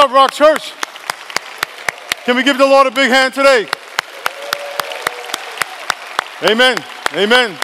up, 0.00 0.10
Rock 0.12 0.32
Church? 0.32 0.72
Can 2.24 2.34
we 2.34 2.42
give 2.42 2.56
the 2.56 2.64
Lord 2.64 2.86
a 2.86 2.90
big 2.90 3.10
hand 3.10 3.34
today? 3.34 3.66
Amen. 6.42 6.78
Amen. 7.12 7.58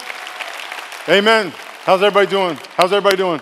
Amen. 1.09 1.51
How's 1.83 2.03
everybody 2.03 2.27
doing? 2.29 2.55
How's 2.75 2.93
everybody 2.93 3.17
doing? 3.17 3.41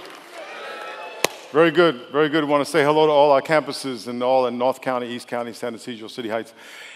Very 1.52 1.72
good. 1.72 2.08
Very 2.14 2.30
good. 2.30 2.46
I 2.46 2.48
want 2.48 2.66
to 2.66 2.72
say 2.72 2.86
hello 2.86 3.06
to 3.06 3.12
all 3.12 3.32
our 3.34 3.42
campuses 3.42 4.08
and 4.08 4.24
all 4.24 4.48
in 4.48 4.58
North 4.58 4.80
County, 4.80 5.08
East 5.08 5.28
County, 5.28 5.52
San 5.52 5.76
Ysidro, 5.76 6.08
City 6.08 6.30
Heights. 6.30 6.54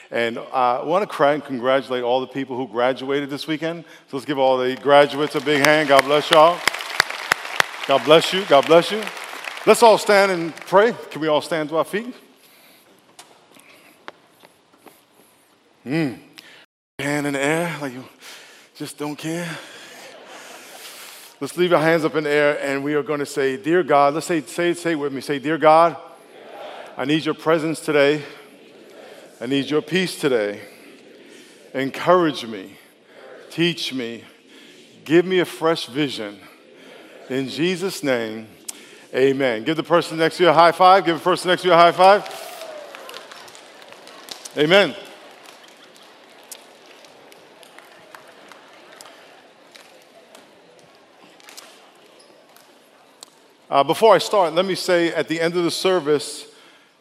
And 0.10 0.38
uh, 0.38 0.82
I 0.82 0.84
want 0.86 1.04
to 1.04 1.08
cry 1.08 1.34
and 1.34 1.44
congratulate 1.44 2.04
all 2.04 2.22
the 2.22 2.28
people 2.28 2.56
who 2.56 2.66
graduated 2.66 3.30
this 3.30 3.46
weekend. 3.46 3.84
So 4.08 4.16
let's 4.16 4.26
give 4.26 4.40
all 4.40 4.58
the 4.58 4.78
graduates 4.78 5.36
a 5.36 5.42
big 5.42 5.66
hand. 5.66 5.90
God 5.90 6.06
bless 6.06 6.32
y'all. 6.32 6.62
God 7.88 8.06
bless 8.06 8.32
you. 8.32 8.46
God 8.46 8.66
bless 8.68 8.90
you. 8.90 9.04
Let's 9.66 9.84
all 9.84 9.98
stand 9.98 10.32
and 10.32 10.56
pray. 10.56 10.96
Can 11.12 11.20
we 11.22 11.28
all 11.28 11.42
stand 11.42 11.68
to 11.70 11.78
our 11.78 11.84
feet? 11.84 12.16
Hmm. 15.84 16.14
Hand 16.98 17.28
in 17.28 17.34
the 17.34 17.42
air, 17.42 17.76
like 17.82 17.94
you 17.94 18.06
just 18.76 18.98
don't 18.98 19.18
care. 19.18 19.50
Let's 21.42 21.58
leave 21.58 21.74
our 21.74 21.82
hands 21.82 22.06
up 22.06 22.16
in 22.16 22.24
the 22.24 22.30
air 22.30 22.60
and 22.62 22.84
we 22.84 22.94
are 22.94 23.04
going 23.04 23.20
to 23.20 23.26
say, 23.26 23.58
Dear 23.58 23.84
God, 23.84 24.14
let's 24.14 24.28
say, 24.28 24.42
say, 24.42 24.74
say 24.74 24.94
it 24.94 24.96
with 24.96 25.12
me. 25.12 25.20
Say, 25.20 25.40
Dear 25.40 25.58
God, 25.58 25.98
I 26.98 27.04
need 27.04 27.26
your 27.26 27.36
presence 27.36 27.82
today. 27.82 28.24
I 29.42 29.46
need 29.46 29.70
your 29.70 29.82
peace 29.82 30.20
today. 30.20 30.62
Encourage 31.74 32.46
me, 32.46 32.78
teach 33.50 33.94
me, 33.94 34.24
give 35.04 35.26
me 35.26 35.40
a 35.40 35.46
fresh 35.46 35.86
vision. 35.86 36.40
In 37.30 37.50
Jesus' 37.50 38.04
name, 38.04 38.48
Amen. 39.14 39.64
Give 39.64 39.76
the 39.76 39.82
person 39.82 40.20
next 40.20 40.38
to 40.38 40.44
you 40.44 40.50
a 40.50 40.54
high 40.54 40.72
five. 40.72 41.04
Give 41.04 41.18
the 41.18 41.24
person 41.24 41.50
next 41.50 41.64
to 41.64 41.70
you 41.70 41.74
a 41.74 41.78
high 41.78 41.92
five. 41.92 42.24
Amen. 44.56 44.96
Uh, 53.68 53.84
before 53.84 54.14
I 54.14 54.20
start, 54.20 54.54
let 54.54 54.66
me 54.66 54.76
say 54.76 55.12
at 55.12 55.28
the 55.28 55.42
end 55.42 55.56
of 55.56 55.64
the 55.64 55.72
service, 55.72 56.46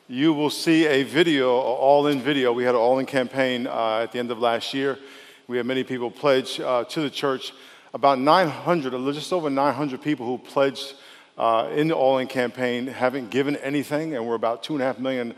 you 0.08 0.32
will 0.32 0.48
see 0.48 0.86
a 0.86 1.02
video, 1.02 1.50
all 1.50 2.06
in 2.06 2.22
video. 2.22 2.54
We 2.54 2.64
had 2.64 2.74
an 2.74 2.80
all 2.80 2.98
in 3.00 3.04
campaign 3.04 3.66
uh, 3.66 4.00
at 4.04 4.12
the 4.12 4.18
end 4.18 4.30
of 4.30 4.38
last 4.38 4.72
year. 4.72 4.98
We 5.46 5.58
had 5.58 5.66
many 5.66 5.84
people 5.84 6.10
pledge 6.10 6.58
uh, 6.58 6.84
to 6.84 7.02
the 7.02 7.10
church. 7.10 7.52
About 7.92 8.18
900, 8.18 8.92
just 9.12 9.30
over 9.30 9.50
900 9.50 10.00
people 10.00 10.24
who 10.24 10.38
pledged 10.38 10.94
uh, 11.38 11.70
in 11.72 11.88
the 11.88 11.94
All 11.94 12.18
In 12.18 12.26
campaign 12.26 12.86
haven't 12.88 13.30
given 13.30 13.56
anything, 13.56 14.14
and 14.14 14.26
we're 14.26 14.34
about 14.34 14.62
two 14.62 14.74
and 14.74 14.82
a 14.82 14.86
half 14.86 14.98
million 14.98 15.34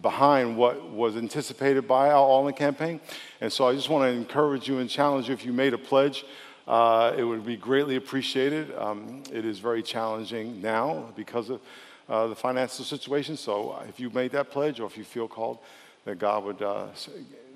behind 0.00 0.56
what 0.56 0.90
was 0.90 1.16
anticipated 1.16 1.86
by 1.86 2.08
our 2.08 2.16
All 2.16 2.48
In 2.48 2.54
campaign. 2.54 3.00
And 3.40 3.52
so 3.52 3.68
I 3.68 3.74
just 3.74 3.88
want 3.88 4.04
to 4.04 4.08
encourage 4.08 4.66
you 4.66 4.78
and 4.78 4.88
challenge 4.88 5.28
you 5.28 5.34
if 5.34 5.44
you 5.44 5.52
made 5.52 5.74
a 5.74 5.78
pledge. 5.78 6.24
Uh, 6.66 7.12
it 7.16 7.24
would 7.24 7.44
be 7.44 7.56
greatly 7.56 7.96
appreciated. 7.96 8.74
Um, 8.76 9.22
it 9.32 9.44
is 9.44 9.58
very 9.58 9.82
challenging 9.82 10.62
now 10.62 11.12
because 11.16 11.50
of 11.50 11.60
uh, 12.08 12.28
the 12.28 12.36
financial 12.36 12.84
situation. 12.84 13.36
So 13.36 13.78
if 13.88 14.00
you 14.00 14.10
made 14.10 14.32
that 14.32 14.50
pledge 14.50 14.80
or 14.80 14.86
if 14.86 14.96
you 14.96 15.04
feel 15.04 15.28
called, 15.28 15.58
that 16.04 16.18
God 16.18 16.44
would 16.44 16.62
uh, 16.62 16.86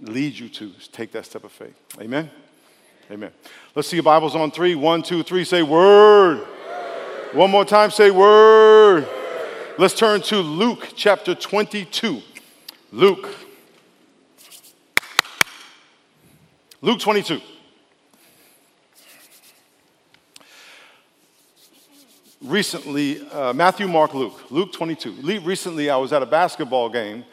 lead 0.02 0.38
you 0.38 0.48
to 0.50 0.72
take 0.92 1.12
that 1.12 1.24
step 1.24 1.44
of 1.44 1.52
faith. 1.52 1.74
Amen? 2.00 2.30
Amen. 3.10 3.30
Let's 3.74 3.88
see 3.88 3.96
your 3.96 4.02
Bibles 4.02 4.34
on 4.34 4.50
three. 4.50 4.74
One, 4.74 5.02
two, 5.02 5.22
three. 5.22 5.44
Say, 5.44 5.62
Word. 5.62 6.46
One 7.32 7.50
more 7.50 7.64
time, 7.64 7.90
say 7.90 8.10
word. 8.10 9.06
Let's 9.78 9.94
turn 9.94 10.22
to 10.22 10.36
Luke 10.36 10.92
chapter 10.94 11.34
22. 11.34 12.22
Luke. 12.92 13.28
Luke 16.80 17.00
22. 17.00 17.40
Recently, 22.42 23.28
uh, 23.30 23.52
Matthew, 23.52 23.88
Mark, 23.88 24.14
Luke. 24.14 24.50
Luke 24.50 24.72
22. 24.72 25.40
Recently, 25.40 25.90
I 25.90 25.96
was 25.96 26.12
at 26.12 26.22
a 26.22 26.26
basketball 26.26 26.88
game, 26.88 27.24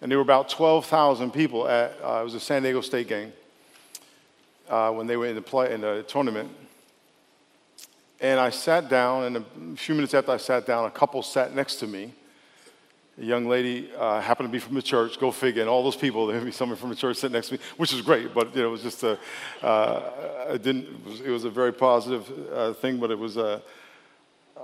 and 0.00 0.10
there 0.10 0.16
were 0.16 0.22
about 0.22 0.48
12,000 0.48 1.32
people 1.32 1.66
at, 1.66 1.98
uh, 2.02 2.20
it 2.20 2.24
was 2.24 2.34
a 2.34 2.40
San 2.40 2.62
Diego 2.62 2.80
State 2.80 3.08
game, 3.08 3.32
uh, 4.70 4.92
when 4.92 5.08
they 5.08 5.16
were 5.16 5.26
in 5.26 5.34
the, 5.34 5.42
play, 5.42 5.74
in 5.74 5.80
the 5.80 6.04
tournament. 6.06 6.50
And 8.20 8.40
I 8.40 8.50
sat 8.50 8.88
down, 8.88 9.24
and 9.24 9.36
a 9.36 9.76
few 9.76 9.94
minutes 9.94 10.12
after 10.12 10.32
I 10.32 10.38
sat 10.38 10.66
down, 10.66 10.84
a 10.86 10.90
couple 10.90 11.22
sat 11.22 11.54
next 11.54 11.76
to 11.76 11.86
me. 11.86 12.12
A 13.20 13.24
young 13.24 13.46
lady 13.46 13.90
uh, 13.96 14.20
happened 14.20 14.48
to 14.48 14.52
be 14.52 14.58
from 14.58 14.74
the 14.74 14.82
church, 14.82 15.20
go 15.20 15.30
figure, 15.30 15.60
and 15.60 15.70
all 15.70 15.84
those 15.84 15.94
people, 15.94 16.26
there 16.28 16.40
be 16.40 16.50
someone 16.50 16.76
from 16.76 16.90
the 16.90 16.96
church 16.96 17.18
sitting 17.18 17.34
next 17.34 17.48
to 17.48 17.54
me, 17.54 17.60
which 17.76 17.92
is 17.92 18.00
great, 18.00 18.34
but 18.34 18.54
you 18.56 18.62
know, 18.62 18.68
it 18.68 18.70
was 18.70 18.82
just 18.82 19.04
a, 19.04 19.18
uh, 19.62 20.10
it, 20.50 20.62
didn't, 20.62 20.84
it, 20.84 21.04
was, 21.04 21.20
it 21.20 21.30
was 21.30 21.44
a 21.44 21.50
very 21.50 21.72
positive 21.72 22.30
uh, 22.52 22.72
thing, 22.74 22.98
but 22.98 23.12
it 23.12 23.18
was 23.18 23.36
a, 23.36 23.62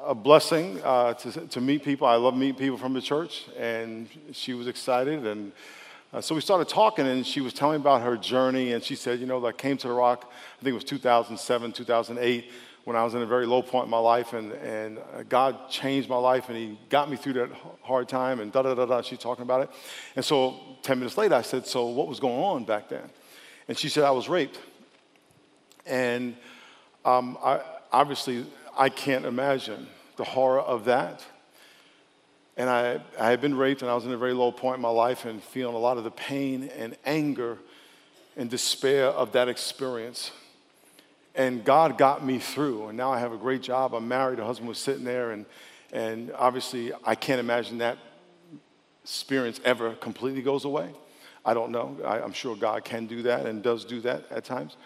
a 0.04 0.14
blessing 0.14 0.80
uh, 0.82 1.14
to, 1.14 1.46
to 1.46 1.60
meet 1.60 1.84
people. 1.84 2.08
I 2.08 2.16
love 2.16 2.36
meeting 2.36 2.56
people 2.56 2.78
from 2.78 2.92
the 2.92 3.00
church, 3.00 3.46
and 3.56 4.08
she 4.32 4.54
was 4.54 4.66
excited, 4.66 5.26
and 5.26 5.52
uh, 6.12 6.20
so 6.20 6.34
we 6.34 6.40
started 6.40 6.68
talking, 6.68 7.06
and 7.06 7.24
she 7.24 7.40
was 7.40 7.52
telling 7.52 7.78
me 7.78 7.82
about 7.82 8.02
her 8.02 8.16
journey, 8.16 8.72
and 8.72 8.82
she 8.82 8.96
said, 8.96 9.20
you 9.20 9.26
know, 9.26 9.44
I 9.44 9.52
came 9.52 9.76
to 9.76 9.88
the 9.88 9.94
Rock, 9.94 10.32
I 10.60 10.64
think 10.64 10.72
it 10.72 10.74
was 10.74 10.84
2007, 10.84 11.72
2008, 11.72 12.50
when 12.84 12.96
I 12.96 13.02
was 13.02 13.14
in 13.14 13.22
a 13.22 13.26
very 13.26 13.46
low 13.46 13.62
point 13.62 13.86
in 13.86 13.90
my 13.90 13.98
life, 13.98 14.34
and, 14.34 14.52
and 14.52 14.98
God 15.28 15.70
changed 15.70 16.08
my 16.08 16.16
life, 16.16 16.48
and 16.48 16.56
He 16.56 16.78
got 16.90 17.10
me 17.10 17.16
through 17.16 17.34
that 17.34 17.50
hard 17.82 18.08
time, 18.08 18.40
and 18.40 18.52
da 18.52 18.62
da 18.62 18.74
da 18.74 18.84
da. 18.84 19.02
She's 19.02 19.18
talking 19.18 19.42
about 19.42 19.62
it. 19.62 19.70
And 20.16 20.24
so 20.24 20.60
10 20.82 20.98
minutes 20.98 21.16
later, 21.16 21.34
I 21.34 21.42
said, 21.42 21.66
So 21.66 21.86
what 21.86 22.06
was 22.06 22.20
going 22.20 22.38
on 22.38 22.64
back 22.64 22.88
then? 22.88 23.08
And 23.68 23.78
she 23.78 23.88
said, 23.88 24.04
I 24.04 24.10
was 24.10 24.28
raped. 24.28 24.58
And 25.86 26.36
um, 27.04 27.38
I, 27.42 27.60
obviously, 27.90 28.46
I 28.76 28.90
can't 28.90 29.24
imagine 29.24 29.86
the 30.16 30.24
horror 30.24 30.60
of 30.60 30.84
that. 30.84 31.24
And 32.56 32.70
I, 32.70 33.00
I 33.18 33.30
had 33.30 33.40
been 33.40 33.56
raped, 33.56 33.82
and 33.82 33.90
I 33.90 33.94
was 33.94 34.04
in 34.04 34.12
a 34.12 34.16
very 34.16 34.34
low 34.34 34.52
point 34.52 34.76
in 34.76 34.82
my 34.82 34.90
life, 34.90 35.24
and 35.24 35.42
feeling 35.42 35.74
a 35.74 35.78
lot 35.78 35.96
of 35.96 36.04
the 36.04 36.10
pain 36.10 36.70
and 36.76 36.96
anger 37.04 37.58
and 38.36 38.50
despair 38.50 39.06
of 39.06 39.32
that 39.32 39.48
experience. 39.48 40.30
And 41.34 41.64
God 41.64 41.98
got 41.98 42.24
me 42.24 42.38
through. 42.38 42.88
And 42.88 42.96
now 42.96 43.10
I 43.10 43.18
have 43.18 43.32
a 43.32 43.36
great 43.36 43.62
job. 43.62 43.94
I'm 43.94 44.06
married. 44.06 44.38
A 44.38 44.44
husband 44.44 44.68
was 44.68 44.78
sitting 44.78 45.04
there. 45.04 45.32
And, 45.32 45.46
and 45.92 46.32
obviously, 46.32 46.92
I 47.04 47.14
can't 47.14 47.40
imagine 47.40 47.78
that 47.78 47.98
experience 49.02 49.60
ever 49.64 49.94
completely 49.94 50.42
goes 50.42 50.64
away. 50.64 50.90
I 51.44 51.52
don't 51.52 51.70
know. 51.70 51.98
I, 52.04 52.20
am 52.20 52.32
sure 52.32 52.56
God 52.56 52.84
can 52.84 53.06
do 53.06 53.22
that 53.22 53.46
and 53.46 53.62
does 53.62 53.84
do 53.84 54.00
that 54.00 54.24
at 54.30 54.44
times. 54.44 54.76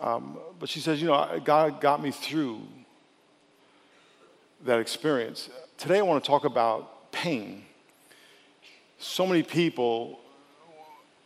Um, 0.00 0.38
but 0.58 0.68
she 0.68 0.80
says, 0.80 1.02
you 1.02 1.08
know, 1.08 1.40
God 1.44 1.80
got 1.80 2.02
me 2.02 2.10
through 2.10 2.60
that 4.64 4.78
experience. 4.78 5.50
Today, 5.76 5.98
I 5.98 6.02
want 6.02 6.22
to 6.22 6.28
talk 6.28 6.44
about 6.44 7.12
pain. 7.12 7.64
So 8.98 9.26
many 9.26 9.42
people, 9.42 10.20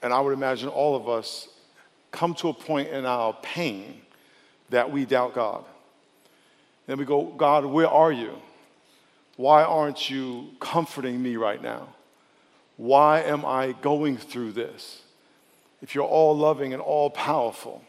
and 0.02 0.12
I 0.12 0.20
would 0.20 0.32
imagine 0.32 0.68
all 0.68 0.96
of 0.96 1.08
us, 1.08 1.48
come 2.10 2.34
to 2.34 2.48
a 2.48 2.54
point 2.54 2.88
in 2.88 3.04
our 3.04 3.34
pain 3.42 4.00
that 4.70 4.90
we 4.90 5.04
doubt 5.04 5.34
God. 5.34 5.64
Then 6.86 6.98
we 6.98 7.04
go, 7.04 7.24
God, 7.24 7.64
where 7.64 7.88
are 7.88 8.12
you? 8.12 8.36
Why 9.36 9.62
aren't 9.62 10.08
you 10.08 10.50
comforting 10.60 11.22
me 11.22 11.36
right 11.36 11.62
now? 11.62 11.88
Why 12.76 13.22
am 13.22 13.44
I 13.44 13.72
going 13.72 14.16
through 14.16 14.52
this? 14.52 15.02
If 15.82 15.94
you're 15.94 16.04
all 16.04 16.36
loving 16.36 16.72
and 16.72 16.82
all 16.82 17.10
powerful, 17.10 17.82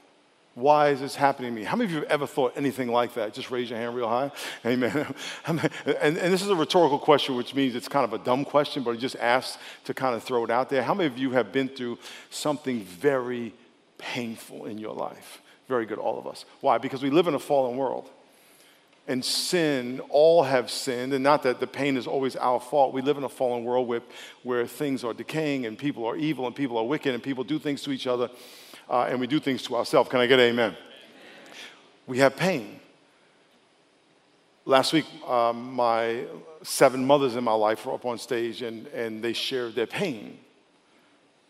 why 0.56 0.90
is 0.90 1.00
this 1.00 1.16
happening 1.16 1.54
to 1.54 1.60
me? 1.60 1.64
How 1.64 1.76
many 1.76 1.86
of 1.86 1.92
you 1.92 2.00
have 2.00 2.10
ever 2.10 2.28
thought 2.28 2.54
anything 2.56 2.88
like 2.90 3.14
that? 3.14 3.34
Just 3.34 3.52
raise 3.52 3.70
your 3.70 3.78
hand 3.78 3.96
real 3.96 4.10
high. 4.10 4.32
Amen. 4.66 5.14
and, 5.46 5.60
and 6.02 6.34
this 6.34 6.42
is 6.42 6.50
a 6.50 6.56
rhetorical 6.56 7.00
question, 7.00 7.36
which 7.36 7.54
means 7.54 7.76
it's 7.76 7.88
kind 7.88 8.04
of 8.04 8.20
a 8.20 8.24
dumb 8.24 8.44
question, 8.44 8.84
but 8.84 8.92
it 8.92 8.98
just 8.98 9.16
asks 9.18 9.58
to 9.86 9.94
kind 9.94 10.16
of 10.16 10.24
throw 10.24 10.44
it 10.44 10.50
out 10.50 10.70
there. 10.70 10.82
How 10.82 10.94
many 10.94 11.08
of 11.08 11.18
you 11.18 11.32
have 11.32 11.52
been 11.52 11.70
through 11.70 12.00
something 12.30 12.82
very 12.82 13.54
painful 14.00 14.66
in 14.66 14.80
your 14.80 14.96
life? 14.96 15.42
Very 15.68 15.86
good, 15.86 15.98
all 15.98 16.18
of 16.18 16.28
us. 16.28 16.46
Why? 16.62 16.78
Because 16.78 17.04
we 17.04 17.10
live 17.10 17.28
in 17.28 17.34
a 17.34 17.40
fallen 17.40 17.78
world. 17.78 18.10
And 19.10 19.24
sin, 19.24 20.02
all 20.10 20.44
have 20.44 20.70
sinned, 20.70 21.14
and 21.14 21.24
not 21.24 21.44
that 21.44 21.62
the 21.62 21.68
pain 21.68 21.96
is 21.96 22.08
always 22.08 22.36
our 22.36 22.60
fault. 22.60 22.94
We 22.94 23.02
live 23.02 23.18
in 23.18 23.24
a 23.24 23.30
fallen 23.30 23.64
world 23.64 23.88
where, 23.88 24.02
where 24.44 24.68
things 24.68 25.04
are 25.06 25.14
decaying 25.14 25.66
and 25.66 25.78
people 25.78 26.06
are 26.06 26.18
evil 26.18 26.46
and 26.46 26.54
people 26.54 26.78
are 26.78 26.84
wicked 26.84 27.14
and 27.14 27.24
people 27.24 27.46
do 27.46 27.58
things 27.58 27.82
to 27.84 27.92
each 27.92 28.06
other 28.06 28.30
uh, 28.90 29.08
and 29.10 29.20
we 29.20 29.28
do 29.28 29.40
things 29.40 29.64
to 29.64 29.78
ourselves. 29.78 30.10
Can 30.10 30.20
I 30.20 30.28
get 30.28 30.40
amen? 30.40 30.72
amen. 30.72 30.78
We 32.06 32.18
have 32.20 32.36
pain. 32.36 32.82
Last 34.66 34.92
week, 34.92 35.06
um, 35.26 35.74
my 35.74 36.26
seven 36.62 37.06
mothers 37.06 37.38
in 37.38 37.46
my 37.46 37.54
life 37.54 37.86
were 37.86 37.94
up 37.94 38.06
on 38.06 38.18
stage 38.18 38.62
and, 38.62 38.88
and 38.88 39.24
they 39.24 39.32
shared 39.32 39.74
their 39.76 39.88
pain. 39.88 40.38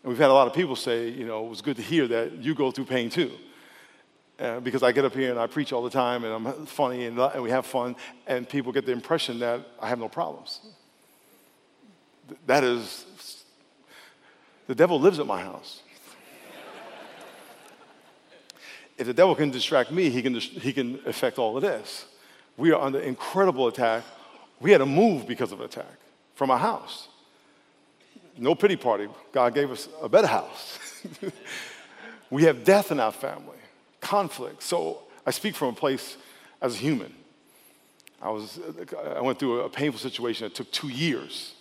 And 0.04 0.10
we've 0.10 0.18
had 0.18 0.30
a 0.30 0.32
lot 0.32 0.46
of 0.46 0.52
people 0.52 0.76
say, 0.76 1.08
you 1.08 1.26
know, 1.26 1.44
it 1.44 1.50
was 1.50 1.60
good 1.60 1.76
to 1.76 1.82
hear 1.82 2.06
that 2.06 2.34
you 2.34 2.54
go 2.54 2.70
through 2.70 2.84
pain 2.84 3.10
too 3.10 3.32
uh, 4.38 4.60
because 4.60 4.82
I 4.82 4.92
get 4.92 5.04
up 5.04 5.14
here 5.14 5.30
and 5.30 5.38
I 5.38 5.46
preach 5.46 5.72
all 5.72 5.82
the 5.82 5.90
time 5.90 6.24
and 6.24 6.32
I'm 6.32 6.66
funny 6.66 7.06
and, 7.06 7.18
and 7.18 7.42
we 7.42 7.50
have 7.50 7.66
fun, 7.66 7.96
and 8.26 8.48
people 8.48 8.72
get 8.72 8.86
the 8.86 8.92
impression 8.92 9.38
that 9.40 9.66
I 9.80 9.88
have 9.88 9.98
no 9.98 10.08
problems. 10.08 10.60
that 12.46 12.64
is, 12.64 13.44
the 14.66 14.74
devil 14.74 15.00
lives 15.00 15.18
at 15.18 15.26
my 15.26 15.42
house. 15.42 15.82
if 18.98 19.06
the 19.06 19.14
devil 19.14 19.34
can 19.34 19.50
distract 19.50 19.90
me, 19.90 20.10
he 20.10 20.22
can, 20.22 20.34
he 20.34 20.72
can 20.72 21.00
affect 21.06 21.38
all 21.38 21.56
of 21.56 21.62
this. 21.62 22.06
We 22.56 22.72
are 22.72 22.80
under 22.80 22.98
incredible 22.98 23.68
attack. 23.68 24.04
We 24.60 24.72
had 24.72 24.78
to 24.78 24.86
move 24.86 25.26
because 25.26 25.52
of 25.52 25.60
attack 25.60 25.96
from 26.34 26.50
our 26.50 26.58
house. 26.58 27.08
No 28.36 28.54
pity 28.54 28.76
party. 28.76 29.08
God 29.32 29.54
gave 29.54 29.70
us 29.70 29.88
a 30.02 30.08
better 30.08 30.26
house. 30.26 30.78
we 32.30 32.44
have 32.44 32.64
death 32.64 32.92
in 32.92 33.00
our 33.00 33.12
family, 33.12 33.57
conflict. 34.08 34.62
So 34.62 35.02
I 35.26 35.30
speak 35.30 35.54
from 35.54 35.68
a 35.68 35.72
place 35.76 36.16
as 36.62 36.74
a 36.74 36.78
human. 36.78 37.12
I, 38.22 38.30
was, 38.30 38.58
I 39.14 39.20
went 39.20 39.38
through 39.38 39.60
a 39.60 39.68
painful 39.68 40.00
situation 40.00 40.46
that 40.46 40.54
took 40.54 40.72
two 40.72 40.88
years 40.88 41.54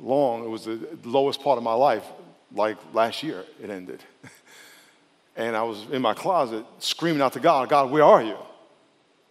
long. 0.00 0.44
It 0.44 0.48
was 0.48 0.64
the 0.64 0.78
lowest 1.04 1.42
part 1.42 1.58
of 1.58 1.64
my 1.64 1.74
life, 1.74 2.04
like 2.54 2.76
last 2.94 3.22
year 3.22 3.44
it 3.62 3.70
ended. 3.70 4.02
And 5.38 5.54
I 5.54 5.64
was 5.64 5.84
in 5.92 6.00
my 6.00 6.14
closet 6.14 6.64
screaming 6.78 7.20
out 7.20 7.34
to 7.34 7.40
God, 7.40 7.68
God, 7.68 7.90
where 7.90 8.02
are 8.02 8.22
you? 8.22 8.38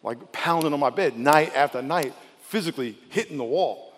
Like 0.03 0.31
pounding 0.31 0.71
on 0.71 0.79
my 0.79 0.91
bed 0.91 1.17
night 1.17 1.51
after 1.55 1.81
night, 1.81 2.13
physically 2.43 2.95
hitting 3.09 3.37
the 3.37 3.43
wall. 3.43 3.91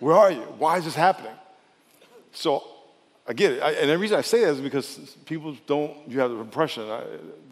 Where 0.00 0.16
are 0.16 0.32
you? 0.32 0.40
Why 0.58 0.78
is 0.78 0.84
this 0.84 0.96
happening? 0.96 1.36
So 2.32 2.64
I 3.28 3.34
get 3.34 3.52
it. 3.52 3.62
I, 3.62 3.72
and 3.72 3.90
the 3.90 3.98
reason 3.98 4.16
I 4.16 4.22
say 4.22 4.40
that 4.40 4.54
is 4.54 4.60
because 4.60 5.16
people 5.26 5.54
don't, 5.66 5.92
you 6.08 6.18
have 6.20 6.30
the 6.30 6.38
impression 6.38 6.88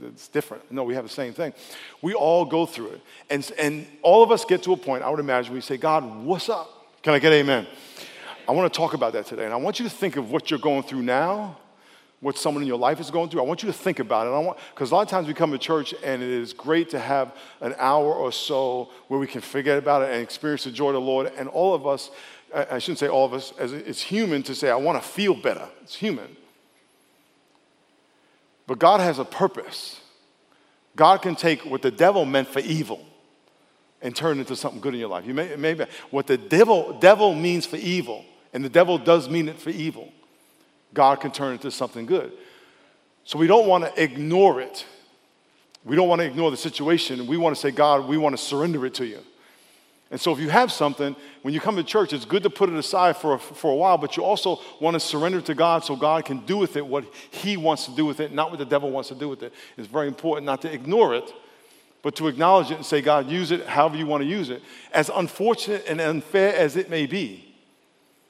it's 0.03 0.29
different. 0.29 0.71
No, 0.73 0.85
we 0.85 0.95
have 0.95 1.05
the 1.05 1.11
same 1.11 1.35
thing. 1.35 1.53
We 2.01 2.15
all 2.15 2.47
go 2.47 2.65
through 2.65 2.93
it. 2.93 3.01
And, 3.29 3.51
and 3.59 3.87
all 4.01 4.23
of 4.23 4.31
us 4.31 4.47
get 4.47 4.63
to 4.63 4.73
a 4.73 4.77
point, 4.77 5.03
I 5.03 5.11
would 5.11 5.21
imagine, 5.21 5.53
we 5.53 5.61
say, 5.61 5.77
God, 5.77 6.25
what's 6.25 6.49
up? 6.49 6.71
Can 7.03 7.13
I 7.13 7.19
get 7.19 7.33
amen? 7.33 7.67
I 8.49 8.53
want 8.53 8.73
to 8.73 8.77
talk 8.77 8.95
about 8.95 9.13
that 9.13 9.27
today. 9.27 9.45
And 9.45 9.53
I 9.53 9.57
want 9.57 9.79
you 9.79 9.85
to 9.85 9.95
think 9.95 10.17
of 10.17 10.31
what 10.31 10.51
you're 10.51 10.61
going 10.61 10.83
through 10.83 11.03
now, 11.03 11.59
what 12.21 12.39
someone 12.39 12.63
in 12.63 12.69
your 12.69 12.79
life 12.79 12.99
is 12.99 13.11
going 13.11 13.29
through. 13.29 13.43
I 13.43 13.45
want 13.45 13.63
you 13.63 13.67
to 13.67 13.73
think 13.73 13.99
about 13.99 14.27
it. 14.27 14.31
I 14.31 14.39
want 14.39 14.59
Because 14.75 14.91
a 14.93 14.95
lot 14.95 15.03
of 15.03 15.09
times 15.09 15.29
we 15.29 15.35
come 15.35 15.53
to 15.53 15.59
church 15.59 15.95
and 16.03 16.23
it 16.23 16.29
is 16.29 16.53
great 16.53 16.89
to 16.91 16.99
have 16.99 17.37
an 17.61 17.75
hour 17.79 18.15
or 18.15 18.33
so 18.33 18.91
where 19.09 19.21
we 19.21 19.27
can 19.27 19.41
forget 19.41 19.79
about 19.79 20.03
it 20.03 20.11
and 20.11 20.23
experience 20.23 20.65
the 20.65 20.71
joy 20.71 20.89
of 20.89 20.95
the 20.95 21.01
Lord. 21.01 21.31
And 21.37 21.49
all 21.49 21.75
of 21.75 21.87
us, 21.87 22.11
I 22.55 22.79
shouldn't 22.79 22.99
say 22.99 23.09
all 23.09 23.25
of 23.25 23.35
us, 23.35 23.53
as 23.59 23.73
it's 23.73 24.01
human 24.01 24.43
to 24.45 24.55
say, 24.55 24.71
I 24.71 24.77
want 24.77 25.03
to 25.03 25.07
feel 25.07 25.35
better. 25.35 25.69
It's 25.83 25.97
human. 25.97 26.37
But 28.67 28.79
God 28.79 29.01
has 29.01 29.19
a 29.19 29.25
purpose. 29.25 30.01
God 30.95 31.23
can 31.23 31.37
take 31.37 31.65
what 31.65 31.83
the 31.83 31.91
devil 31.91 32.25
meant 32.25 32.49
for 32.49 32.61
evil 32.61 33.05
and 34.03 34.15
turn 34.15 34.39
it 34.39 34.41
into 34.41 34.57
something 34.57 34.81
good 34.81 34.95
in 34.95 35.01
your 35.01 35.09
life. 35.09 35.27
You 35.27 35.35
may, 35.35 35.57
maybe 35.57 35.87
what 36.11 36.27
the 36.27 36.39
devil, 36.39 36.99
devil 36.99 37.35
means 37.35 37.67
for 37.67 37.77
evil, 37.77 38.25
and 38.53 38.65
the 38.65 38.69
devil 38.69 38.99
does 38.99 39.29
mean 39.29 39.49
it 39.49 39.59
for 39.59 39.71
evil, 39.71 40.13
God 40.95 41.21
can 41.21 41.31
turn 41.31 41.51
it 41.51 41.55
into 41.55 41.71
something 41.71 42.07
good. 42.07 42.33
So 43.25 43.39
we 43.39 43.47
don't 43.47 43.67
want 43.67 43.85
to 43.85 44.03
ignore 44.03 44.61
it. 44.61 44.87
We 45.85 45.97
don't 45.97 46.09
want 46.09 46.21
to 46.21 46.27
ignore 46.27 46.51
the 46.51 46.57
situation. 46.57 47.27
We 47.27 47.37
want 47.37 47.55
to 47.55 47.61
say, 47.61 47.71
God, 47.71 48.09
we 48.09 48.17
want 48.17 48.37
to 48.37 48.43
surrender 48.43 48.87
it 48.87 48.95
to 48.95 49.07
you. 49.07 49.21
And 50.11 50.21
so, 50.21 50.33
if 50.33 50.39
you 50.39 50.49
have 50.51 50.71
something, 50.71 51.17
when 51.43 51.53
you 51.53 51.59
come 51.59 51.75
to 51.77 51.83
church, 51.83 52.13
it's 52.13 52.25
good 52.25 52.45
to 52.45 52.51
put 52.51 52.69
it 52.69 52.77
aside 52.77 53.17
for 53.17 53.35
a, 53.35 53.39
for 53.39 53.73
a 53.73 53.75
while, 53.75 53.99
but 53.99 54.17
you 54.17 54.23
also 54.23 54.61
want 54.81 54.95
to 54.95 55.01
surrender 55.01 55.41
to 55.41 55.55
God 55.55 55.85
so 55.85 55.97
God 55.97 56.25
can 56.25 56.47
do 56.47 56.57
with 56.57 56.77
it 56.77 56.87
what 56.87 57.05
He 57.31 57.57
wants 57.57 57.87
to 57.87 57.91
do 57.91 58.07
with 58.07 58.21
it, 58.21 58.33
not 58.33 58.51
what 58.51 58.61
the 58.61 58.65
devil 58.65 58.91
wants 58.91 59.09
to 59.09 59.17
do 59.17 59.29
with 59.29 59.43
it. 59.43 59.53
It's 59.77 59.89
very 59.89 60.07
important 60.07 60.47
not 60.47 60.63
to 60.63 60.73
ignore 60.73 61.17
it, 61.17 61.33
but 62.03 62.15
to 62.17 62.29
acknowledge 62.29 62.71
it 62.71 62.75
and 62.75 62.87
say, 62.87 63.03
God, 63.03 63.29
use 63.29 63.51
it 63.51 63.67
however 63.67 63.97
you 63.97 64.07
want 64.07 64.23
to 64.23 64.29
use 64.29 64.49
it, 64.49 64.63
as 64.93 65.11
unfortunate 65.13 65.85
and 65.89 66.01
unfair 66.01 66.55
as 66.55 66.77
it 66.77 66.89
may 66.89 67.07
be. 67.07 67.57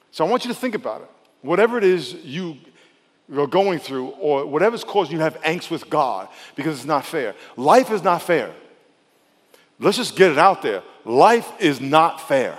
So, 0.09 0.25
I 0.25 0.29
want 0.29 0.45
you 0.45 0.51
to 0.51 0.59
think 0.59 0.73
about 0.73 1.01
it. 1.01 1.09
Whatever 1.43 1.77
it 1.77 1.83
is 1.83 2.15
you 2.15 2.57
are 3.35 3.45
going 3.45 3.77
through, 3.77 4.07
or 4.19 4.47
whatever's 4.47 4.83
causing 4.83 5.11
you 5.11 5.17
to 5.19 5.23
have 5.25 5.39
angst 5.41 5.69
with 5.69 5.91
God 5.91 6.27
because 6.55 6.77
it's 6.77 6.87
not 6.87 7.05
fair, 7.05 7.35
life 7.55 7.91
is 7.91 8.01
not 8.01 8.23
fair. 8.23 8.51
Let's 9.79 9.97
just 9.97 10.15
get 10.15 10.31
it 10.31 10.37
out 10.37 10.61
there. 10.61 10.83
Life 11.05 11.51
is 11.59 11.79
not 11.79 12.27
fair. 12.27 12.57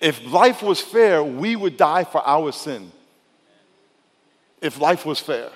If 0.00 0.24
life 0.30 0.62
was 0.62 0.80
fair, 0.80 1.22
we 1.22 1.56
would 1.56 1.76
die 1.76 2.04
for 2.04 2.26
our 2.26 2.52
sin. 2.52 2.90
If 4.60 4.80
life 4.80 5.06
was 5.06 5.20
fair. 5.20 5.50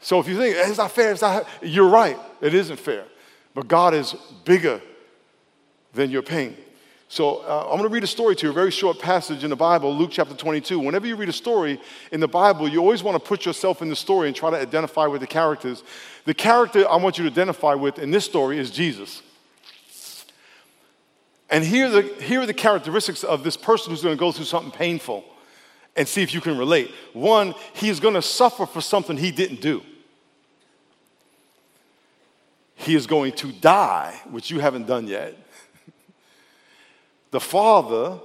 So 0.00 0.20
if 0.20 0.28
you 0.28 0.36
think 0.36 0.56
it's 0.56 0.78
not 0.78 0.92
fair, 0.92 1.12
it's 1.12 1.22
not, 1.22 1.46
you're 1.60 1.88
right, 1.88 2.18
it 2.40 2.54
isn't 2.54 2.78
fair. 2.78 3.04
But 3.54 3.66
God 3.66 3.94
is 3.94 4.14
bigger 4.44 4.80
than 5.92 6.10
your 6.10 6.22
pain. 6.22 6.56
So 7.10 7.38
uh, 7.38 7.62
I'm 7.62 7.78
going 7.78 7.84
to 7.84 7.88
read 7.88 8.04
a 8.04 8.06
story 8.06 8.36
to 8.36 8.46
you, 8.46 8.50
a 8.50 8.54
very 8.54 8.70
short 8.70 8.98
passage 8.98 9.42
in 9.42 9.48
the 9.48 9.56
Bible, 9.56 9.96
Luke 9.96 10.10
chapter 10.12 10.34
22. 10.34 10.78
Whenever 10.78 11.06
you 11.06 11.16
read 11.16 11.30
a 11.30 11.32
story 11.32 11.80
in 12.12 12.20
the 12.20 12.28
Bible, 12.28 12.68
you 12.68 12.80
always 12.80 13.02
want 13.02 13.14
to 13.14 13.26
put 13.26 13.46
yourself 13.46 13.80
in 13.80 13.88
the 13.88 13.96
story 13.96 14.28
and 14.28 14.36
try 14.36 14.50
to 14.50 14.58
identify 14.58 15.06
with 15.06 15.22
the 15.22 15.26
characters. 15.26 15.82
The 16.26 16.34
character 16.34 16.86
I 16.86 16.96
want 16.96 17.16
you 17.16 17.24
to 17.24 17.30
identify 17.30 17.72
with 17.72 17.98
in 17.98 18.10
this 18.10 18.26
story 18.26 18.58
is 18.58 18.70
Jesus. 18.70 19.22
And 21.48 21.64
here, 21.64 21.88
the, 21.88 22.02
here 22.02 22.42
are 22.42 22.46
the 22.46 22.52
characteristics 22.52 23.24
of 23.24 23.42
this 23.42 23.56
person 23.56 23.90
who's 23.90 24.02
going 24.02 24.14
to 24.14 24.20
go 24.20 24.30
through 24.30 24.44
something 24.44 24.70
painful 24.70 25.24
and 25.96 26.06
see 26.06 26.22
if 26.22 26.34
you 26.34 26.42
can 26.42 26.58
relate. 26.58 26.90
One, 27.14 27.54
he's 27.72 28.00
going 28.00 28.14
to 28.14 28.22
suffer 28.22 28.66
for 28.66 28.82
something 28.82 29.16
he 29.16 29.30
didn't 29.30 29.62
do. 29.62 29.82
He 32.74 32.94
is 32.94 33.06
going 33.06 33.32
to 33.32 33.50
die, 33.50 34.20
which 34.30 34.50
you 34.50 34.60
haven't 34.60 34.86
done 34.86 35.08
yet. 35.08 35.34
The 37.30 37.40
father 37.40 38.18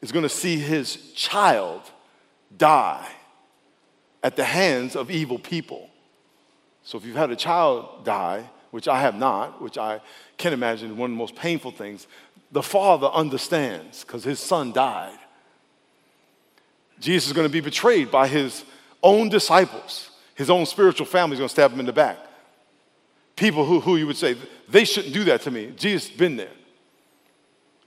is 0.00 0.12
going 0.12 0.22
to 0.22 0.28
see 0.28 0.56
his 0.56 1.12
child 1.12 1.82
die 2.56 3.06
at 4.22 4.36
the 4.36 4.44
hands 4.44 4.96
of 4.96 5.10
evil 5.10 5.38
people. 5.38 5.90
So 6.82 6.98
if 6.98 7.04
you've 7.04 7.16
had 7.16 7.30
a 7.30 7.36
child 7.36 8.04
die, 8.04 8.48
which 8.70 8.88
I 8.88 9.00
have 9.00 9.16
not, 9.16 9.60
which 9.60 9.78
I 9.78 10.00
can 10.38 10.52
imagine 10.52 10.96
one 10.96 11.10
of 11.10 11.14
the 11.14 11.18
most 11.18 11.34
painful 11.34 11.72
things, 11.72 12.06
the 12.52 12.62
father 12.62 13.08
understands 13.08 14.04
because 14.04 14.24
his 14.24 14.38
son 14.38 14.72
died. 14.72 15.18
Jesus 17.00 17.26
is 17.28 17.32
going 17.32 17.46
to 17.46 17.52
be 17.52 17.60
betrayed 17.60 18.10
by 18.10 18.26
his 18.28 18.64
own 19.02 19.28
disciples. 19.28 20.10
His 20.34 20.50
own 20.50 20.66
spiritual 20.66 21.06
family 21.06 21.34
is 21.34 21.38
going 21.38 21.48
to 21.48 21.52
stab 21.52 21.72
him 21.72 21.80
in 21.80 21.86
the 21.86 21.92
back. 21.92 22.18
People 23.34 23.64
who, 23.64 23.80
who 23.80 23.96
you 23.96 24.06
would 24.06 24.16
say, 24.16 24.36
they 24.68 24.84
shouldn't 24.84 25.12
do 25.12 25.24
that 25.24 25.42
to 25.42 25.50
me. 25.50 25.72
Jesus 25.76 26.08
has 26.08 26.16
been 26.16 26.36
there. 26.36 26.48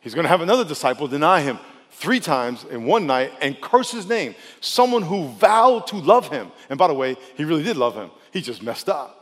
He's 0.01 0.13
going 0.13 0.24
to 0.24 0.30
have 0.30 0.42
another 0.42 0.63
disciple 0.63 1.07
deny 1.07 1.42
him 1.42 1.60
three 1.92 2.19
times 2.19 2.63
in 2.66 2.86
one 2.86 3.07
night 3.07 3.31
and 3.42 3.60
curse 3.60 3.92
his 3.92 4.07
name. 4.07 4.36
Someone 4.62 5.01
who 5.01 5.28
vowed 5.30 5.88
to 5.88 5.97
love 5.97 6.30
him. 6.30 6.52
And 6.69 6.80
by 6.80 6.88
the 6.88 6.94
way, 6.94 7.18
he 7.35 7.44
really 7.44 7.64
did 7.64 7.78
love 7.78 7.95
him. 7.95 8.09
He 8.31 8.42
just 8.42 8.64
messed 8.64 8.90
up. 8.90 9.19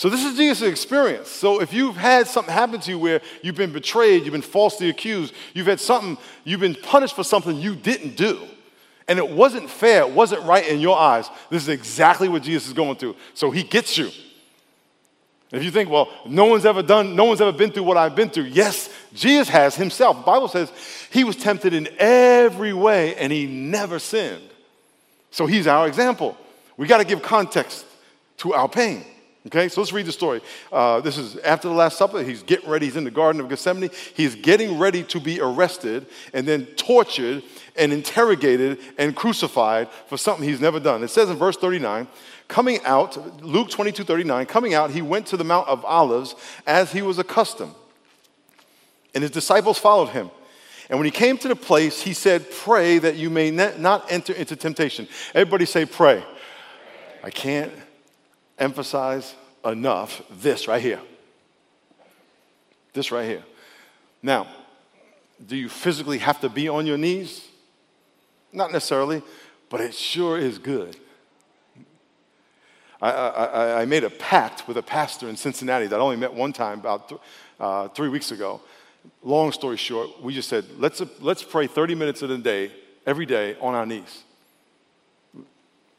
So 0.00 0.08
this 0.08 0.24
is 0.24 0.34
Jesus' 0.34 0.66
experience. 0.66 1.28
So 1.28 1.60
if 1.60 1.74
you've 1.74 1.96
had 1.96 2.26
something 2.26 2.54
happen 2.54 2.80
to 2.80 2.90
you 2.90 2.98
where 2.98 3.20
you've 3.42 3.56
been 3.56 3.72
betrayed, 3.72 4.22
you've 4.22 4.32
been 4.32 4.40
falsely 4.40 4.88
accused, 4.88 5.34
you've 5.52 5.66
had 5.66 5.78
something, 5.78 6.16
you've 6.42 6.60
been 6.60 6.74
punished 6.74 7.14
for 7.14 7.22
something 7.22 7.54
you 7.54 7.74
didn't 7.74 8.16
do, 8.16 8.40
and 9.08 9.18
it 9.18 9.28
wasn't 9.28 9.68
fair, 9.68 10.00
it 10.00 10.10
wasn't 10.10 10.42
right 10.44 10.66
in 10.66 10.80
your 10.80 10.98
eyes, 10.98 11.28
this 11.50 11.64
is 11.64 11.68
exactly 11.68 12.30
what 12.30 12.42
Jesus 12.42 12.68
is 12.68 12.72
going 12.72 12.96
through. 12.96 13.14
So 13.34 13.50
he 13.50 13.62
gets 13.62 13.98
you. 13.98 14.10
If 15.52 15.64
you 15.64 15.70
think, 15.70 15.90
well, 15.90 16.08
no 16.24 16.46
one's 16.46 16.64
ever 16.64 16.82
done, 16.82 17.14
no 17.14 17.24
one's 17.24 17.42
ever 17.42 17.52
been 17.52 17.70
through 17.70 17.82
what 17.82 17.98
I've 17.98 18.14
been 18.16 18.30
through. 18.30 18.44
Yes, 18.44 18.88
Jesus 19.14 19.48
has 19.48 19.76
himself. 19.76 20.18
The 20.18 20.22
Bible 20.22 20.48
says 20.48 20.72
he 21.10 21.24
was 21.24 21.36
tempted 21.36 21.74
in 21.74 21.88
every 21.98 22.72
way 22.72 23.16
and 23.16 23.32
he 23.32 23.46
never 23.46 23.98
sinned. 23.98 24.48
So 25.30 25.46
he's 25.46 25.66
our 25.66 25.86
example. 25.86 26.36
We 26.76 26.86
got 26.86 26.98
to 26.98 27.04
give 27.04 27.22
context 27.22 27.84
to 28.38 28.54
our 28.54 28.68
pain. 28.68 29.04
Okay, 29.46 29.68
so 29.68 29.80
let's 29.80 29.92
read 29.92 30.04
the 30.04 30.12
story. 30.12 30.42
Uh, 30.70 31.00
this 31.00 31.16
is 31.16 31.36
after 31.38 31.66
the 31.68 31.74
Last 31.74 31.96
Supper. 31.96 32.22
He's 32.22 32.42
getting 32.42 32.68
ready. 32.68 32.86
He's 32.86 32.96
in 32.96 33.04
the 33.04 33.10
Garden 33.10 33.40
of 33.40 33.48
Gethsemane. 33.48 33.88
He's 34.14 34.34
getting 34.34 34.78
ready 34.78 35.02
to 35.04 35.18
be 35.18 35.40
arrested 35.40 36.06
and 36.34 36.46
then 36.46 36.66
tortured 36.76 37.42
and 37.74 37.90
interrogated 37.90 38.78
and 38.98 39.16
crucified 39.16 39.88
for 40.08 40.18
something 40.18 40.46
he's 40.46 40.60
never 40.60 40.78
done. 40.78 41.02
It 41.02 41.08
says 41.08 41.30
in 41.30 41.36
verse 41.36 41.56
39 41.56 42.06
coming 42.48 42.80
out, 42.84 43.42
Luke 43.42 43.70
22 43.70 44.04
39, 44.04 44.44
coming 44.44 44.74
out, 44.74 44.90
he 44.90 45.00
went 45.00 45.26
to 45.28 45.38
the 45.38 45.44
Mount 45.44 45.68
of 45.68 45.84
Olives 45.86 46.34
as 46.66 46.92
he 46.92 47.00
was 47.00 47.18
accustomed. 47.18 47.74
And 49.14 49.22
his 49.22 49.30
disciples 49.30 49.78
followed 49.78 50.10
him. 50.10 50.30
And 50.88 50.98
when 50.98 51.04
he 51.04 51.12
came 51.12 51.38
to 51.38 51.48
the 51.48 51.56
place, 51.56 52.02
he 52.02 52.12
said, 52.12 52.50
Pray 52.50 52.98
that 52.98 53.16
you 53.16 53.30
may 53.30 53.50
not 53.50 54.10
enter 54.10 54.32
into 54.32 54.56
temptation. 54.56 55.06
Everybody 55.34 55.64
say, 55.64 55.86
Pray. 55.86 56.24
I 57.22 57.30
can't 57.30 57.72
emphasize 58.58 59.34
enough 59.64 60.22
this 60.30 60.66
right 60.66 60.82
here. 60.82 61.00
This 62.92 63.12
right 63.12 63.26
here. 63.26 63.44
Now, 64.22 64.48
do 65.46 65.56
you 65.56 65.68
physically 65.68 66.18
have 66.18 66.40
to 66.40 66.48
be 66.48 66.68
on 66.68 66.86
your 66.86 66.98
knees? 66.98 67.46
Not 68.52 68.72
necessarily, 68.72 69.22
but 69.68 69.80
it 69.80 69.94
sure 69.94 70.38
is 70.38 70.58
good. 70.58 70.96
I, 73.00 73.10
I, 73.10 73.82
I 73.82 73.84
made 73.86 74.04
a 74.04 74.10
pact 74.10 74.68
with 74.68 74.76
a 74.76 74.82
pastor 74.82 75.28
in 75.28 75.36
Cincinnati 75.36 75.86
that 75.86 75.98
I 75.98 76.02
only 76.02 76.16
met 76.16 76.34
one 76.34 76.52
time 76.52 76.80
about 76.80 77.08
th- 77.08 77.20
uh, 77.58 77.88
three 77.88 78.08
weeks 78.08 78.30
ago. 78.30 78.60
Long 79.22 79.52
story 79.52 79.76
short, 79.76 80.22
we 80.22 80.34
just 80.34 80.48
said, 80.48 80.64
let's, 80.78 81.02
let's 81.20 81.42
pray 81.42 81.66
30 81.66 81.94
minutes 81.94 82.22
in 82.22 82.28
the 82.28 82.38
day, 82.38 82.72
every 83.06 83.26
day, 83.26 83.56
on 83.60 83.74
our 83.74 83.86
knees. 83.86 84.24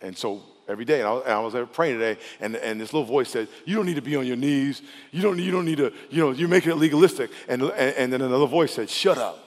And 0.01 0.17
so 0.17 0.41
every 0.67 0.85
day, 0.85 0.99
and 1.01 1.07
I, 1.07 1.13
and 1.19 1.31
I 1.31 1.39
was 1.39 1.55
praying 1.73 1.99
today, 1.99 2.19
and, 2.39 2.55
and 2.55 2.81
this 2.81 2.93
little 2.93 3.07
voice 3.07 3.29
said, 3.29 3.47
You 3.65 3.75
don't 3.75 3.85
need 3.85 3.95
to 3.95 4.01
be 4.01 4.15
on 4.15 4.25
your 4.25 4.35
knees. 4.35 4.81
You 5.11 5.21
don't, 5.21 5.37
you 5.37 5.51
don't 5.51 5.65
need 5.65 5.77
to, 5.77 5.93
you 6.09 6.23
know, 6.23 6.31
you're 6.31 6.49
making 6.49 6.71
it 6.71 6.75
legalistic. 6.75 7.29
And, 7.47 7.61
and, 7.61 7.95
and 7.95 8.13
then 8.13 8.21
another 8.21 8.47
voice 8.47 8.73
said, 8.73 8.89
Shut 8.89 9.17
up. 9.17 9.37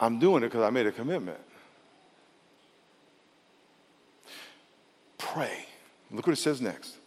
I'm 0.00 0.18
doing 0.18 0.42
it 0.42 0.46
because 0.46 0.62
I 0.62 0.70
made 0.70 0.86
a 0.86 0.92
commitment. 0.92 1.38
Pray. 5.16 5.66
Look 6.10 6.26
what 6.26 6.32
it 6.32 6.40
says 6.40 6.60
next. 6.60 6.97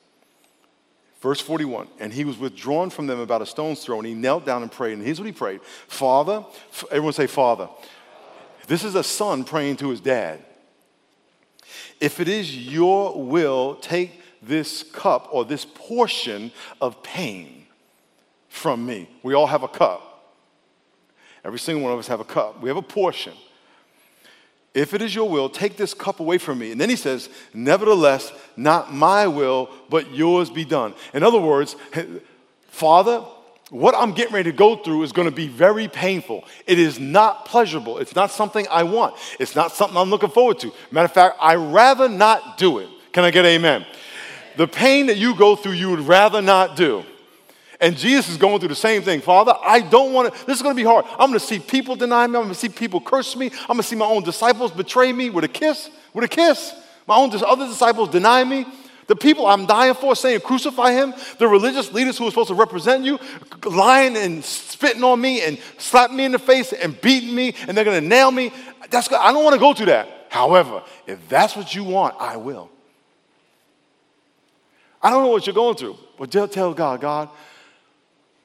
Verse 1.22 1.40
41 1.40 1.88
And 2.00 2.12
he 2.12 2.26
was 2.26 2.38
withdrawn 2.38 2.90
from 2.90 3.08
them 3.08 3.20
about 3.20 3.42
a 3.42 3.46
stone's 3.46 3.84
throw, 3.84 3.98
and 3.98 4.08
he 4.08 4.14
knelt 4.14 4.46
down 4.46 4.64
and 4.64 4.72
prayed. 4.72 4.94
And 4.94 5.04
here's 5.04 5.20
what 5.20 5.28
he 5.28 5.32
prayed 5.32 5.62
Father, 5.88 6.44
everyone 6.90 7.14
say, 7.14 7.28
Father. 7.28 7.70
This 8.68 8.84
is 8.84 8.96
a 8.96 9.04
son 9.04 9.44
praying 9.44 9.78
to 9.78 9.90
his 9.90 10.02
dad. 10.02 10.44
If 12.00 12.20
it 12.20 12.28
is 12.28 12.56
your 12.56 13.22
will, 13.22 13.76
take 13.76 14.22
this 14.42 14.84
cup 14.84 15.28
or 15.32 15.46
this 15.46 15.66
portion 15.66 16.52
of 16.80 17.04
pain 17.04 17.66
from 18.50 18.86
me. 18.86 19.10
We 19.24 19.34
all 19.34 19.48
have 19.48 19.64
a 19.64 19.68
cup. 19.68 20.08
Every 21.44 21.60
single 21.60 21.84
one 21.84 21.94
of 21.94 22.00
us 22.00 22.08
have 22.08 22.20
a 22.20 22.26
cup. 22.26 22.62
We 22.62 22.70
have 22.70 22.78
a 22.78 22.82
portion. 22.82 23.34
If 24.74 24.94
it 24.94 25.02
is 25.02 25.14
your 25.14 25.30
will, 25.30 25.50
take 25.50 25.76
this 25.76 25.94
cup 25.94 26.20
away 26.20 26.38
from 26.38 26.60
me. 26.60 26.72
And 26.72 26.80
then 26.80 26.90
he 26.90 26.96
says, 26.96 27.30
Nevertheless, 27.54 28.32
not 28.56 28.94
my 28.94 29.28
will, 29.28 29.70
but 29.90 30.14
yours 30.14 30.50
be 30.50 30.64
done. 30.64 30.94
In 31.14 31.24
other 31.24 31.40
words, 31.40 31.76
Father, 32.68 33.26
what 33.70 33.96
I'm 33.96 34.14
getting 34.14 34.34
ready 34.34 34.52
to 34.52 34.58
go 34.58 34.76
through 34.78 35.04
is 35.04 35.12
going 35.12 35.30
to 35.30 35.36
be 35.36 35.48
very 35.48 35.88
painful. 35.88 36.46
It 36.68 36.80
is 36.80 37.00
not 37.00 37.46
pleasurable. 37.46 37.98
It's 37.98 38.16
not 38.16 38.32
something 38.32 38.66
I 38.70 38.84
want. 38.84 39.16
It's 39.40 39.56
not 39.56 39.72
something 39.74 39.98
I'm 39.98 40.10
looking 40.10 40.30
forward 40.30 40.60
to. 40.60 40.72
Matter 40.92 41.06
of 41.06 41.14
fact, 41.14 41.38
I 41.42 41.56
rather 41.56 42.08
not 42.08 42.58
do 42.58 42.80
it. 42.80 42.90
Can 43.12 43.24
I 43.24 43.32
get 43.32 43.46
amen? 43.46 43.86
The 44.58 44.68
pain 44.68 45.08
that 45.08 45.18
you 45.18 45.36
go 45.36 45.56
through, 45.56 45.74
you 45.74 45.90
would 45.90 46.02
rather 46.02 46.42
not 46.42 46.76
do. 46.76 47.06
And 47.82 47.98
Jesus 47.98 48.30
is 48.30 48.38
going 48.38 48.60
through 48.60 48.70
the 48.70 48.76
same 48.76 49.02
thing. 49.02 49.22
Father, 49.22 49.56
I 49.60 49.82
don't 49.82 50.14
want 50.14 50.32
to, 50.32 50.46
this 50.46 50.58
is 50.58 50.62
going 50.62 50.76
to 50.76 50.80
be 50.80 50.88
hard. 50.88 51.04
I'm 51.14 51.30
going 51.30 51.34
to 51.34 51.40
see 51.40 51.58
people 51.58 51.96
deny 51.96 52.28
me. 52.28 52.38
I'm 52.38 52.44
going 52.44 52.50
to 52.50 52.56
see 52.56 52.70
people 52.70 53.02
curse 53.02 53.36
me. 53.36 53.48
I'm 53.62 53.68
going 53.68 53.80
to 53.80 53.84
see 53.84 53.96
my 53.96 54.06
own 54.06 54.24
disciples 54.24 54.72
betray 54.72 55.12
me 55.12 55.32
with 55.32 55.44
a 55.44 55.48
kiss, 55.48 55.90
with 56.14 56.24
a 56.24 56.28
kiss. 56.28 56.74
My 57.08 57.16
own 57.16 57.32
other 57.44 57.68
disciples 57.68 58.10
deny 58.10 58.44
me. 58.44 58.68
The 59.08 59.16
people 59.16 59.48
I'm 59.48 59.66
dying 59.66 59.96
for 59.96 60.16
saying, 60.16 60.42
crucify 60.42 60.94
him. 60.94 61.16
The 61.40 61.48
religious 61.48 61.92
leaders 61.92 62.20
who 62.20 62.28
are 62.28 62.30
supposed 62.30 62.50
to 62.50 62.54
represent 62.54 63.04
you, 63.04 63.20
lying 63.66 64.16
and 64.16 64.46
spitting 64.46 65.04
on 65.04 65.20
me 65.20 65.42
and 65.42 65.58
slapping 65.80 66.16
me 66.16 66.26
in 66.26 66.32
the 66.32 66.40
face 66.40 66.72
and 66.74 67.02
beating 67.02 67.34
me, 67.34 67.56
and 67.68 67.76
they're 67.76 67.84
going 67.84 68.02
to 68.02 68.08
nail 68.08 68.30
me. 68.30 68.54
That's 68.92 69.08
good. 69.08 69.20
I 69.20 69.34
don't 69.34 69.44
want 69.44 69.56
to 69.56 69.60
go 69.60 69.74
through 69.74 69.88
that. 69.88 70.28
However, 70.30 70.84
if 71.08 71.28
that's 71.28 71.56
what 71.56 71.74
you 71.74 71.84
want, 71.84 72.16
I 72.20 72.38
will. 72.38 72.70
I 75.02 75.10
don't 75.10 75.24
know 75.24 75.30
what 75.30 75.48
you're 75.48 75.56
going 75.56 75.76
through, 75.76 75.98
but 76.18 76.30
just 76.30 76.54
tell 76.54 76.74
God, 76.76 77.02
God, 77.02 77.30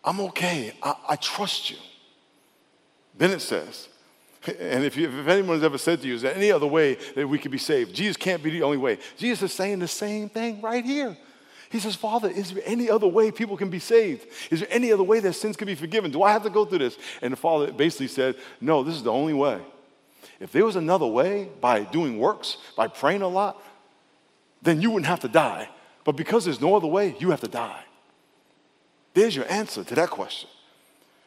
I'm 0.06 0.20
okay. 0.20 0.72
I, 0.82 0.94
I 1.10 1.16
trust 1.16 1.68
you. 1.68 1.76
Then 3.18 3.32
it 3.32 3.40
says, 3.40 3.88
and 4.60 4.84
if, 4.84 4.96
you, 4.96 5.08
if 5.08 5.26
anyone's 5.26 5.64
ever 5.64 5.78
said 5.78 6.00
to 6.02 6.08
you, 6.08 6.14
is 6.14 6.22
there 6.22 6.34
any 6.34 6.52
other 6.52 6.66
way 6.66 6.96
that 7.16 7.26
we 7.26 7.38
could 7.38 7.50
be 7.50 7.58
saved? 7.58 7.92
Jesus 7.92 8.16
can't 8.16 8.42
be 8.42 8.50
the 8.50 8.62
only 8.62 8.76
way. 8.76 8.98
Jesus 9.16 9.50
is 9.50 9.56
saying 9.56 9.80
the 9.80 9.88
same 9.88 10.28
thing 10.28 10.60
right 10.60 10.84
here. 10.84 11.16
He 11.68 11.80
says, 11.80 11.96
Father, 11.96 12.30
is 12.30 12.52
there 12.52 12.62
any 12.64 12.88
other 12.88 13.08
way 13.08 13.32
people 13.32 13.56
can 13.56 13.70
be 13.70 13.80
saved? 13.80 14.26
Is 14.52 14.60
there 14.60 14.68
any 14.70 14.92
other 14.92 15.02
way 15.02 15.18
that 15.18 15.32
sins 15.32 15.56
can 15.56 15.66
be 15.66 15.74
forgiven? 15.74 16.12
Do 16.12 16.22
I 16.22 16.30
have 16.30 16.44
to 16.44 16.50
go 16.50 16.64
through 16.64 16.78
this? 16.78 16.96
And 17.20 17.32
the 17.32 17.36
Father 17.36 17.72
basically 17.72 18.06
said, 18.06 18.36
No, 18.60 18.84
this 18.84 18.94
is 18.94 19.02
the 19.02 19.10
only 19.10 19.34
way. 19.34 19.60
If 20.38 20.52
there 20.52 20.64
was 20.64 20.76
another 20.76 21.06
way 21.06 21.48
by 21.60 21.80
doing 21.80 22.18
works, 22.18 22.58
by 22.76 22.86
praying 22.86 23.22
a 23.22 23.28
lot, 23.28 23.60
then 24.62 24.80
you 24.80 24.90
wouldn't 24.90 25.08
have 25.08 25.20
to 25.20 25.28
die. 25.28 25.68
But 26.04 26.12
because 26.12 26.44
there's 26.44 26.60
no 26.60 26.76
other 26.76 26.86
way, 26.86 27.16
you 27.18 27.30
have 27.30 27.40
to 27.40 27.48
die. 27.48 27.82
There's 29.16 29.34
your 29.34 29.50
answer 29.50 29.82
to 29.82 29.94
that 29.94 30.10
question. 30.10 30.50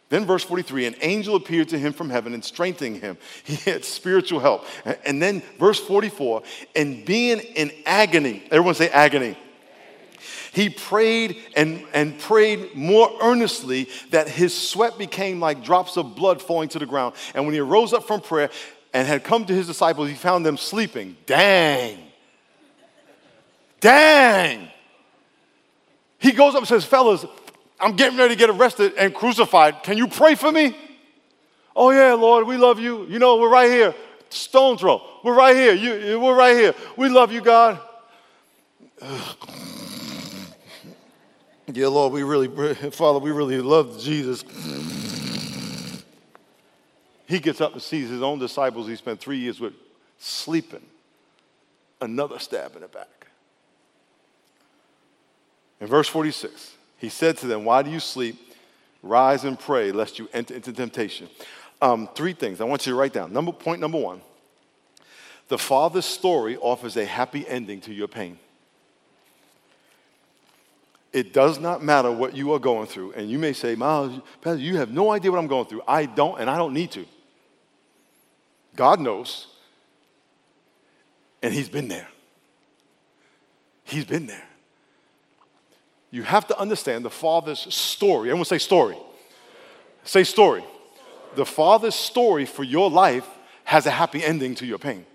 Then, 0.10 0.24
verse 0.24 0.44
43 0.44 0.86
an 0.86 0.96
angel 1.02 1.36
appeared 1.36 1.70
to 1.70 1.80
him 1.80 1.92
from 1.92 2.12
heaven 2.12 2.36
and 2.36 2.46
strengthening 2.46 3.02
him. 3.02 3.18
He 3.44 3.56
had 3.56 3.84
spiritual 3.84 4.40
help. 4.40 4.68
And 5.04 5.20
then, 5.20 5.42
verse 5.58 5.80
44 5.80 6.44
and 6.76 7.04
being 7.04 7.40
in 7.40 7.72
agony, 7.88 8.44
everyone 8.52 8.76
say 8.76 8.90
agony. 8.90 9.36
He 10.52 10.70
prayed 10.70 11.38
and, 11.56 11.84
and 11.92 12.20
prayed 12.20 12.76
more 12.76 13.10
earnestly 13.24 13.90
that 14.12 14.30
his 14.30 14.56
sweat 14.56 15.00
became 15.00 15.40
like 15.40 15.64
drops 15.64 15.98
of 15.98 16.16
blood 16.16 16.44
falling 16.44 16.70
to 16.70 16.80
the 16.80 16.86
ground. 16.86 17.16
And 17.34 17.46
when 17.46 17.56
he 17.56 17.60
arose 17.60 17.92
up 17.92 18.06
from 18.06 18.22
prayer 18.22 18.52
and 18.94 19.08
had 19.08 19.24
come 19.24 19.46
to 19.46 19.54
his 19.54 19.66
disciples, 19.66 20.10
he 20.10 20.16
found 20.16 20.46
them 20.46 20.58
sleeping. 20.58 21.18
Dang. 21.26 21.98
Dang. 23.80 24.70
He 26.20 26.34
goes 26.34 26.54
up 26.54 26.60
and 26.60 26.68
says, 26.68 26.84
Fellas, 26.84 27.26
I'm 27.80 27.96
getting 27.96 28.18
ready 28.18 28.36
to 28.36 28.40
get 28.40 28.50
arrested 28.50 28.94
and 28.98 29.14
crucified. 29.14 29.84
Can 29.84 29.98
you 29.98 30.08
pray 30.08 30.36
for 30.36 30.52
me? 30.52 30.76
Oh, 31.76 31.92
yeah, 31.92 32.14
Lord, 32.14 32.46
we 32.46 32.58
love 32.58 32.80
you. 32.80 33.06
You 33.06 33.20
know, 33.20 33.38
we're 33.38 33.50
right 33.50 33.70
here. 33.70 33.96
Stone 34.30 34.78
throw. 34.78 35.02
We're 35.24 35.36
right 35.36 35.56
here. 35.56 35.74
You, 35.74 36.20
we're 36.20 36.36
right 36.36 36.56
here. 36.56 36.76
We 36.98 37.10
love 37.10 37.32
you, 37.32 37.42
God. 37.42 37.80
Yeah, 41.72 41.88
Lord, 41.88 42.14
we 42.14 42.24
really, 42.24 42.48
Father, 42.92 43.20
we 43.20 43.32
really 43.32 43.62
love 43.62 44.00
Jesus. 44.00 44.44
He 47.28 47.40
gets 47.40 47.62
up 47.62 47.74
and 47.74 47.82
sees 47.82 48.10
his 48.10 48.24
own 48.24 48.40
disciples 48.40 48.88
he 48.88 48.96
spent 48.96 49.20
three 49.20 49.38
years 49.38 49.60
with 49.60 49.74
sleeping. 50.18 50.82
Another 52.02 52.40
stab 52.40 52.76
in 52.76 52.82
the 52.82 52.88
back. 52.88 53.28
In 55.80 55.88
verse 55.88 56.08
46, 56.08 56.72
he 57.00 57.10
said 57.10 57.38
to 57.38 57.48
them, 57.48 57.66
Why 57.66 57.82
do 57.82 57.90
you 57.90 58.00
sleep? 58.00 58.38
Rise 59.02 59.46
and 59.46 59.58
pray, 59.58 59.92
lest 59.92 60.20
you 60.20 60.30
enter 60.34 60.54
into 60.54 60.74
temptation. 60.74 61.30
Um, 61.82 62.10
three 62.14 62.34
things 62.34 62.60
I 62.60 62.66
want 62.66 62.86
you 62.86 62.92
to 62.92 63.00
write 63.00 63.14
down. 63.14 63.32
Number, 63.32 63.54
point 63.54 63.80
number 63.80 63.98
one 63.98 64.22
the 65.48 65.58
Father's 65.58 66.06
story 66.06 66.58
offers 66.58 66.96
a 66.96 67.06
happy 67.06 67.48
ending 67.48 67.82
to 67.82 67.94
your 67.94 68.08
pain. 68.08 68.38
It 71.12 71.34
does 71.34 71.60
not 71.60 71.82
matter 71.82 72.12
what 72.12 72.36
you 72.36 72.54
are 72.54 72.60
going 72.60 72.86
through. 72.86 73.14
And 73.14 73.32
you 73.32 73.40
may 73.40 73.54
say, 73.54 73.74
Miles, 73.74 74.22
Pastor, 74.42 74.62
you 74.62 74.78
have 74.78 74.92
no 74.92 75.10
idea 75.10 75.32
what 75.32 75.40
I'm 75.40 75.48
going 75.48 75.66
through. 75.66 75.82
I 75.88 76.06
don't, 76.06 76.40
and 76.40 76.48
I 76.48 76.58
don't 76.58 76.74
need 76.74 76.92
to. 76.92 77.06
God 78.76 79.00
knows. 79.00 79.48
And 81.42 81.52
He's 81.52 81.70
been 81.70 81.88
there. 81.88 82.08
He's 83.86 84.06
been 84.06 84.28
there 84.28 84.49
you 86.12 86.24
have 86.24 86.48
to 86.48 86.60
understand 86.60 87.06
the 87.06 87.10
Father's 87.10 87.74
story. 87.74 88.30
Everyone 88.30 88.46
say 88.46 88.58
story. 88.58 88.98
Say 90.04 90.24
story. 90.24 90.64
The 91.36 91.46
Father's 91.46 91.96
story 91.96 92.46
for 92.46 92.64
your 92.64 92.90
life 92.90 93.28
has 93.64 93.86
a 93.86 93.92
happy 93.92 94.24
ending 94.24 94.56
to 94.56 94.66
your 94.66 94.80
pain. 94.80 95.06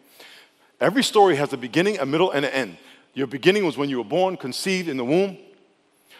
Every 0.81 1.03
story 1.03 1.37
has 1.37 1.53
a 1.53 1.57
beginning, 1.57 1.99
a 1.99 2.07
middle, 2.07 2.31
and 2.31 2.45
an 2.45 2.53
end. 2.53 2.77
Your 3.15 3.27
beginning 3.27 3.65
was 3.65 3.77
when 3.77 3.89
you 3.89 3.99
were 3.99 4.05
born, 4.05 4.37
conceived 4.37 4.89
in 4.89 4.97
the 4.97 5.05
womb. 5.05 5.37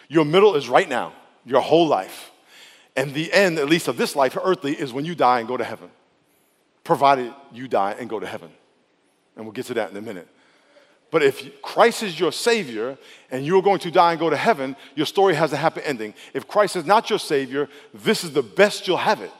Your 0.09 0.25
middle 0.25 0.55
is 0.55 0.67
right 0.67 0.87
now, 0.87 1.13
your 1.45 1.61
whole 1.61 1.87
life. 1.87 2.31
And 2.95 3.13
the 3.13 3.31
end, 3.31 3.59
at 3.59 3.67
least 3.67 3.87
of 3.87 3.97
this 3.97 4.15
life, 4.15 4.37
earthly, 4.41 4.73
is 4.73 4.93
when 4.93 5.05
you 5.05 5.15
die 5.15 5.39
and 5.39 5.47
go 5.47 5.57
to 5.57 5.63
heaven, 5.63 5.89
provided 6.83 7.33
you 7.53 7.67
die 7.67 7.95
and 7.99 8.09
go 8.09 8.19
to 8.19 8.27
heaven. 8.27 8.49
And 9.35 9.45
we'll 9.45 9.53
get 9.53 9.65
to 9.67 9.73
that 9.75 9.91
in 9.91 9.97
a 9.97 10.01
minute. 10.01 10.27
But 11.11 11.23
if 11.23 11.61
Christ 11.61 12.03
is 12.03 12.19
your 12.19 12.31
Savior 12.31 12.97
and 13.31 13.45
you're 13.45 13.61
going 13.61 13.79
to 13.79 13.91
die 13.91 14.11
and 14.11 14.19
go 14.19 14.29
to 14.29 14.35
heaven, 14.35 14.75
your 14.95 15.05
story 15.05 15.35
has 15.35 15.53
a 15.53 15.57
happy 15.57 15.81
ending. 15.83 16.13
If 16.33 16.47
Christ 16.47 16.75
is 16.75 16.85
not 16.85 17.09
your 17.09 17.19
Savior, 17.19 17.69
this 17.93 18.23
is 18.23 18.33
the 18.33 18.43
best 18.43 18.87
you'll 18.87 18.97
have 18.97 19.21
it. 19.21 19.31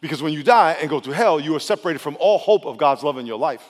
Because 0.00 0.22
when 0.22 0.34
you 0.34 0.42
die 0.42 0.76
and 0.80 0.90
go 0.90 1.00
to 1.00 1.12
hell, 1.12 1.40
you 1.40 1.56
are 1.56 1.60
separated 1.60 2.00
from 2.00 2.16
all 2.20 2.38
hope 2.38 2.66
of 2.66 2.76
God's 2.76 3.02
love 3.02 3.16
in 3.16 3.24
your 3.24 3.38
life. 3.38 3.62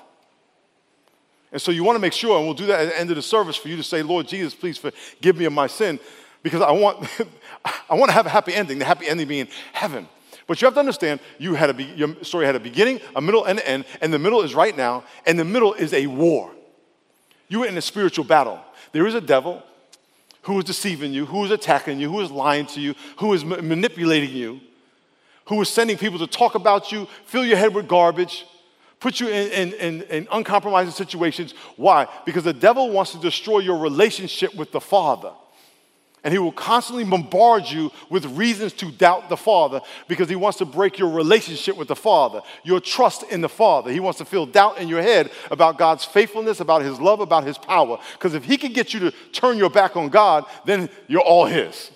And 1.53 1.63
so 1.63 1.71
you 1.71 1.85
want 1.85 1.95
to 1.95 2.01
make 2.01 2.13
sure, 2.13 2.37
and 2.37 2.45
we'll 2.45 2.55
do 2.55 2.67
that 2.67 2.81
at 2.81 2.89
the 2.89 2.99
end 2.99 3.11
of 3.11 3.17
the 3.17 3.23
service 3.23 3.55
for 3.55 3.69
you 3.69 3.77
to 3.77 3.85
say, 3.85 4.03
Lord 4.03 4.27
Jesus, 4.27 4.53
please 4.53 4.77
forgive 4.77 5.37
me 5.37 5.45
of 5.45 5.53
my 5.53 5.69
sin, 5.69 6.01
because 6.43 6.61
I 6.61 6.73
want, 6.73 7.09
I 7.89 7.95
want 7.95 8.09
to 8.09 8.13
have 8.13 8.27
a 8.27 8.31
happy 8.31 8.53
ending, 8.53 8.81
the 8.81 8.85
happy 8.85 9.07
ending 9.07 9.29
being 9.29 9.47
heaven. 9.73 10.09
But 10.47 10.61
you 10.61 10.67
have 10.67 10.75
to 10.75 10.81
understand, 10.81 11.21
you 11.39 11.55
had 11.55 11.71
a 11.71 11.75
be- 11.75 11.85
your 11.85 12.23
story 12.23 12.47
had 12.47 12.55
a 12.55 12.61
beginning, 12.61 13.01
a 13.17 13.21
middle, 13.21 13.45
and 13.45 13.59
an 13.61 13.67
end, 13.67 13.85
and 14.01 14.13
the 14.13 14.19
middle 14.19 14.43
is 14.43 14.55
right 14.55 14.77
now, 14.77 15.05
and 15.27 15.39
the 15.39 15.45
middle 15.45 15.73
is 15.75 15.93
a 15.95 16.07
war. 16.07 16.51
You 17.49 17.61
were 17.61 17.67
in 17.67 17.77
a 17.79 17.83
spiritual 17.83 18.25
battle. 18.25 18.61
There 18.93 19.07
is 19.07 19.15
a 19.15 19.21
devil 19.21 19.63
who 20.43 20.59
is 20.59 20.65
deceiving 20.65 21.13
you, 21.13 21.25
who 21.27 21.45
is 21.45 21.51
attacking 21.51 21.99
you, 21.99 22.11
who 22.11 22.21
is 22.21 22.31
lying 22.31 22.67
to 22.67 22.81
you, 22.81 22.95
who 23.19 23.33
is 23.33 23.45
ma- 23.45 23.57
manipulating 23.63 24.31
you, 24.31 24.61
who 25.47 25.61
is 25.63 25.69
sending 25.69 25.97
people 25.97 26.19
to 26.19 26.27
talk 26.27 26.55
about 26.55 26.93
you, 26.93 27.09
fill 27.25 27.45
your 27.45 27.57
head 27.57 27.75
with 27.75 27.89
garbage, 27.89 28.45
put 29.01 29.21
you 29.21 29.29
in, 29.29 29.51
in, 29.51 29.73
in, 29.75 30.03
in 30.03 30.29
uncompromising 30.31 30.93
situations. 30.93 31.55
Why? 31.77 32.07
Because 32.27 32.45
the 32.45 32.53
devil 32.53 32.91
wants 32.91 33.13
to 33.13 33.19
destroy 33.19 33.61
your 33.61 33.79
relationship 33.79 34.55
with 34.55 34.73
the 34.73 34.81
Father. 34.81 35.33
And 36.25 36.33
he 36.33 36.39
will 36.39 36.53
constantly 36.53 37.05
bombard 37.05 37.65
you 37.67 37.93
with 38.09 38.25
reasons 38.37 38.73
to 38.75 38.91
doubt 38.91 39.29
the 39.29 39.37
Father 39.37 39.83
because 40.09 40.29
he 40.29 40.37
wants 40.37 40.59
to 40.59 40.65
break 40.65 40.99
your 40.99 41.11
relationship 41.11 41.77
with 41.77 41.89
the 41.89 41.97
Father, 41.97 42.41
your 42.65 42.81
trust 42.81 43.25
in 43.25 43.43
the 43.43 43.49
Father. 43.49 43.93
He 43.93 44.01
wants 44.01 44.19
to 44.19 44.25
feel 44.25 44.47
doubt 44.47 44.79
in 44.79 44.89
your 44.89 45.03
head 45.03 45.31
about 45.51 45.77
God's 45.77 46.05
faithfulness, 46.05 46.61
about 46.61 46.81
his 46.81 46.99
love, 46.99 47.21
about 47.21 47.45
his 47.45 47.59
power. 47.59 47.99
Because 48.15 48.33
if 48.33 48.45
he 48.45 48.57
can 48.57 48.73
get 48.73 48.95
you 48.95 49.01
to 49.01 49.11
turn 49.33 49.59
your 49.59 49.71
back 49.71 49.97
on 49.97 50.09
God, 50.09 50.47
then 50.65 50.89
you're 51.09 51.21
all 51.21 51.45
his. 51.45 51.91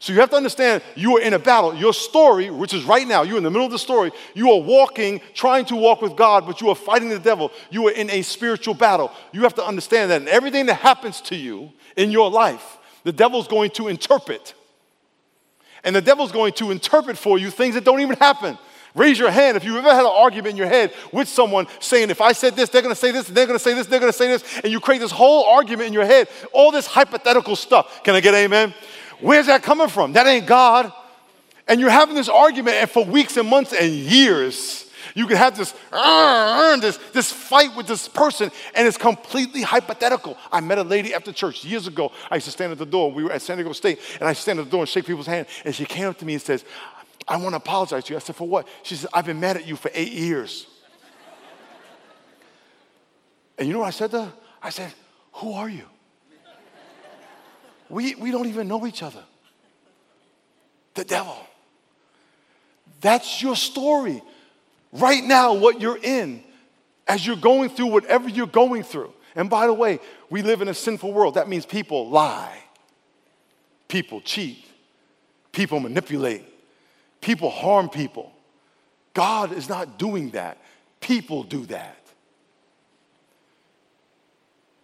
So 0.00 0.14
you 0.14 0.20
have 0.20 0.30
to 0.30 0.36
understand 0.36 0.82
you 0.96 1.18
are 1.18 1.20
in 1.20 1.34
a 1.34 1.38
battle. 1.38 1.74
Your 1.74 1.92
story, 1.92 2.48
which 2.48 2.72
is 2.72 2.84
right 2.84 3.06
now, 3.06 3.22
you're 3.22 3.36
in 3.36 3.44
the 3.44 3.50
middle 3.50 3.66
of 3.66 3.70
the 3.70 3.78
story, 3.78 4.10
you 4.34 4.50
are 4.50 4.60
walking, 4.60 5.20
trying 5.34 5.66
to 5.66 5.76
walk 5.76 6.00
with 6.00 6.16
God, 6.16 6.46
but 6.46 6.62
you 6.62 6.70
are 6.70 6.74
fighting 6.74 7.10
the 7.10 7.18
devil. 7.18 7.52
You 7.70 7.86
are 7.86 7.92
in 7.92 8.08
a 8.08 8.22
spiritual 8.22 8.72
battle. 8.72 9.12
You 9.30 9.42
have 9.42 9.54
to 9.56 9.64
understand 9.64 10.10
that 10.10 10.22
in 10.22 10.28
everything 10.28 10.66
that 10.66 10.76
happens 10.76 11.20
to 11.22 11.36
you 11.36 11.70
in 11.96 12.10
your 12.10 12.30
life, 12.30 12.78
the 13.04 13.12
devil's 13.12 13.46
going 13.46 13.72
to 13.72 13.88
interpret. 13.88 14.54
And 15.84 15.94
the 15.94 16.00
devil's 16.00 16.32
going 16.32 16.54
to 16.54 16.70
interpret 16.70 17.18
for 17.18 17.38
you 17.38 17.50
things 17.50 17.74
that 17.74 17.84
don't 17.84 18.00
even 18.00 18.16
happen. 18.16 18.56
Raise 18.94 19.18
your 19.18 19.30
hand 19.30 19.56
if 19.56 19.64
you've 19.64 19.76
ever 19.76 19.94
had 19.94 20.04
an 20.04 20.12
argument 20.12 20.52
in 20.52 20.56
your 20.56 20.66
head 20.66 20.92
with 21.12 21.28
someone 21.28 21.66
saying, 21.78 22.08
if 22.10 22.20
I 22.20 22.32
said 22.32 22.56
this, 22.56 22.70
they're 22.70 22.82
gonna 22.82 22.94
say 22.94 23.12
this, 23.12 23.28
they're 23.28 23.46
gonna 23.46 23.58
say 23.58 23.74
this, 23.74 23.86
they're 23.86 24.00
gonna 24.00 24.12
say 24.12 24.28
this, 24.28 24.44
and 24.64 24.72
you 24.72 24.80
create 24.80 24.98
this 24.98 25.12
whole 25.12 25.44
argument 25.44 25.88
in 25.88 25.92
your 25.92 26.04
head, 26.04 26.28
all 26.52 26.72
this 26.72 26.86
hypothetical 26.86 27.54
stuff. 27.54 28.02
Can 28.02 28.14
I 28.14 28.20
get 28.20 28.34
amen? 28.34 28.74
Where's 29.20 29.46
that 29.46 29.62
coming 29.62 29.88
from? 29.88 30.14
That 30.14 30.26
ain't 30.26 30.46
God. 30.46 30.92
And 31.68 31.80
you're 31.80 31.90
having 31.90 32.14
this 32.14 32.28
argument 32.28 32.76
and 32.76 32.90
for 32.90 33.04
weeks 33.04 33.36
and 33.36 33.48
months 33.48 33.72
and 33.72 33.90
years. 33.92 34.86
You 35.14 35.26
can 35.26 35.36
have 35.36 35.56
this, 35.56 35.74
uh, 35.92 36.76
this, 36.76 36.98
this 37.12 37.32
fight 37.32 37.74
with 37.76 37.86
this 37.86 38.06
person, 38.08 38.50
and 38.74 38.86
it's 38.86 38.96
completely 38.96 39.62
hypothetical. 39.62 40.36
I 40.52 40.60
met 40.60 40.78
a 40.78 40.82
lady 40.82 41.14
after 41.14 41.32
church 41.32 41.64
years 41.64 41.86
ago. 41.86 42.12
I 42.30 42.36
used 42.36 42.46
to 42.46 42.52
stand 42.52 42.72
at 42.72 42.78
the 42.78 42.86
door. 42.86 43.10
We 43.10 43.24
were 43.24 43.32
at 43.32 43.42
San 43.42 43.56
Diego 43.56 43.72
State, 43.72 43.98
and 44.20 44.28
I 44.28 44.32
stand 44.32 44.58
at 44.58 44.66
the 44.66 44.70
door 44.70 44.80
and 44.80 44.88
shake 44.88 45.06
people's 45.06 45.26
hand. 45.26 45.46
And 45.64 45.74
she 45.74 45.84
came 45.84 46.06
up 46.06 46.18
to 46.18 46.24
me 46.24 46.34
and 46.34 46.42
says, 46.42 46.64
I 47.26 47.36
want 47.36 47.52
to 47.52 47.56
apologize 47.56 48.04
to 48.04 48.12
you. 48.12 48.16
I 48.16 48.20
said, 48.20 48.36
For 48.36 48.46
what? 48.46 48.66
She 48.82 48.96
said, 48.96 49.10
I've 49.12 49.26
been 49.26 49.40
mad 49.40 49.56
at 49.56 49.66
you 49.66 49.76
for 49.76 49.90
eight 49.94 50.12
years. 50.12 50.66
and 53.58 53.66
you 53.66 53.74
know 53.74 53.80
what 53.80 53.88
I 53.88 53.90
said 53.90 54.10
to 54.12 54.24
her? 54.24 54.32
I 54.62 54.70
said, 54.70 54.92
Who 55.34 55.52
are 55.52 55.68
you? 55.68 55.84
We, 57.90 58.14
we 58.14 58.30
don't 58.30 58.46
even 58.46 58.68
know 58.68 58.86
each 58.86 59.02
other. 59.02 59.22
The 60.94 61.04
devil. 61.04 61.36
That's 63.00 63.42
your 63.42 63.56
story. 63.56 64.22
Right 64.92 65.22
now, 65.22 65.54
what 65.54 65.80
you're 65.80 65.98
in, 66.02 66.42
as 67.06 67.26
you're 67.26 67.36
going 67.36 67.70
through 67.70 67.86
whatever 67.86 68.28
you're 68.28 68.46
going 68.46 68.84
through. 68.84 69.12
And 69.34 69.50
by 69.50 69.66
the 69.66 69.72
way, 69.72 70.00
we 70.28 70.42
live 70.42 70.62
in 70.62 70.68
a 70.68 70.74
sinful 70.74 71.12
world. 71.12 71.34
That 71.34 71.48
means 71.48 71.66
people 71.66 72.08
lie, 72.08 72.58
people 73.88 74.20
cheat, 74.20 74.64
people 75.52 75.80
manipulate, 75.80 76.44
people 77.20 77.50
harm 77.50 77.88
people. 77.88 78.32
God 79.14 79.52
is 79.52 79.68
not 79.68 79.98
doing 79.98 80.30
that, 80.30 80.58
people 81.00 81.42
do 81.42 81.66
that. 81.66 81.99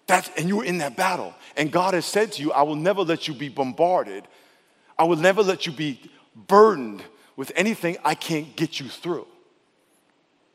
That's, 0.06 0.30
and 0.36 0.48
you 0.48 0.58
were 0.58 0.64
in 0.64 0.78
that 0.78 0.96
battle. 0.96 1.34
And 1.56 1.72
God 1.72 1.94
has 1.94 2.06
said 2.06 2.32
to 2.32 2.42
you, 2.42 2.52
I 2.52 2.62
will 2.62 2.76
never 2.76 3.02
let 3.02 3.26
you 3.26 3.34
be 3.34 3.48
bombarded. 3.48 4.24
I 4.98 5.04
will 5.04 5.16
never 5.16 5.42
let 5.42 5.66
you 5.66 5.72
be 5.72 6.00
burdened 6.34 7.02
with 7.34 7.52
anything 7.56 7.96
I 8.04 8.14
can't 8.14 8.54
get 8.56 8.78
you 8.80 8.88
through. 8.88 9.26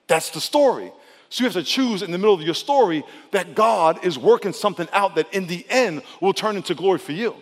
That's 0.08 0.30
the 0.32 0.42
story. 0.42 0.92
So 1.30 1.44
you 1.44 1.50
have 1.50 1.54
to 1.54 1.64
choose 1.64 2.02
in 2.02 2.12
the 2.12 2.18
middle 2.18 2.34
of 2.34 2.42
your 2.42 2.54
story 2.54 3.04
that 3.32 3.56
God 3.56 4.04
is 4.06 4.18
working 4.18 4.52
something 4.52 4.88
out 4.92 5.16
that 5.16 5.34
in 5.34 5.48
the 5.48 5.66
end 5.70 6.02
will 6.20 6.34
turn 6.34 6.56
into 6.58 6.76
glory 6.76 7.00
for 7.00 7.14
you. 7.14 7.36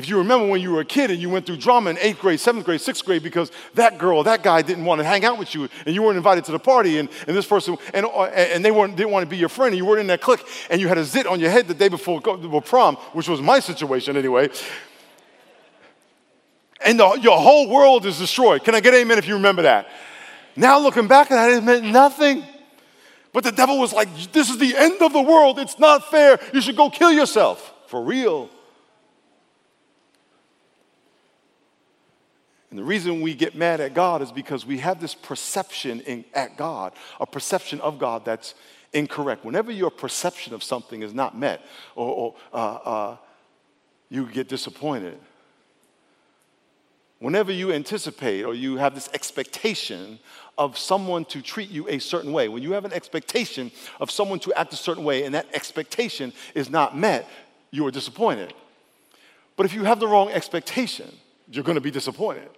If 0.00 0.08
you 0.08 0.16
remember 0.16 0.46
when 0.46 0.62
you 0.62 0.70
were 0.70 0.80
a 0.80 0.84
kid 0.86 1.10
and 1.10 1.20
you 1.20 1.28
went 1.28 1.44
through 1.44 1.58
drama 1.58 1.90
in 1.90 1.98
eighth 1.98 2.20
grade, 2.20 2.40
seventh 2.40 2.64
grade, 2.64 2.80
sixth 2.80 3.04
grade 3.04 3.22
because 3.22 3.52
that 3.74 3.98
girl, 3.98 4.22
that 4.22 4.42
guy 4.42 4.62
didn't 4.62 4.86
want 4.86 4.98
to 4.98 5.04
hang 5.04 5.26
out 5.26 5.38
with 5.38 5.54
you 5.54 5.68
and 5.84 5.94
you 5.94 6.02
weren't 6.02 6.16
invited 6.16 6.42
to 6.46 6.52
the 6.52 6.58
party 6.58 6.96
and, 6.96 7.10
and 7.28 7.36
this 7.36 7.44
person, 7.44 7.76
and, 7.92 8.06
uh, 8.06 8.22
and 8.22 8.64
they 8.64 8.70
weren't, 8.70 8.96
didn't 8.96 9.10
want 9.10 9.26
to 9.26 9.28
be 9.28 9.36
your 9.36 9.50
friend 9.50 9.74
and 9.74 9.76
you 9.76 9.84
weren't 9.84 10.00
in 10.00 10.06
that 10.06 10.22
clique 10.22 10.42
and 10.70 10.80
you 10.80 10.88
had 10.88 10.96
a 10.96 11.04
zit 11.04 11.26
on 11.26 11.38
your 11.38 11.50
head 11.50 11.68
the 11.68 11.74
day 11.74 11.88
before 11.88 12.22
prom, 12.62 12.96
which 13.12 13.28
was 13.28 13.42
my 13.42 13.60
situation 13.60 14.16
anyway. 14.16 14.48
And 16.82 16.98
the, 16.98 17.18
your 17.20 17.38
whole 17.38 17.68
world 17.68 18.06
is 18.06 18.18
destroyed. 18.18 18.64
Can 18.64 18.74
I 18.74 18.80
get 18.80 18.94
amen 18.94 19.18
if 19.18 19.28
you 19.28 19.34
remember 19.34 19.60
that? 19.60 19.86
Now 20.56 20.78
looking 20.78 21.08
back 21.08 21.30
at 21.30 21.34
that, 21.34 21.50
it 21.50 21.62
meant 21.62 21.84
nothing. 21.84 22.42
But 23.34 23.44
the 23.44 23.52
devil 23.52 23.78
was 23.78 23.92
like, 23.92 24.08
this 24.32 24.48
is 24.48 24.56
the 24.56 24.74
end 24.78 25.02
of 25.02 25.12
the 25.12 25.20
world. 25.20 25.58
It's 25.58 25.78
not 25.78 26.10
fair. 26.10 26.40
You 26.54 26.62
should 26.62 26.76
go 26.76 26.88
kill 26.88 27.12
yourself. 27.12 27.74
For 27.88 28.02
real. 28.02 28.48
And 32.70 32.78
the 32.78 32.84
reason 32.84 33.20
we 33.20 33.34
get 33.34 33.56
mad 33.56 33.80
at 33.80 33.94
God 33.94 34.22
is 34.22 34.30
because 34.30 34.64
we 34.64 34.78
have 34.78 35.00
this 35.00 35.14
perception 35.14 36.00
in, 36.02 36.24
at 36.34 36.56
God, 36.56 36.92
a 37.18 37.26
perception 37.26 37.80
of 37.80 37.98
God 37.98 38.24
that's 38.24 38.54
incorrect. 38.92 39.44
Whenever 39.44 39.72
your 39.72 39.90
perception 39.90 40.54
of 40.54 40.62
something 40.62 41.02
is 41.02 41.12
not 41.12 41.36
met, 41.36 41.62
or, 41.96 42.14
or 42.14 42.34
uh, 42.52 42.74
uh, 42.74 43.16
you 44.08 44.26
get 44.26 44.48
disappointed. 44.48 45.18
Whenever 47.18 47.52
you 47.52 47.72
anticipate 47.72 48.44
or 48.44 48.54
you 48.54 48.76
have 48.76 48.94
this 48.94 49.10
expectation 49.12 50.18
of 50.56 50.78
someone 50.78 51.24
to 51.26 51.42
treat 51.42 51.70
you 51.70 51.88
a 51.88 51.98
certain 51.98 52.32
way, 52.32 52.48
when 52.48 52.62
you 52.62 52.72
have 52.72 52.84
an 52.84 52.92
expectation 52.92 53.70
of 54.00 54.10
someone 54.10 54.38
to 54.38 54.52
act 54.54 54.72
a 54.72 54.76
certain 54.76 55.04
way 55.04 55.24
and 55.24 55.34
that 55.34 55.46
expectation 55.52 56.32
is 56.54 56.70
not 56.70 56.96
met, 56.96 57.28
you 57.70 57.86
are 57.86 57.90
disappointed. 57.90 58.54
But 59.56 59.66
if 59.66 59.74
you 59.74 59.84
have 59.84 60.00
the 60.00 60.08
wrong 60.08 60.30
expectation, 60.30 61.14
you're 61.50 61.64
going 61.64 61.74
to 61.74 61.80
be 61.82 61.90
disappointed. 61.90 62.48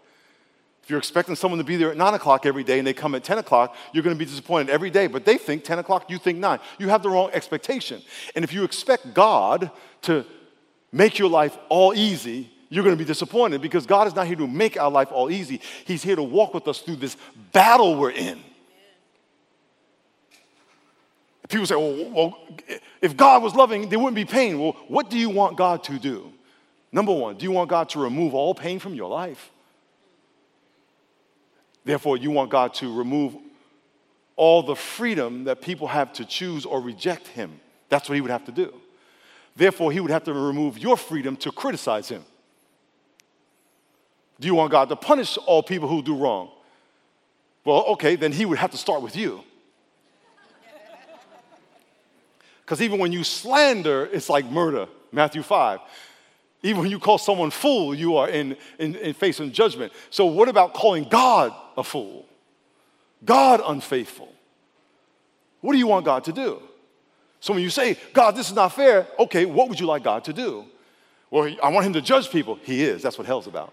If 0.82 0.90
you're 0.90 0.98
expecting 0.98 1.36
someone 1.36 1.58
to 1.58 1.64
be 1.64 1.76
there 1.76 1.92
at 1.92 1.96
9 1.96 2.14
o'clock 2.14 2.44
every 2.44 2.64
day 2.64 2.78
and 2.78 2.86
they 2.86 2.92
come 2.92 3.14
at 3.14 3.22
10 3.22 3.38
o'clock, 3.38 3.76
you're 3.92 4.02
going 4.02 4.16
to 4.16 4.18
be 4.18 4.28
disappointed 4.28 4.68
every 4.68 4.90
day. 4.90 5.06
But 5.06 5.24
they 5.24 5.38
think 5.38 5.62
10 5.62 5.78
o'clock, 5.78 6.10
you 6.10 6.18
think 6.18 6.38
9. 6.38 6.58
You 6.78 6.88
have 6.88 7.02
the 7.02 7.08
wrong 7.08 7.30
expectation. 7.32 8.02
And 8.34 8.44
if 8.44 8.52
you 8.52 8.64
expect 8.64 9.14
God 9.14 9.70
to 10.02 10.24
make 10.90 11.20
your 11.20 11.30
life 11.30 11.56
all 11.68 11.94
easy, 11.94 12.50
you're 12.68 12.82
going 12.82 12.96
to 12.96 12.98
be 12.98 13.06
disappointed 13.06 13.62
because 13.62 13.86
God 13.86 14.08
is 14.08 14.16
not 14.16 14.26
here 14.26 14.34
to 14.36 14.46
make 14.48 14.76
our 14.76 14.90
life 14.90 15.12
all 15.12 15.30
easy. 15.30 15.60
He's 15.84 16.02
here 16.02 16.16
to 16.16 16.22
walk 16.22 16.52
with 16.52 16.66
us 16.66 16.80
through 16.80 16.96
this 16.96 17.16
battle 17.52 17.94
we're 17.94 18.10
in. 18.10 18.40
People 21.48 21.66
say, 21.66 21.76
well, 21.76 22.10
well, 22.10 22.38
if 23.00 23.16
God 23.16 23.42
was 23.42 23.54
loving, 23.54 23.88
there 23.88 23.98
wouldn't 23.98 24.16
be 24.16 24.24
pain. 24.24 24.58
Well, 24.58 24.72
what 24.88 25.10
do 25.10 25.18
you 25.18 25.30
want 25.30 25.56
God 25.56 25.84
to 25.84 25.98
do? 25.98 26.32
Number 26.90 27.12
one, 27.12 27.36
do 27.36 27.44
you 27.44 27.52
want 27.52 27.70
God 27.70 27.88
to 27.90 28.00
remove 28.00 28.34
all 28.34 28.54
pain 28.54 28.80
from 28.80 28.94
your 28.94 29.08
life? 29.08 29.51
Therefore, 31.84 32.16
you 32.16 32.30
want 32.30 32.50
God 32.50 32.74
to 32.74 32.96
remove 32.96 33.36
all 34.36 34.62
the 34.62 34.76
freedom 34.76 35.44
that 35.44 35.60
people 35.60 35.88
have 35.88 36.12
to 36.14 36.24
choose 36.24 36.64
or 36.64 36.80
reject 36.80 37.28
Him. 37.28 37.60
That's 37.88 38.08
what 38.08 38.14
He 38.14 38.20
would 38.20 38.30
have 38.30 38.44
to 38.46 38.52
do. 38.52 38.72
Therefore, 39.56 39.92
He 39.92 40.00
would 40.00 40.10
have 40.10 40.24
to 40.24 40.32
remove 40.32 40.78
your 40.78 40.96
freedom 40.96 41.36
to 41.38 41.52
criticize 41.52 42.08
Him. 42.08 42.24
Do 44.40 44.46
you 44.46 44.54
want 44.54 44.70
God 44.70 44.88
to 44.88 44.96
punish 44.96 45.36
all 45.38 45.62
people 45.62 45.88
who 45.88 46.02
do 46.02 46.16
wrong? 46.16 46.50
Well, 47.64 47.84
okay, 47.88 48.16
then 48.16 48.32
He 48.32 48.44
would 48.44 48.58
have 48.58 48.70
to 48.70 48.76
start 48.78 49.02
with 49.02 49.16
you. 49.16 49.42
Because 52.64 52.80
even 52.80 52.98
when 52.98 53.12
you 53.12 53.24
slander, 53.24 54.08
it's 54.12 54.28
like 54.28 54.46
murder, 54.46 54.86
Matthew 55.10 55.42
5. 55.42 55.80
Even 56.62 56.82
when 56.82 56.90
you 56.90 57.00
call 57.00 57.18
someone 57.18 57.50
fool, 57.50 57.92
you 57.94 58.16
are 58.16 58.28
in, 58.28 58.56
in, 58.78 58.94
in 58.94 59.14
facing 59.14 59.50
judgment. 59.52 59.92
So, 60.10 60.26
what 60.26 60.48
about 60.48 60.72
calling 60.74 61.04
God 61.04 61.52
a 61.76 61.85
fool? 61.85 62.26
God 63.24 63.61
unfaithful? 63.64 64.32
What 65.61 65.72
do 65.72 65.78
you 65.78 65.87
want 65.87 66.04
God 66.04 66.24
to 66.24 66.32
do? 66.32 66.61
So, 67.40 67.52
when 67.52 67.62
you 67.62 67.70
say, 67.70 67.96
God, 68.12 68.37
this 68.37 68.48
is 68.48 68.54
not 68.54 68.72
fair, 68.72 69.06
okay, 69.18 69.44
what 69.44 69.68
would 69.68 69.80
you 69.80 69.87
like 69.87 70.04
God 70.04 70.24
to 70.24 70.32
do? 70.32 70.64
Well, 71.30 71.52
I 71.62 71.70
want 71.70 71.87
him 71.87 71.92
to 71.94 72.00
judge 72.00 72.30
people. 72.30 72.58
He 72.62 72.85
is. 72.85 73.02
That's 73.02 73.18
what 73.18 73.26
hell's 73.26 73.46
about. 73.46 73.72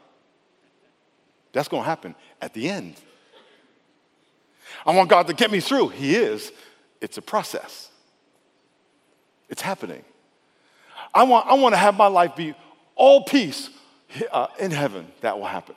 That's 1.51 1.67
going 1.67 1.83
to 1.83 1.89
happen 1.89 2.15
at 2.41 2.53
the 2.53 2.69
end. 2.69 2.95
I 4.85 4.95
want 4.95 5.09
God 5.09 5.27
to 5.27 5.33
get 5.33 5.51
me 5.51 5.59
through. 5.59 5.89
He 5.89 6.15
is. 6.15 6.51
It's 7.01 7.17
a 7.17 7.21
process, 7.21 7.89
it's 9.49 9.62
happening. 9.62 10.03
I 11.13 11.23
want, 11.23 11.47
I 11.47 11.53
want 11.55 11.73
to 11.73 11.77
have 11.77 11.95
my 11.95 12.07
life 12.07 12.35
be 12.35 12.53
all 12.95 13.23
peace 13.23 13.69
uh, 14.31 14.47
in 14.59 14.71
heaven, 14.71 15.07
that 15.21 15.39
will 15.39 15.47
happen. 15.47 15.75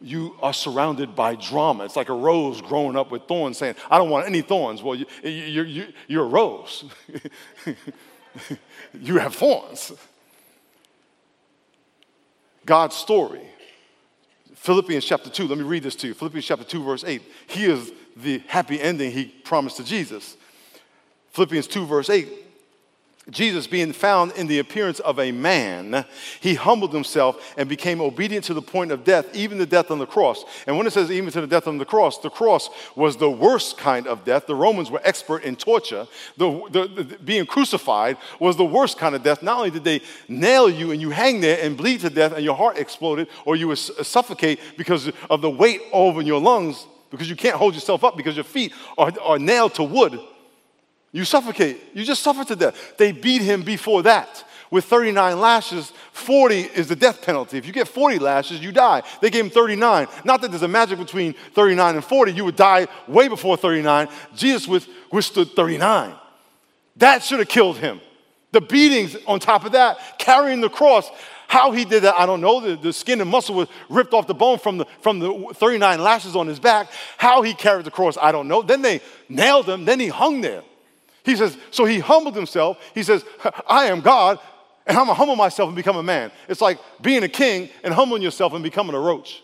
You 0.00 0.36
are 0.40 0.52
surrounded 0.52 1.16
by 1.16 1.34
drama. 1.34 1.84
It's 1.84 1.96
like 1.96 2.08
a 2.08 2.14
rose 2.14 2.60
growing 2.60 2.96
up 2.96 3.10
with 3.10 3.22
thorns 3.24 3.58
saying, 3.58 3.74
I 3.90 3.98
don't 3.98 4.10
want 4.10 4.26
any 4.26 4.42
thorns. 4.42 4.82
Well, 4.82 4.94
you, 4.94 5.06
you, 5.22 5.62
you, 5.62 5.86
you're 6.06 6.24
a 6.24 6.28
rose. 6.28 6.84
you 8.94 9.18
have 9.18 9.34
thorns. 9.34 9.92
God's 12.64 12.94
story. 12.94 13.42
Philippians 14.54 15.04
chapter 15.04 15.30
2, 15.30 15.48
let 15.48 15.58
me 15.58 15.64
read 15.64 15.82
this 15.82 15.96
to 15.96 16.08
you. 16.08 16.14
Philippians 16.14 16.44
chapter 16.44 16.64
2, 16.64 16.82
verse 16.82 17.04
8. 17.04 17.22
He 17.48 17.64
is 17.64 17.92
the 18.16 18.42
happy 18.46 18.80
ending 18.80 19.10
he 19.10 19.26
promised 19.26 19.78
to 19.78 19.84
Jesus. 19.84 20.36
Philippians 21.30 21.66
2, 21.66 21.86
verse 21.86 22.10
8 22.10 22.28
Jesus, 23.30 23.66
being 23.66 23.92
found 23.92 24.32
in 24.32 24.46
the 24.46 24.58
appearance 24.58 25.00
of 25.00 25.18
a 25.18 25.32
man, 25.32 26.06
he 26.40 26.54
humbled 26.54 26.94
himself 26.94 27.54
and 27.58 27.68
became 27.68 28.00
obedient 28.00 28.44
to 28.46 28.54
the 28.54 28.62
point 28.62 28.90
of 28.90 29.04
death, 29.04 29.26
even 29.34 29.58
the 29.58 29.66
death 29.66 29.90
on 29.90 29.98
the 29.98 30.06
cross. 30.06 30.44
And 30.66 30.78
when 30.78 30.86
it 30.86 30.92
says 30.92 31.10
even 31.10 31.30
to 31.32 31.42
the 31.42 31.46
death 31.46 31.66
on 31.66 31.76
the 31.76 31.84
cross, 31.84 32.18
the 32.18 32.30
cross 32.30 32.70
was 32.96 33.18
the 33.18 33.30
worst 33.30 33.76
kind 33.76 34.06
of 34.06 34.24
death. 34.24 34.46
The 34.46 34.54
Romans 34.54 34.90
were 34.90 35.02
expert 35.04 35.44
in 35.44 35.56
torture. 35.56 36.06
The, 36.38 36.68
the, 36.70 37.02
the, 37.02 37.18
being 37.18 37.44
crucified 37.44 38.16
was 38.40 38.56
the 38.56 38.64
worst 38.64 38.96
kind 38.96 39.14
of 39.14 39.22
death. 39.22 39.42
Not 39.42 39.58
only 39.58 39.70
did 39.70 39.84
they 39.84 40.00
nail 40.26 40.70
you 40.70 40.92
and 40.92 41.00
you 41.00 41.10
hang 41.10 41.40
there 41.40 41.58
and 41.62 41.76
bleed 41.76 42.00
to 42.00 42.10
death 42.10 42.32
and 42.32 42.42
your 42.42 42.56
heart 42.56 42.78
exploded 42.78 43.28
or 43.44 43.56
you 43.56 43.68
would 43.68 43.78
suffocate 43.78 44.58
because 44.78 45.10
of 45.28 45.42
the 45.42 45.50
weight 45.50 45.82
over 45.92 46.22
your 46.22 46.40
lungs, 46.40 46.86
because 47.10 47.28
you 47.28 47.36
can't 47.36 47.56
hold 47.56 47.74
yourself 47.74 48.04
up 48.04 48.16
because 48.16 48.36
your 48.36 48.44
feet 48.44 48.72
are, 48.96 49.12
are 49.22 49.38
nailed 49.38 49.74
to 49.74 49.82
wood 49.82 50.18
you 51.12 51.24
suffocate. 51.24 51.78
You 51.94 52.04
just 52.04 52.22
suffer 52.22 52.44
to 52.44 52.56
death. 52.56 52.96
They 52.96 53.12
beat 53.12 53.42
him 53.42 53.62
before 53.62 54.02
that. 54.02 54.44
With 54.70 54.84
39 54.84 55.40
lashes, 55.40 55.92
40 56.12 56.60
is 56.60 56.88
the 56.88 56.96
death 56.96 57.22
penalty. 57.22 57.56
If 57.56 57.64
you 57.64 57.72
get 57.72 57.88
40 57.88 58.18
lashes, 58.18 58.62
you 58.62 58.70
die. 58.70 59.02
They 59.22 59.30
gave 59.30 59.44
him 59.44 59.50
39. 59.50 60.08
Not 60.24 60.42
that 60.42 60.50
there's 60.50 60.62
a 60.62 60.68
magic 60.68 60.98
between 60.98 61.32
39 61.54 61.94
and 61.94 62.04
40. 62.04 62.32
You 62.32 62.44
would 62.44 62.56
die 62.56 62.86
way 63.06 63.28
before 63.28 63.56
39. 63.56 64.08
Jesus 64.34 64.68
withstood 65.10 65.52
39. 65.52 66.14
That 66.96 67.22
should 67.22 67.38
have 67.38 67.48
killed 67.48 67.78
him. 67.78 68.00
The 68.52 68.60
beatings 68.60 69.16
on 69.26 69.40
top 69.40 69.64
of 69.64 69.72
that, 69.72 70.18
carrying 70.18 70.60
the 70.60 70.68
cross. 70.68 71.10
How 71.46 71.72
he 71.72 71.86
did 71.86 72.02
that, 72.02 72.14
I 72.18 72.26
don't 72.26 72.42
know. 72.42 72.60
The, 72.60 72.76
the, 72.76 72.92
skin 72.92 73.22
and 73.22 73.30
muscle 73.30 73.54
was 73.54 73.68
ripped 73.88 74.12
off 74.12 74.26
the 74.26 74.34
bone 74.34 74.58
from 74.58 74.78
the, 74.78 74.86
from 75.00 75.18
the 75.18 75.52
39 75.54 76.02
lashes 76.02 76.36
on 76.36 76.46
his 76.46 76.58
back. 76.58 76.90
How 77.16 77.40
he 77.40 77.54
carried 77.54 77.86
the 77.86 77.90
cross, 77.90 78.18
I 78.20 78.32
don't 78.32 78.48
know. 78.48 78.60
Then 78.60 78.82
they 78.82 79.00
nailed 79.30 79.66
him. 79.66 79.86
Then 79.86 79.98
he 79.98 80.08
hung 80.08 80.42
there. 80.42 80.62
He 81.28 81.36
says, 81.36 81.58
so 81.70 81.84
he 81.84 81.98
humbled 81.98 82.34
himself. 82.34 82.78
He 82.94 83.02
says, 83.02 83.22
I 83.68 83.88
am 83.88 84.00
God, 84.00 84.38
and 84.86 84.96
I'm 84.96 85.04
gonna 85.04 85.14
humble 85.14 85.36
myself 85.36 85.68
and 85.68 85.76
become 85.76 85.98
a 85.98 86.02
man. 86.02 86.32
It's 86.48 86.62
like 86.62 86.78
being 87.02 87.22
a 87.22 87.28
king 87.28 87.68
and 87.84 87.92
humbling 87.92 88.22
yourself 88.22 88.54
and 88.54 88.62
becoming 88.62 88.94
a 88.94 88.98
roach. 88.98 89.42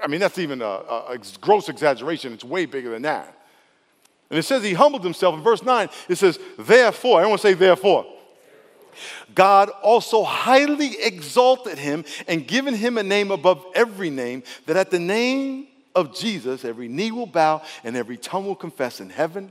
I 0.00 0.06
mean, 0.06 0.20
that's 0.20 0.38
even 0.38 0.62
a, 0.62 0.64
a, 0.64 1.18
gross 1.40 1.68
exaggeration. 1.68 2.32
It's 2.32 2.44
way 2.44 2.66
bigger 2.66 2.90
than 2.90 3.02
that. 3.02 3.36
And 4.30 4.38
it 4.38 4.44
says 4.44 4.62
he 4.62 4.72
humbled 4.72 5.02
himself. 5.02 5.34
In 5.34 5.42
verse 5.42 5.64
9, 5.64 5.88
it 6.08 6.14
says, 6.14 6.38
therefore, 6.56 7.20
I 7.20 7.26
want 7.26 7.40
to 7.40 7.48
say 7.48 7.54
therefore. 7.54 8.06
God 9.34 9.68
also 9.82 10.22
highly 10.22 10.96
exalted 11.02 11.76
him 11.76 12.04
and 12.28 12.46
given 12.46 12.74
him 12.74 12.98
a 12.98 13.02
name 13.02 13.32
above 13.32 13.66
every 13.74 14.10
name, 14.10 14.44
that 14.66 14.76
at 14.76 14.92
the 14.92 15.00
name 15.00 15.66
of 15.96 16.14
Jesus 16.14 16.64
every 16.64 16.86
knee 16.86 17.10
will 17.10 17.26
bow 17.26 17.62
and 17.82 17.96
every 17.96 18.16
tongue 18.16 18.46
will 18.46 18.54
confess 18.54 19.00
in 19.00 19.10
heaven 19.10 19.50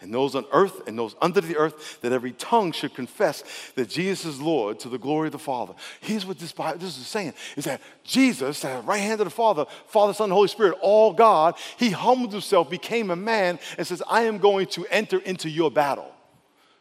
and 0.00 0.12
those 0.12 0.34
on 0.34 0.44
earth 0.52 0.86
and 0.86 0.98
those 0.98 1.14
under 1.22 1.40
the 1.40 1.56
earth, 1.56 2.00
that 2.02 2.12
every 2.12 2.32
tongue 2.32 2.72
should 2.72 2.94
confess 2.94 3.42
that 3.74 3.88
Jesus 3.88 4.34
is 4.34 4.40
Lord 4.40 4.78
to 4.80 4.88
the 4.88 4.98
glory 4.98 5.28
of 5.28 5.32
the 5.32 5.38
Father. 5.38 5.74
Here's 6.00 6.26
what 6.26 6.38
this, 6.38 6.52
Bible, 6.52 6.78
this 6.78 6.98
is 6.98 7.06
saying 7.06 7.34
is 7.56 7.64
that 7.64 7.80
Jesus, 8.04 8.64
at 8.64 8.82
the 8.82 8.86
right 8.86 8.98
hand 8.98 9.20
of 9.20 9.26
the 9.26 9.30
Father, 9.30 9.64
Father, 9.86 10.12
Son, 10.12 10.30
Holy 10.30 10.48
Spirit, 10.48 10.76
all 10.80 11.12
God, 11.12 11.54
he 11.76 11.90
humbled 11.90 12.32
himself, 12.32 12.68
became 12.68 13.10
a 13.10 13.16
man, 13.16 13.58
and 13.78 13.86
says, 13.86 14.02
I 14.08 14.22
am 14.22 14.38
going 14.38 14.66
to 14.68 14.86
enter 14.86 15.18
into 15.18 15.48
your 15.48 15.70
battle 15.70 16.12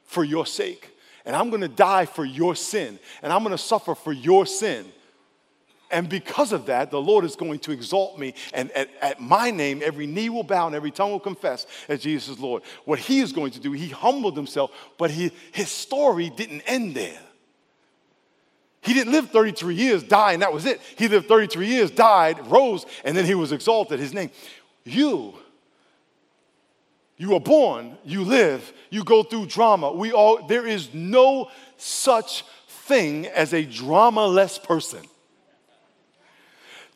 for 0.04 0.24
your 0.24 0.46
sake. 0.46 0.92
And 1.26 1.36
I'm 1.36 1.50
going 1.50 1.62
to 1.62 1.68
die 1.68 2.06
for 2.06 2.24
your 2.24 2.56
sin. 2.56 3.00
And 3.24 3.34
I'm 3.34 3.44
going 3.44 3.52
to 3.56 3.58
suffer 3.58 3.96
for 3.96 4.14
your 4.14 4.46
sin. 4.46 4.86
And 5.92 6.10
because 6.10 6.52
of 6.52 6.66
that, 6.66 6.92
the 6.92 7.02
Lord 7.02 7.26
is 7.26 7.36
going 7.36 7.60
to 7.60 7.72
exalt 7.72 8.18
me. 8.18 8.34
And 8.54 8.72
at, 8.72 8.90
at, 9.02 9.22
my 9.22 9.52
name, 9.52 9.82
every 9.84 10.08
knee 10.08 10.30
will 10.30 10.44
bow 10.44 10.68
and 10.68 10.76
every 10.76 10.92
tongue 10.92 11.12
will 11.12 11.20
confess 11.20 11.68
that 11.88 12.02
Jesus 12.02 12.30
is 12.30 12.40
Lord. 12.40 12.64
What 12.86 13.00
he 13.00 13.20
is 13.20 13.32
going 13.32 13.52
to 13.52 13.60
do, 13.60 13.72
he 13.72 13.90
humbled 13.90 14.36
himself, 14.36 14.72
but 14.98 15.12
he, 15.12 15.32
his 15.52 15.70
story 15.70 16.30
didn't 16.30 16.62
end 16.62 16.96
there. 16.96 17.20
He 18.82 18.94
didn't 18.94 19.14
live 19.14 19.32
33 19.32 19.76
years, 19.76 20.04
die, 20.04 20.34
and 20.34 20.42
that 20.44 20.54
was 20.54 20.66
it. 20.66 20.80
He 20.96 21.08
lived 21.08 21.28
33 21.28 21.68
years, 21.68 21.90
died, 21.90 22.46
rose, 22.48 22.86
and 23.04 23.18
then 23.18 23.26
he 23.26 23.34
was 23.34 23.52
exalted. 23.52 24.00
His 24.00 24.14
name. 24.14 24.30
You, 24.84 25.34
you 27.18 27.34
are 27.34 27.40
born, 27.40 27.98
you 28.04 28.24
live, 28.24 28.74
you 28.92 29.04
go 29.04 29.24
through 29.24 29.48
drama. 29.48 29.92
We 29.92 30.12
all, 30.12 30.46
there 30.46 30.68
is 30.68 30.94
no 30.94 31.50
such 31.78 32.44
thing 32.68 33.26
as 33.28 33.54
a 33.54 33.64
drama-less 33.64 34.60
person. 34.60 35.02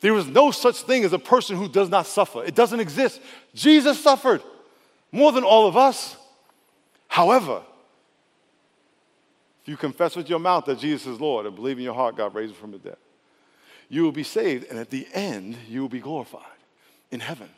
There 0.00 0.16
is 0.16 0.26
no 0.26 0.50
such 0.50 0.82
thing 0.82 1.04
as 1.04 1.12
a 1.12 1.18
person 1.18 1.56
who 1.56 1.68
does 1.68 1.90
not 1.90 2.06
suffer. 2.06 2.42
It 2.42 2.54
doesn't 2.54 2.80
exist. 2.80 3.20
Jesus 3.54 4.02
suffered 4.02 4.42
more 5.12 5.30
than 5.32 5.44
all 5.44 5.66
of 5.66 5.76
us. 5.76 6.16
However, 7.08 7.62
if 9.62 9.68
you 9.68 9.76
confess 9.76 10.16
with 10.16 10.30
your 10.30 10.38
mouth 10.38 10.64
that 10.66 10.78
Jesus 10.78 11.06
is 11.06 11.20
Lord 11.20 11.44
and 11.44 11.54
believe 11.54 11.76
in 11.76 11.84
your 11.84 11.94
heart 11.94 12.16
God 12.16 12.34
raised 12.34 12.52
him 12.52 12.60
from 12.60 12.70
the 12.70 12.78
dead, 12.78 12.96
you 13.90 14.04
will 14.04 14.12
be 14.12 14.22
saved, 14.22 14.70
and 14.70 14.78
at 14.78 14.88
the 14.88 15.06
end, 15.12 15.56
you 15.68 15.82
will 15.82 15.88
be 15.88 16.00
glorified 16.00 16.44
in 17.10 17.20
heaven. 17.20 17.48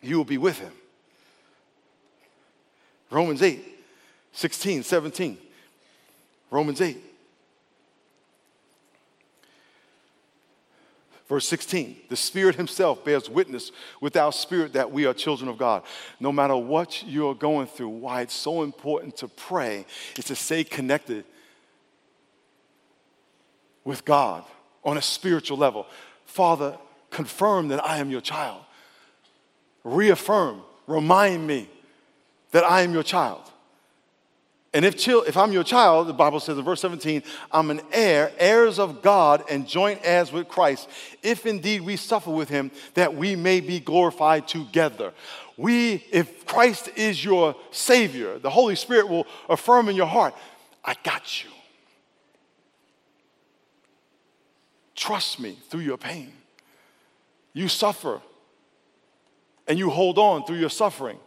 You 0.00 0.16
will 0.16 0.24
be 0.24 0.38
with 0.38 0.58
him. 0.58 0.72
Romans 3.10 3.42
8, 3.42 3.62
16, 4.32 4.84
17. 4.84 5.38
Romans 6.50 6.80
8. 6.80 7.11
Verse 11.32 11.48
16, 11.48 11.96
the 12.10 12.16
Spirit 12.16 12.56
Himself 12.56 13.06
bears 13.06 13.30
witness 13.30 13.72
with 14.02 14.18
our 14.18 14.30
spirit 14.30 14.74
that 14.74 14.92
we 14.92 15.06
are 15.06 15.14
children 15.14 15.48
of 15.48 15.56
God. 15.56 15.82
No 16.20 16.30
matter 16.30 16.54
what 16.54 17.02
you're 17.06 17.34
going 17.34 17.68
through, 17.68 17.88
why 17.88 18.20
it's 18.20 18.34
so 18.34 18.62
important 18.62 19.16
to 19.16 19.28
pray 19.28 19.86
is 20.18 20.26
to 20.26 20.36
stay 20.36 20.62
connected 20.62 21.24
with 23.82 24.04
God 24.04 24.44
on 24.84 24.98
a 24.98 25.00
spiritual 25.00 25.56
level. 25.56 25.86
Father, 26.26 26.76
confirm 27.08 27.68
that 27.68 27.82
I 27.82 27.96
am 27.96 28.10
your 28.10 28.20
child. 28.20 28.60
Reaffirm, 29.84 30.60
remind 30.86 31.46
me 31.46 31.66
that 32.50 32.62
I 32.62 32.82
am 32.82 32.92
your 32.92 33.04
child. 33.04 33.40
And 34.74 34.86
if, 34.86 35.06
if 35.06 35.36
I'm 35.36 35.52
your 35.52 35.64
child, 35.64 36.06
the 36.06 36.14
Bible 36.14 36.40
says 36.40 36.56
in 36.56 36.64
verse 36.64 36.80
17, 36.80 37.22
I'm 37.50 37.70
an 37.70 37.82
heir, 37.92 38.32
heirs 38.38 38.78
of 38.78 39.02
God, 39.02 39.44
and 39.50 39.68
joint 39.68 40.00
heirs 40.02 40.32
with 40.32 40.48
Christ, 40.48 40.88
if 41.22 41.44
indeed 41.44 41.82
we 41.82 41.96
suffer 41.96 42.30
with 42.30 42.48
him, 42.48 42.70
that 42.94 43.14
we 43.14 43.36
may 43.36 43.60
be 43.60 43.80
glorified 43.80 44.48
together. 44.48 45.12
We, 45.58 46.06
if 46.10 46.46
Christ 46.46 46.88
is 46.96 47.22
your 47.22 47.54
Savior, 47.70 48.38
the 48.38 48.48
Holy 48.48 48.74
Spirit 48.74 49.08
will 49.08 49.26
affirm 49.48 49.90
in 49.90 49.96
your 49.96 50.06
heart, 50.06 50.34
I 50.82 50.96
got 51.04 51.44
you. 51.44 51.50
Trust 54.94 55.38
me 55.38 55.58
through 55.68 55.80
your 55.80 55.98
pain. 55.98 56.32
You 57.52 57.68
suffer, 57.68 58.22
and 59.68 59.78
you 59.78 59.90
hold 59.90 60.18
on 60.18 60.46
through 60.46 60.56
your 60.56 60.70
suffering 60.70 61.18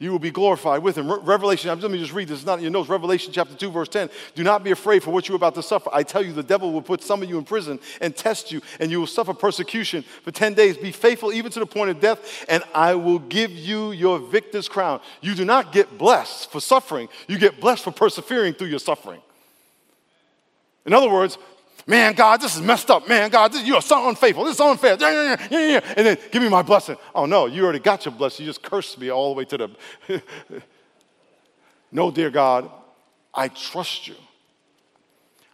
you 0.00 0.12
will 0.12 0.18
be 0.20 0.30
glorified 0.30 0.82
with 0.82 0.96
him. 0.96 1.10
Re- 1.10 1.18
Revelation, 1.22 1.78
let 1.80 1.90
me 1.90 1.98
just 1.98 2.12
read 2.12 2.28
this, 2.28 2.38
it's 2.38 2.46
not 2.46 2.58
in 2.58 2.62
your 2.62 2.70
notes. 2.70 2.88
Revelation 2.88 3.32
chapter 3.32 3.54
2, 3.54 3.70
verse 3.70 3.88
10. 3.88 4.08
Do 4.34 4.44
not 4.44 4.62
be 4.62 4.70
afraid 4.70 5.02
for 5.02 5.10
what 5.10 5.28
you're 5.28 5.36
about 5.36 5.56
to 5.56 5.62
suffer. 5.62 5.90
I 5.92 6.04
tell 6.04 6.24
you, 6.24 6.32
the 6.32 6.42
devil 6.42 6.72
will 6.72 6.82
put 6.82 7.02
some 7.02 7.22
of 7.22 7.28
you 7.28 7.36
in 7.36 7.44
prison 7.44 7.80
and 8.00 8.14
test 8.14 8.52
you, 8.52 8.62
and 8.78 8.90
you 8.90 9.00
will 9.00 9.08
suffer 9.08 9.34
persecution 9.34 10.02
for 10.22 10.30
10 10.30 10.54
days. 10.54 10.76
Be 10.76 10.92
faithful 10.92 11.32
even 11.32 11.50
to 11.52 11.58
the 11.58 11.66
point 11.66 11.90
of 11.90 12.00
death, 12.00 12.44
and 12.48 12.62
I 12.74 12.94
will 12.94 13.18
give 13.18 13.50
you 13.50 13.90
your 13.90 14.20
victor's 14.20 14.68
crown. 14.68 15.00
You 15.20 15.34
do 15.34 15.44
not 15.44 15.72
get 15.72 15.98
blessed 15.98 16.52
for 16.52 16.60
suffering, 16.60 17.08
you 17.26 17.38
get 17.38 17.60
blessed 17.60 17.82
for 17.82 17.90
persevering 17.90 18.54
through 18.54 18.68
your 18.68 18.78
suffering. 18.78 19.20
In 20.86 20.94
other 20.94 21.10
words, 21.10 21.38
Man, 21.88 22.12
God, 22.12 22.42
this 22.42 22.54
is 22.54 22.60
messed 22.60 22.90
up. 22.90 23.08
Man, 23.08 23.30
God, 23.30 23.50
this, 23.50 23.64
you 23.64 23.74
are 23.74 23.80
so 23.80 24.10
unfaithful. 24.10 24.44
This 24.44 24.56
is 24.56 24.60
unfair. 24.60 24.92
And 24.92 26.06
then 26.06 26.18
give 26.30 26.42
me 26.42 26.50
my 26.50 26.60
blessing. 26.60 26.98
Oh, 27.14 27.24
no, 27.24 27.46
you 27.46 27.64
already 27.64 27.78
got 27.78 28.04
your 28.04 28.12
blessing. 28.12 28.44
You 28.44 28.50
just 28.50 28.62
cursed 28.62 29.00
me 29.00 29.10
all 29.10 29.32
the 29.32 29.38
way 29.38 29.44
to 29.46 29.56
the. 29.56 30.22
no, 31.90 32.10
dear 32.10 32.28
God, 32.28 32.70
I 33.32 33.48
trust 33.48 34.06
you. 34.06 34.16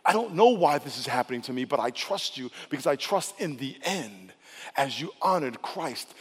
I 0.04 0.12
don't 0.12 0.34
know 0.34 0.48
why 0.48 0.78
this 0.78 0.98
is 0.98 1.06
happening 1.06 1.40
to 1.42 1.52
me, 1.52 1.64
but 1.64 1.78
I 1.78 1.90
trust 1.90 2.36
you 2.36 2.50
because 2.68 2.88
I 2.88 2.96
trust 2.96 3.40
in 3.40 3.56
the 3.56 3.76
end, 3.84 4.32
as 4.76 5.00
you 5.00 5.12
honored 5.22 5.62
Christ, 5.62 6.12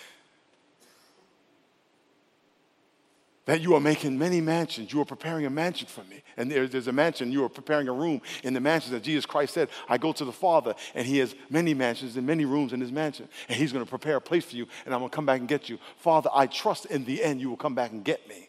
that 3.45 3.62
you 3.62 3.75
are 3.75 3.79
making 3.79 4.17
many 4.17 4.39
mansions. 4.39 4.93
You 4.93 5.01
are 5.01 5.06
preparing 5.06 5.45
a 5.45 5.49
mansion 5.49 5.88
for 5.88 6.03
me. 6.06 6.23
And 6.38 6.49
there, 6.49 6.67
there's 6.67 6.88
a 6.88 6.93
mansion, 6.93 7.32
you 7.32 7.43
are 7.43 7.49
preparing 7.49 7.88
a 7.88 7.93
room 7.93 8.21
in 8.43 8.53
the 8.53 8.62
mansion 8.62 8.93
that 8.93 9.03
Jesus 9.03 9.25
Christ 9.25 9.53
said, 9.53 9.69
I 9.89 9.97
go 9.97 10.13
to 10.13 10.23
the 10.23 10.32
Father, 10.32 10.75
and 10.95 11.06
He 11.06 11.17
has 11.17 11.36
many 11.49 11.73
mansions 11.73 12.15
and 12.15 12.25
many 12.25 12.45
rooms 12.45 12.73
in 12.73 12.79
His 12.79 12.91
mansion. 12.91 13.27
And 13.49 13.58
He's 13.58 13.73
going 13.73 13.84
to 13.84 13.89
prepare 13.89 14.17
a 14.17 14.21
place 14.21 14.45
for 14.45 14.56
you, 14.56 14.67
and 14.86 14.93
I'm 14.93 15.01
going 15.01 15.10
to 15.10 15.15
come 15.15 15.25
back 15.25 15.39
and 15.39 15.49
get 15.49 15.67
you. 15.67 15.77
Father, 15.97 16.29
I 16.34 16.47
trust 16.47 16.86
in 16.86 17.03
the 17.03 17.23
end 17.23 17.41
you 17.41 17.49
will 17.49 17.58
come 17.58 17.75
back 17.75 17.91
and 17.91 18.03
get 18.03 18.27
me. 18.29 18.47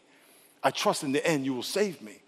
I 0.63 0.71
trust 0.71 1.03
in 1.03 1.11
the 1.11 1.25
end 1.25 1.45
you 1.45 1.53
will 1.53 1.63
save 1.63 2.01
me. 2.01 2.21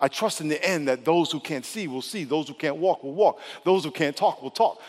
I 0.00 0.08
trust 0.08 0.40
in 0.40 0.48
the 0.48 0.62
end 0.64 0.86
that 0.88 1.04
those 1.04 1.32
who 1.32 1.40
can't 1.40 1.64
see 1.64 1.88
will 1.88 2.02
see, 2.02 2.24
those 2.24 2.48
who 2.48 2.54
can't 2.54 2.76
walk 2.76 3.02
will 3.02 3.14
walk, 3.14 3.40
those 3.64 3.84
who 3.84 3.90
can't 3.90 4.16
talk 4.16 4.42
will 4.42 4.50
talk. 4.50 4.80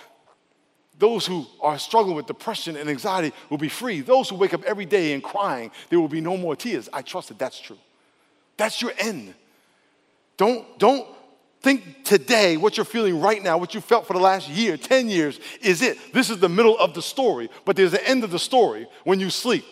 Those 0.99 1.25
who 1.25 1.47
are 1.61 1.79
struggling 1.79 2.15
with 2.17 2.27
depression 2.27 2.75
and 2.75 2.89
anxiety 2.89 3.33
will 3.49 3.57
be 3.57 3.69
free. 3.69 4.01
Those 4.01 4.29
who 4.29 4.35
wake 4.35 4.53
up 4.53 4.63
every 4.65 4.85
day 4.85 5.13
and 5.13 5.23
crying, 5.23 5.71
there 5.89 5.99
will 5.99 6.09
be 6.09 6.19
no 6.19 6.35
more 6.35 6.57
tears. 6.57 6.89
I 6.91 7.01
trust 7.01 7.29
that 7.29 7.39
that's 7.39 7.59
true. 7.59 7.77
That's 8.57 8.81
your 8.81 8.91
end. 8.97 9.33
Don't, 10.35 10.77
don't 10.77 11.07
think 11.61 12.03
today 12.03 12.57
what 12.57 12.75
you're 12.75 12.85
feeling 12.85 13.21
right 13.21 13.41
now, 13.41 13.57
what 13.57 13.73
you 13.73 13.79
felt 13.79 14.07
for 14.07 14.13
the 14.13 14.19
last 14.19 14.49
year, 14.49 14.75
10 14.75 15.07
years, 15.07 15.39
is 15.61 15.81
it. 15.81 15.97
This 16.13 16.29
is 16.29 16.39
the 16.39 16.49
middle 16.49 16.77
of 16.77 16.93
the 16.93 17.01
story, 17.01 17.49
but 17.63 17.77
there's 17.77 17.91
the 17.91 18.05
end 18.07 18.25
of 18.25 18.31
the 18.31 18.39
story 18.39 18.85
when 19.05 19.21
you 19.21 19.29
sleep. 19.29 19.65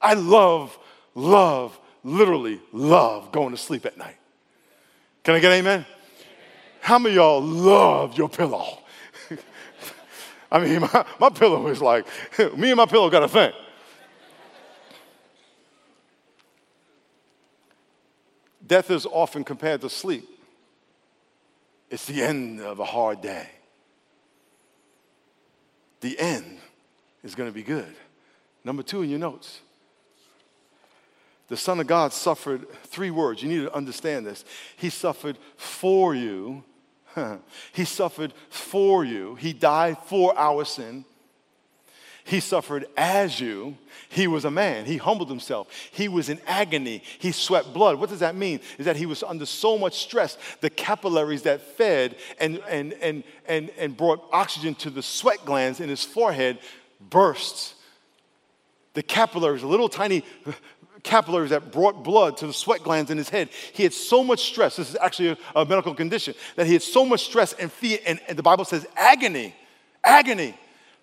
I 0.00 0.14
love, 0.14 0.78
love, 1.14 1.78
literally 2.04 2.58
love 2.72 3.32
going 3.32 3.50
to 3.50 3.58
sleep 3.58 3.84
at 3.84 3.98
night. 3.98 4.16
Can 5.24 5.34
I 5.34 5.40
get 5.40 5.52
amen? 5.52 5.84
How 6.80 6.98
many 6.98 7.16
y'all 7.16 7.42
love 7.42 8.16
your 8.16 8.30
pillow? 8.30 8.81
I 10.52 10.60
mean, 10.60 10.80
my, 10.82 11.04
my 11.18 11.30
pillow 11.30 11.66
is 11.68 11.80
like, 11.80 12.06
me 12.56 12.70
and 12.70 12.76
my 12.76 12.84
pillow 12.84 13.08
got 13.08 13.22
a 13.22 13.28
thing. 13.28 13.52
Death 18.64 18.90
is 18.90 19.06
often 19.06 19.44
compared 19.44 19.80
to 19.80 19.88
sleep. 19.88 20.28
It's 21.90 22.04
the 22.04 22.22
end 22.22 22.60
of 22.60 22.80
a 22.80 22.84
hard 22.84 23.22
day. 23.22 23.48
The 26.02 26.18
end 26.18 26.58
is 27.24 27.34
going 27.34 27.48
to 27.48 27.54
be 27.54 27.62
good. 27.62 27.94
Number 28.62 28.82
two 28.82 29.02
in 29.02 29.08
your 29.08 29.18
notes. 29.18 29.60
The 31.48 31.56
Son 31.56 31.80
of 31.80 31.86
God 31.86 32.12
suffered 32.12 32.66
three 32.84 33.10
words. 33.10 33.42
You 33.42 33.48
need 33.48 33.62
to 33.62 33.74
understand 33.74 34.26
this. 34.26 34.44
He 34.76 34.90
suffered 34.90 35.38
for 35.56 36.14
you. 36.14 36.62
he 37.72 37.84
suffered 37.84 38.32
for 38.50 39.04
you. 39.04 39.34
He 39.36 39.52
died 39.52 39.98
for 40.06 40.36
our 40.38 40.64
sin. 40.64 41.04
He 42.24 42.40
suffered 42.40 42.86
as 42.96 43.40
you. 43.40 43.76
He 44.08 44.26
was 44.26 44.44
a 44.44 44.50
man. 44.50 44.84
He 44.84 44.96
humbled 44.96 45.28
himself. 45.28 45.68
He 45.90 46.08
was 46.08 46.28
in 46.28 46.40
agony. 46.46 47.02
He 47.18 47.32
sweat 47.32 47.72
blood. 47.74 47.98
What 47.98 48.10
does 48.10 48.20
that 48.20 48.36
mean? 48.36 48.60
Is 48.78 48.86
that 48.86 48.96
he 48.96 49.06
was 49.06 49.22
under 49.22 49.46
so 49.46 49.76
much 49.76 49.98
stress, 49.98 50.38
the 50.60 50.70
capillaries 50.70 51.42
that 51.42 51.62
fed 51.76 52.16
and, 52.38 52.60
and, 52.68 52.92
and, 52.94 53.24
and, 53.46 53.70
and 53.76 53.96
brought 53.96 54.24
oxygen 54.32 54.74
to 54.76 54.90
the 54.90 55.02
sweat 55.02 55.44
glands 55.44 55.80
in 55.80 55.88
his 55.88 56.04
forehead 56.04 56.58
burst. 57.00 57.74
The 58.94 59.02
capillaries, 59.02 59.64
little 59.64 59.88
tiny 59.88 60.22
capillaries 61.02 61.50
that 61.50 61.72
brought 61.72 62.04
blood 62.04 62.36
to 62.38 62.46
the 62.46 62.52
sweat 62.52 62.82
glands 62.82 63.10
in 63.10 63.18
his 63.18 63.28
head. 63.28 63.48
He 63.72 63.82
had 63.82 63.92
so 63.92 64.22
much 64.22 64.44
stress. 64.44 64.76
This 64.76 64.90
is 64.90 64.96
actually 65.00 65.30
a, 65.30 65.38
a 65.56 65.64
medical 65.64 65.94
condition 65.94 66.34
that 66.56 66.66
he 66.66 66.74
had 66.74 66.82
so 66.82 67.04
much 67.04 67.24
stress 67.24 67.52
and 67.54 67.70
fear, 67.72 67.98
and, 68.06 68.20
and 68.28 68.38
the 68.38 68.42
Bible 68.42 68.64
says 68.64 68.86
agony, 68.96 69.54
agony 70.04 70.54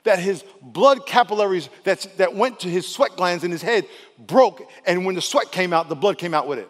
that 0.03 0.19
his 0.19 0.43
blood 0.61 1.05
capillaries 1.05 1.69
that, 1.83 2.07
that 2.17 2.33
went 2.33 2.61
to 2.61 2.69
his 2.69 2.87
sweat 2.87 3.15
glands 3.15 3.43
in 3.43 3.51
his 3.51 3.61
head 3.61 3.85
broke, 4.17 4.69
and 4.85 5.05
when 5.05 5.15
the 5.15 5.21
sweat 5.21 5.51
came 5.51 5.73
out, 5.73 5.89
the 5.89 5.95
blood 5.95 6.17
came 6.17 6.33
out 6.33 6.47
with 6.47 6.59
it. 6.59 6.69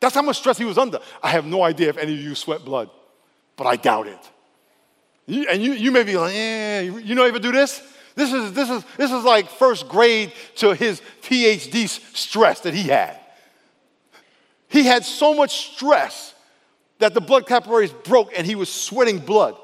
That's 0.00 0.14
how 0.14 0.22
much 0.22 0.38
stress 0.38 0.58
he 0.58 0.64
was 0.64 0.78
under. 0.78 0.98
I 1.22 1.30
have 1.30 1.46
no 1.46 1.62
idea 1.62 1.88
if 1.88 1.96
any 1.96 2.14
of 2.14 2.20
you 2.20 2.34
sweat 2.34 2.64
blood, 2.64 2.90
but 3.56 3.66
I 3.66 3.76
doubt 3.76 4.06
it. 4.06 4.30
And 5.48 5.62
you, 5.62 5.72
you 5.72 5.90
may 5.92 6.02
be 6.02 6.16
like, 6.16 6.34
yeah, 6.34 6.80
you 6.80 7.14
know, 7.14 7.24
ever 7.24 7.38
do 7.38 7.52
this? 7.52 7.80
This 8.14 8.32
is, 8.32 8.52
this, 8.52 8.68
is, 8.68 8.84
this 8.96 9.10
is 9.10 9.24
like 9.24 9.48
first 9.48 9.88
grade 9.88 10.32
to 10.56 10.74
his 10.74 11.00
PhD 11.22 11.88
stress 11.88 12.60
that 12.60 12.74
he 12.74 12.84
had. 12.84 13.18
He 14.68 14.84
had 14.84 15.04
so 15.04 15.34
much 15.34 15.74
stress 15.74 16.34
that 16.98 17.14
the 17.14 17.20
blood 17.20 17.46
capillaries 17.46 17.92
broke 17.92 18.32
and 18.36 18.46
he 18.46 18.54
was 18.54 18.72
sweating 18.72 19.18
blood. 19.18 19.56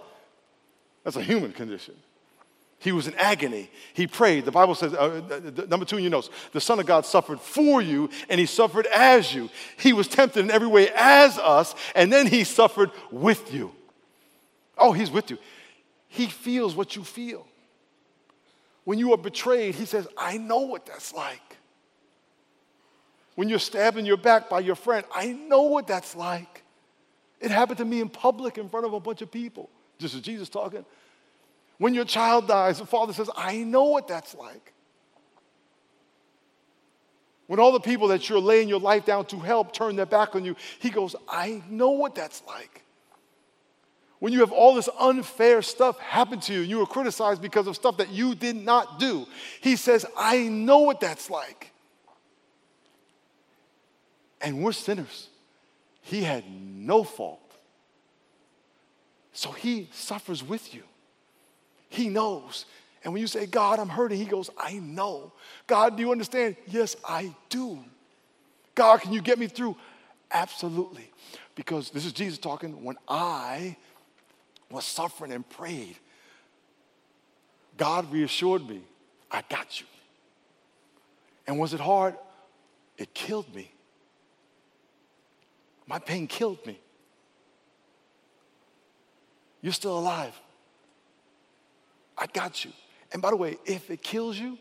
That's 1.04 1.16
a 1.16 1.22
human 1.22 1.52
condition. 1.52 1.94
He 2.80 2.92
was 2.92 3.08
in 3.08 3.14
agony. 3.16 3.70
He 3.92 4.06
prayed. 4.06 4.44
The 4.44 4.52
Bible 4.52 4.74
says, 4.74 4.94
uh, 4.94 5.20
number 5.68 5.84
two 5.84 5.96
in 5.96 6.04
your 6.04 6.12
notes, 6.12 6.30
the 6.52 6.60
Son 6.60 6.78
of 6.78 6.86
God 6.86 7.04
suffered 7.04 7.40
for 7.40 7.82
you 7.82 8.08
and 8.28 8.38
he 8.38 8.46
suffered 8.46 8.86
as 8.86 9.34
you. 9.34 9.50
He 9.78 9.92
was 9.92 10.06
tempted 10.06 10.44
in 10.44 10.50
every 10.50 10.68
way 10.68 10.88
as 10.94 11.38
us, 11.38 11.74
and 11.96 12.12
then 12.12 12.28
he 12.28 12.44
suffered 12.44 12.92
with 13.10 13.52
you. 13.52 13.72
Oh, 14.76 14.92
he's 14.92 15.10
with 15.10 15.30
you. 15.30 15.38
He 16.06 16.26
feels 16.26 16.76
what 16.76 16.94
you 16.94 17.02
feel. 17.02 17.47
When 18.88 18.98
you 18.98 19.12
are 19.12 19.18
betrayed, 19.18 19.74
he 19.74 19.84
says, 19.84 20.08
I 20.16 20.38
know 20.38 20.60
what 20.60 20.86
that's 20.86 21.12
like. 21.12 21.58
When 23.34 23.50
you're 23.50 23.58
stabbed 23.58 23.98
in 23.98 24.06
your 24.06 24.16
back 24.16 24.48
by 24.48 24.60
your 24.60 24.76
friend, 24.76 25.04
I 25.14 25.26
know 25.26 25.64
what 25.64 25.86
that's 25.86 26.16
like. 26.16 26.62
It 27.38 27.50
happened 27.50 27.76
to 27.80 27.84
me 27.84 28.00
in 28.00 28.08
public 28.08 28.56
in 28.56 28.70
front 28.70 28.86
of 28.86 28.94
a 28.94 29.00
bunch 29.00 29.20
of 29.20 29.30
people. 29.30 29.68
This 29.98 30.14
is 30.14 30.22
Jesus 30.22 30.48
talking. 30.48 30.86
When 31.76 31.92
your 31.92 32.06
child 32.06 32.48
dies, 32.48 32.78
the 32.78 32.86
father 32.86 33.12
says, 33.12 33.28
I 33.36 33.58
know 33.58 33.84
what 33.84 34.08
that's 34.08 34.34
like. 34.34 34.72
When 37.46 37.60
all 37.60 37.72
the 37.72 37.80
people 37.80 38.08
that 38.08 38.30
you're 38.30 38.40
laying 38.40 38.70
your 38.70 38.80
life 38.80 39.04
down 39.04 39.26
to 39.26 39.38
help 39.38 39.74
turn 39.74 39.96
their 39.96 40.06
back 40.06 40.34
on 40.34 40.46
you, 40.46 40.56
he 40.78 40.88
goes, 40.88 41.14
I 41.28 41.62
know 41.68 41.90
what 41.90 42.14
that's 42.14 42.42
like. 42.46 42.84
When 44.18 44.32
you 44.32 44.40
have 44.40 44.50
all 44.50 44.74
this 44.74 44.88
unfair 44.98 45.62
stuff 45.62 45.98
happen 46.00 46.40
to 46.40 46.52
you, 46.52 46.60
you 46.60 46.78
were 46.78 46.86
criticized 46.86 47.40
because 47.40 47.66
of 47.66 47.76
stuff 47.76 47.98
that 47.98 48.10
you 48.10 48.34
did 48.34 48.56
not 48.56 48.98
do, 48.98 49.26
he 49.60 49.76
says, 49.76 50.04
I 50.16 50.48
know 50.48 50.78
what 50.78 51.00
that's 51.00 51.30
like. 51.30 51.72
And 54.40 54.62
we're 54.62 54.72
sinners. 54.72 55.28
He 56.02 56.22
had 56.22 56.44
no 56.50 57.04
fault. 57.04 57.40
So 59.32 59.52
he 59.52 59.88
suffers 59.92 60.42
with 60.42 60.74
you. 60.74 60.82
He 61.88 62.08
knows. 62.08 62.64
And 63.04 63.12
when 63.12 63.20
you 63.20 63.26
say, 63.26 63.46
God, 63.46 63.78
I'm 63.78 63.88
hurting, 63.88 64.18
He 64.18 64.24
goes, 64.24 64.50
I 64.58 64.74
know. 64.74 65.32
God, 65.66 65.96
do 65.96 66.02
you 66.02 66.12
understand? 66.12 66.56
Yes, 66.66 66.96
I 67.04 67.34
do. 67.48 67.78
God, 68.74 69.00
can 69.00 69.12
you 69.12 69.20
get 69.20 69.38
me 69.38 69.46
through? 69.46 69.76
Absolutely. 70.30 71.10
Because 71.54 71.90
this 71.90 72.04
is 72.04 72.12
Jesus 72.12 72.38
talking. 72.38 72.84
When 72.84 72.96
I 73.08 73.76
was 74.70 74.84
suffering 74.84 75.32
and 75.32 75.48
prayed, 75.48 75.96
God 77.76 78.12
reassured 78.12 78.68
me, 78.68 78.82
I 79.30 79.42
got 79.48 79.80
you. 79.80 79.86
And 81.46 81.58
was 81.58 81.72
it 81.72 81.80
hard? 81.80 82.14
It 82.98 83.14
killed 83.14 83.54
me. 83.54 83.72
My 85.86 85.98
pain 85.98 86.26
killed 86.26 86.64
me. 86.66 86.78
You're 89.62 89.72
still 89.72 89.98
alive. 89.98 90.38
I 92.16 92.26
got 92.26 92.64
you. 92.64 92.72
And 93.12 93.22
by 93.22 93.30
the 93.30 93.36
way, 93.36 93.56
if 93.64 93.90
it 93.90 94.02
kills 94.02 94.38
you, 94.38 94.58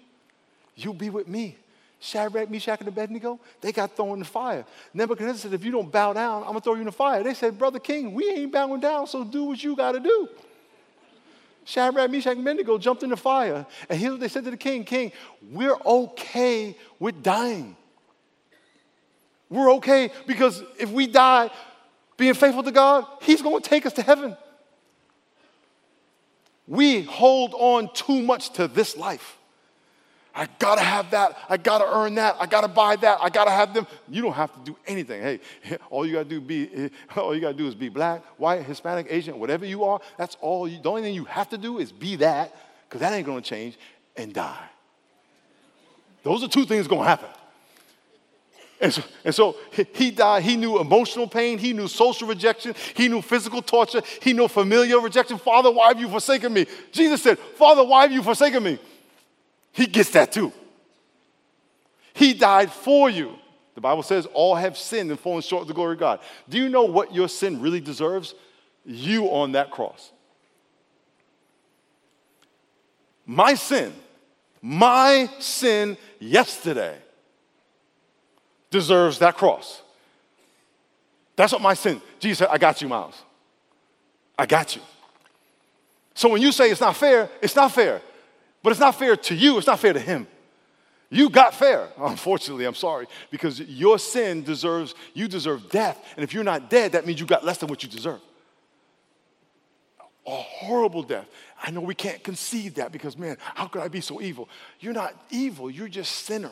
you'll 0.75 0.93
be 0.93 1.09
with 1.09 1.27
me. 1.27 1.57
Shadrach, 1.99 2.49
Meshach, 2.49 2.79
and 2.79 2.87
Abednego, 2.87 3.39
they 3.61 3.71
got 3.71 3.95
thrown 3.95 4.13
in 4.13 4.19
the 4.19 4.25
fire. 4.25 4.65
Nebuchadnezzar 4.93 5.49
said, 5.49 5.53
if 5.53 5.65
you 5.65 5.71
don't 5.71 5.91
bow 5.91 6.13
down, 6.13 6.43
I'm 6.43 6.49
going 6.49 6.59
to 6.59 6.61
throw 6.61 6.73
you 6.73 6.81
in 6.81 6.85
the 6.85 6.91
fire. 6.91 7.23
They 7.23 7.33
said, 7.33 7.57
Brother 7.57 7.79
King, 7.79 8.13
we 8.13 8.29
ain't 8.29 8.51
bowing 8.51 8.79
down, 8.79 9.07
so 9.07 9.23
do 9.23 9.45
what 9.45 9.63
you 9.63 9.75
got 9.75 9.93
to 9.93 9.99
do. 9.99 10.29
Shadrach, 11.65 12.09
Meshach, 12.09 12.31
and 12.31 12.41
Abednego 12.41 12.77
jumped 12.77 13.03
in 13.03 13.09
the 13.09 13.17
fire. 13.17 13.65
And 13.89 13.99
here's 13.99 14.11
what 14.11 14.19
they 14.21 14.27
said 14.27 14.45
to 14.45 14.51
the 14.51 14.57
king 14.57 14.83
King, 14.83 15.11
we're 15.51 15.77
okay 15.85 16.77
with 16.99 17.21
dying. 17.23 17.75
We're 19.49 19.73
okay 19.73 20.11
because 20.25 20.63
if 20.79 20.91
we 20.91 21.07
die 21.07 21.49
being 22.15 22.33
faithful 22.33 22.63
to 22.63 22.71
God, 22.71 23.05
He's 23.21 23.41
going 23.41 23.61
to 23.61 23.69
take 23.69 23.85
us 23.85 23.93
to 23.93 24.01
heaven. 24.01 24.35
We 26.67 27.03
hold 27.03 27.53
on 27.53 27.89
too 27.93 28.21
much 28.21 28.51
to 28.53 28.67
this 28.67 28.97
life. 28.97 29.36
I 30.37 30.47
gotta 30.59 30.81
have 30.81 31.09
that. 31.11 31.35
I 31.49 31.57
gotta 31.57 31.85
earn 31.91 32.13
that. 32.15 32.35
I 32.39 32.45
gotta 32.45 32.67
buy 32.67 32.95
that. 32.97 33.17
I 33.19 33.29
gotta 33.29 33.49
have 33.49 33.73
them. 33.73 33.87
You 34.07 34.21
don't 34.21 34.33
have 34.33 34.53
to 34.53 34.59
do 34.71 34.77
anything. 34.85 35.19
Hey, 35.19 35.39
all 35.89 36.05
you 36.05 36.13
gotta 36.13 36.29
do 36.29 36.39
be 36.39 36.91
all 37.17 37.33
you 37.33 37.41
gotta 37.41 37.57
do 37.57 37.67
is 37.67 37.73
be 37.73 37.89
black, 37.89 38.23
white, 38.37 38.63
Hispanic, 38.63 39.07
Asian, 39.09 39.39
whatever 39.39 39.65
you 39.65 39.83
are. 39.83 39.99
That's 40.15 40.37
all. 40.39 40.67
You, 40.67 40.79
the 40.79 40.89
only 40.89 41.01
thing 41.01 41.15
you 41.15 41.25
have 41.25 41.49
to 41.49 41.57
do 41.57 41.79
is 41.79 41.91
be 41.91 42.17
that, 42.17 42.55
because 42.87 43.01
that 43.01 43.13
ain't 43.13 43.25
gonna 43.25 43.41
change, 43.41 43.79
and 44.15 44.31
die. 44.31 44.69
Those 46.21 46.43
are 46.43 46.47
two 46.47 46.65
things 46.65 46.87
gonna 46.87 47.03
happen. 47.03 47.29
And 48.79 48.93
so, 48.93 49.01
and 49.25 49.33
so, 49.33 49.55
he 49.95 50.11
died. 50.11 50.43
He 50.43 50.55
knew 50.55 50.79
emotional 50.79 51.27
pain. 51.27 51.57
He 51.57 51.73
knew 51.73 51.87
social 51.87 52.27
rejection. 52.27 52.75
He 52.95 53.07
knew 53.07 53.23
physical 53.23 53.63
torture. 53.63 54.03
He 54.21 54.33
knew 54.33 54.47
familial 54.47 55.01
rejection. 55.01 55.39
Father, 55.39 55.71
why 55.71 55.87
have 55.87 55.99
you 55.99 56.07
forsaken 56.07 56.53
me? 56.53 56.67
Jesus 56.91 57.23
said, 57.23 57.39
Father, 57.39 57.83
why 57.83 58.03
have 58.03 58.11
you 58.11 58.21
forsaken 58.21 58.61
me? 58.61 58.77
He 59.71 59.85
gets 59.85 60.11
that 60.11 60.31
too. 60.31 60.51
He 62.13 62.33
died 62.33 62.71
for 62.71 63.09
you. 63.09 63.33
The 63.75 63.81
Bible 63.81 64.01
says 64.01 64.25
all 64.33 64.55
have 64.55 64.75
sinned 64.75 65.11
and 65.11 65.19
fallen 65.19 65.41
short 65.43 65.61
of 65.61 65.67
the 65.67 65.73
glory 65.75 65.93
of 65.93 65.99
God. 65.99 66.19
Do 66.49 66.57
you 66.57 66.67
know 66.67 66.83
what 66.83 67.13
your 67.13 67.29
sin 67.29 67.61
really 67.61 67.79
deserves? 67.79 68.33
You 68.85 69.25
on 69.27 69.51
that 69.51 69.69
cross. 69.69 70.11
My 73.25 73.53
sin, 73.53 73.93
my 74.61 75.29
sin 75.37 75.97
yesterday 76.19 76.97
deserves 78.71 79.19
that 79.19 79.35
cross. 79.35 79.81
That's 81.35 81.53
what 81.53 81.61
my 81.61 81.75
sin. 81.75 82.01
Jesus 82.19 82.39
said, 82.39 82.47
I 82.49 82.57
got 82.57 82.81
you, 82.81 82.87
Miles. 82.87 83.21
I 84.39 84.45
got 84.45 84.75
you. 84.75 84.81
So 86.15 86.29
when 86.29 86.41
you 86.41 86.51
say 86.51 86.71
it's 86.71 86.81
not 86.81 86.95
fair, 86.95 87.29
it's 87.41 87.55
not 87.55 87.71
fair. 87.71 88.01
But 88.63 88.71
it's 88.71 88.79
not 88.79 88.95
fair 88.95 89.15
to 89.15 89.35
you, 89.35 89.57
it's 89.57 89.67
not 89.67 89.79
fair 89.79 89.93
to 89.93 89.99
him. 89.99 90.27
You 91.09 91.29
got 91.29 91.53
fair. 91.53 91.87
Unfortunately, 91.97 92.65
I'm 92.65 92.75
sorry, 92.75 93.07
because 93.31 93.59
your 93.59 93.99
sin 93.99 94.43
deserves, 94.43 94.95
you 95.13 95.27
deserve 95.27 95.69
death. 95.69 96.03
And 96.15 96.23
if 96.23 96.33
you're 96.33 96.43
not 96.43 96.69
dead, 96.69 96.93
that 96.93 97.05
means 97.05 97.19
you 97.19 97.25
got 97.25 97.45
less 97.45 97.57
than 97.57 97.69
what 97.69 97.83
you 97.83 97.89
deserve. 97.89 98.19
A 100.25 100.31
horrible 100.31 101.03
death. 101.03 101.27
I 101.63 101.71
know 101.71 101.79
we 101.79 101.95
can't 101.95 102.21
conceive 102.23 102.75
that 102.75 102.91
because, 102.91 103.17
man, 103.17 103.37
how 103.39 103.67
could 103.67 103.81
I 103.81 103.87
be 103.87 104.01
so 104.01 104.21
evil? 104.21 104.49
You're 104.79 104.93
not 104.93 105.13
evil, 105.29 105.69
you're 105.69 105.87
just 105.87 106.11
sinner. 106.25 106.51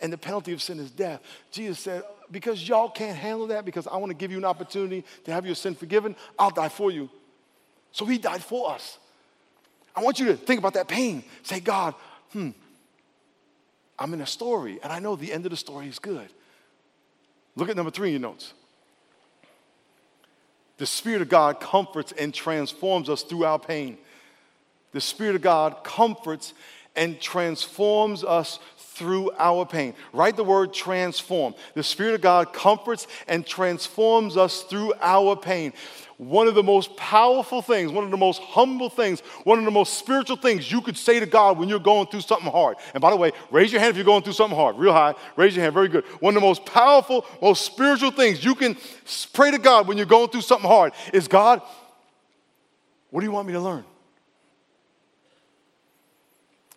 And 0.00 0.12
the 0.12 0.18
penalty 0.18 0.52
of 0.52 0.62
sin 0.62 0.78
is 0.78 0.92
death. 0.92 1.20
Jesus 1.50 1.80
said, 1.80 2.04
because 2.30 2.66
y'all 2.68 2.88
can't 2.88 3.16
handle 3.16 3.48
that, 3.48 3.64
because 3.64 3.88
I 3.88 3.96
want 3.96 4.10
to 4.10 4.16
give 4.16 4.30
you 4.30 4.38
an 4.38 4.44
opportunity 4.44 5.04
to 5.24 5.32
have 5.32 5.44
your 5.44 5.56
sin 5.56 5.74
forgiven, 5.74 6.14
I'll 6.38 6.50
die 6.50 6.68
for 6.68 6.92
you. 6.92 7.10
So 7.90 8.04
he 8.04 8.16
died 8.16 8.44
for 8.44 8.70
us. 8.70 8.98
I 9.98 10.00
want 10.00 10.20
you 10.20 10.26
to 10.26 10.36
think 10.36 10.60
about 10.60 10.74
that 10.74 10.86
pain. 10.86 11.24
Say, 11.42 11.58
God, 11.58 11.92
hmm, 12.32 12.50
I'm 13.98 14.14
in 14.14 14.20
a 14.20 14.26
story, 14.26 14.78
and 14.80 14.92
I 14.92 15.00
know 15.00 15.16
the 15.16 15.32
end 15.32 15.44
of 15.44 15.50
the 15.50 15.56
story 15.56 15.88
is 15.88 15.98
good. 15.98 16.28
Look 17.56 17.68
at 17.68 17.74
number 17.74 17.90
three 17.90 18.06
in 18.06 18.12
your 18.12 18.30
notes. 18.30 18.54
The 20.76 20.86
Spirit 20.86 21.20
of 21.20 21.28
God 21.28 21.58
comforts 21.58 22.12
and 22.12 22.32
transforms 22.32 23.08
us 23.08 23.22
through 23.22 23.44
our 23.44 23.58
pain. 23.58 23.98
The 24.92 25.00
Spirit 25.00 25.34
of 25.34 25.42
God 25.42 25.82
comforts 25.82 26.54
and 26.94 27.20
transforms 27.20 28.22
us 28.22 28.60
through 28.98 29.30
our 29.38 29.64
pain. 29.64 29.94
Write 30.12 30.36
the 30.36 30.44
word 30.44 30.74
transform. 30.74 31.54
The 31.74 31.82
Spirit 31.82 32.14
of 32.14 32.20
God 32.20 32.52
comforts 32.52 33.06
and 33.26 33.46
transforms 33.46 34.36
us 34.36 34.62
through 34.62 34.92
our 35.00 35.36
pain 35.36 35.72
one 36.18 36.48
of 36.48 36.56
the 36.56 36.64
most 36.64 36.96
powerful 36.96 37.62
things, 37.62 37.92
one 37.92 38.04
of 38.04 38.10
the 38.10 38.16
most 38.16 38.42
humble 38.42 38.90
things, 38.90 39.20
one 39.44 39.58
of 39.58 39.64
the 39.64 39.70
most 39.70 39.94
spiritual 39.94 40.36
things 40.36 40.70
you 40.70 40.80
could 40.80 40.96
say 40.96 41.20
to 41.20 41.26
God 41.26 41.58
when 41.58 41.68
you're 41.68 41.78
going 41.78 42.08
through 42.08 42.22
something 42.22 42.50
hard. 42.50 42.76
And 42.92 43.00
by 43.00 43.10
the 43.10 43.16
way, 43.16 43.30
raise 43.52 43.70
your 43.70 43.80
hand 43.80 43.90
if 43.90 43.96
you're 43.96 44.04
going 44.04 44.24
through 44.24 44.32
something 44.32 44.58
hard, 44.58 44.76
real 44.76 44.92
high. 44.92 45.14
Raise 45.36 45.54
your 45.54 45.62
hand, 45.62 45.74
very 45.74 45.86
good. 45.86 46.04
One 46.18 46.36
of 46.36 46.42
the 46.42 46.46
most 46.46 46.66
powerful, 46.66 47.24
most 47.40 47.64
spiritual 47.64 48.10
things 48.10 48.44
you 48.44 48.56
can 48.56 48.76
pray 49.32 49.52
to 49.52 49.58
God 49.58 49.86
when 49.86 49.96
you're 49.96 50.06
going 50.06 50.28
through 50.28 50.40
something 50.40 50.68
hard 50.68 50.92
is 51.12 51.28
God, 51.28 51.62
what 53.10 53.20
do 53.20 53.26
you 53.26 53.32
want 53.32 53.46
me 53.46 53.52
to 53.52 53.60
learn? 53.60 53.84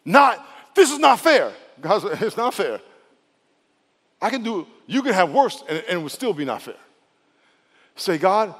Not, 0.05 0.45
this 0.75 0.91
is 0.91 0.99
not 0.99 1.19
fair. 1.19 1.51
God, 1.82 2.22
it's 2.22 2.38
not 2.38 2.54
fair. 2.54 2.80
I 4.22 4.30
can 4.30 4.44
do, 4.44 4.67
you 4.86 5.02
can 5.02 5.13
have 5.13 5.32
worse 5.32 5.63
and, 5.67 5.80
and 5.80 6.00
it 6.00 6.02
would 6.02 6.12
still 6.12 6.34
be 6.34 6.46
not 6.46 6.62
fair. 6.62 6.76
Say, 7.96 8.17
God, 8.17 8.54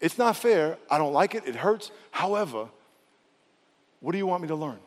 it's 0.00 0.16
not 0.16 0.36
fair. 0.36 0.78
I 0.90 0.98
don't 0.98 1.12
like 1.12 1.34
it. 1.34 1.46
It 1.46 1.56
hurts. 1.56 1.90
However, 2.10 2.68
what 4.00 4.12
do 4.12 4.18
you 4.18 4.26
want 4.26 4.42
me 4.42 4.48
to 4.48 4.54
learn? 4.54 4.78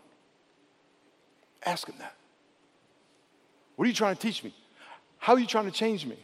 Ask 1.65 1.87
him 1.87 1.95
that. 1.99 2.15
What 3.75 3.85
are 3.85 3.87
you 3.87 3.93
trying 3.93 4.15
to 4.15 4.21
teach 4.21 4.43
me? 4.43 4.53
How 5.17 5.33
are 5.33 5.39
you 5.39 5.47
trying 5.47 5.65
to 5.65 5.71
change 5.71 6.05
me? 6.05 6.17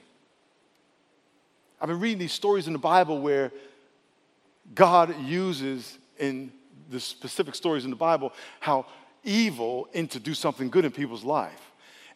I've 1.81 1.87
been 1.87 1.99
reading 1.99 2.17
these 2.17 2.33
stories 2.33 2.67
in 2.67 2.73
the 2.73 2.79
Bible 2.79 3.21
where 3.21 3.51
God 4.75 5.15
uses 5.21 5.97
in 6.17 6.51
the 6.89 6.99
specific 6.99 7.55
stories 7.55 7.85
in 7.85 7.89
the 7.89 7.95
Bible 7.95 8.33
how 8.59 8.85
evil 9.29 9.87
into 9.93 10.19
do 10.19 10.33
something 10.33 10.69
good 10.69 10.85
in 10.85 10.91
people's 10.91 11.23
life. 11.23 11.71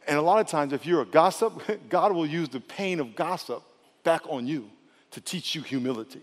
And 0.08 0.18
a 0.18 0.22
lot 0.22 0.40
of 0.40 0.48
times, 0.48 0.74
if 0.74 0.86
you're 0.86 1.02
a 1.02 1.06
gossip, 1.06 1.62
God 1.90 2.12
will 2.12 2.26
use 2.26 2.50
the 2.50 2.60
pain 2.60 3.00
of 3.00 3.16
gossip 3.16 3.64
back 4.04 4.24
on 4.28 4.48
you 4.48 4.70
to 5.12 5.22
teach 5.22 5.56
you 5.56 5.62
humility. 5.62 6.22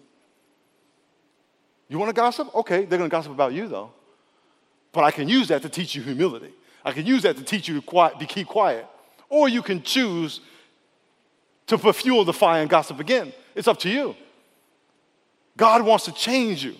You 1.88 1.98
want 1.98 2.11
to 2.11 2.14
gossip? 2.14 2.55
Okay, 2.55 2.85
they're 2.85 2.98
going 2.98 3.11
to 3.11 3.14
gossip 3.14 3.33
about 3.33 3.53
you 3.53 3.68
though. 3.68 3.90
But 4.92 5.05
I 5.05 5.11
can 5.11 5.29
use 5.29 5.48
that 5.48 5.62
to 5.62 5.68
teach 5.68 5.94
you 5.94 6.03
humility. 6.03 6.53
I 6.85 6.92
can 6.92 7.07
use 7.07 7.22
that 7.22 7.37
to 7.37 7.44
teach 7.44 7.68
you 7.68 7.74
to, 7.76 7.83
quiet, 7.83 8.18
to 8.18 8.26
keep 8.26 8.48
quiet. 8.48 8.87
Or 9.29 9.48
you 9.48 9.62
can 9.62 9.83
choose 9.83 10.40
to 11.66 11.79
fuel 11.92 12.24
the 12.24 12.33
fire 12.33 12.62
and 12.62 12.70
gossip 12.70 12.98
again. 12.98 13.33
It's 13.55 13.68
up 13.68 13.79
to 13.81 13.88
you. 13.88 14.16
God 15.57 15.83
wants 15.83 16.07
to 16.07 16.12
change 16.12 16.64
you. 16.64 16.74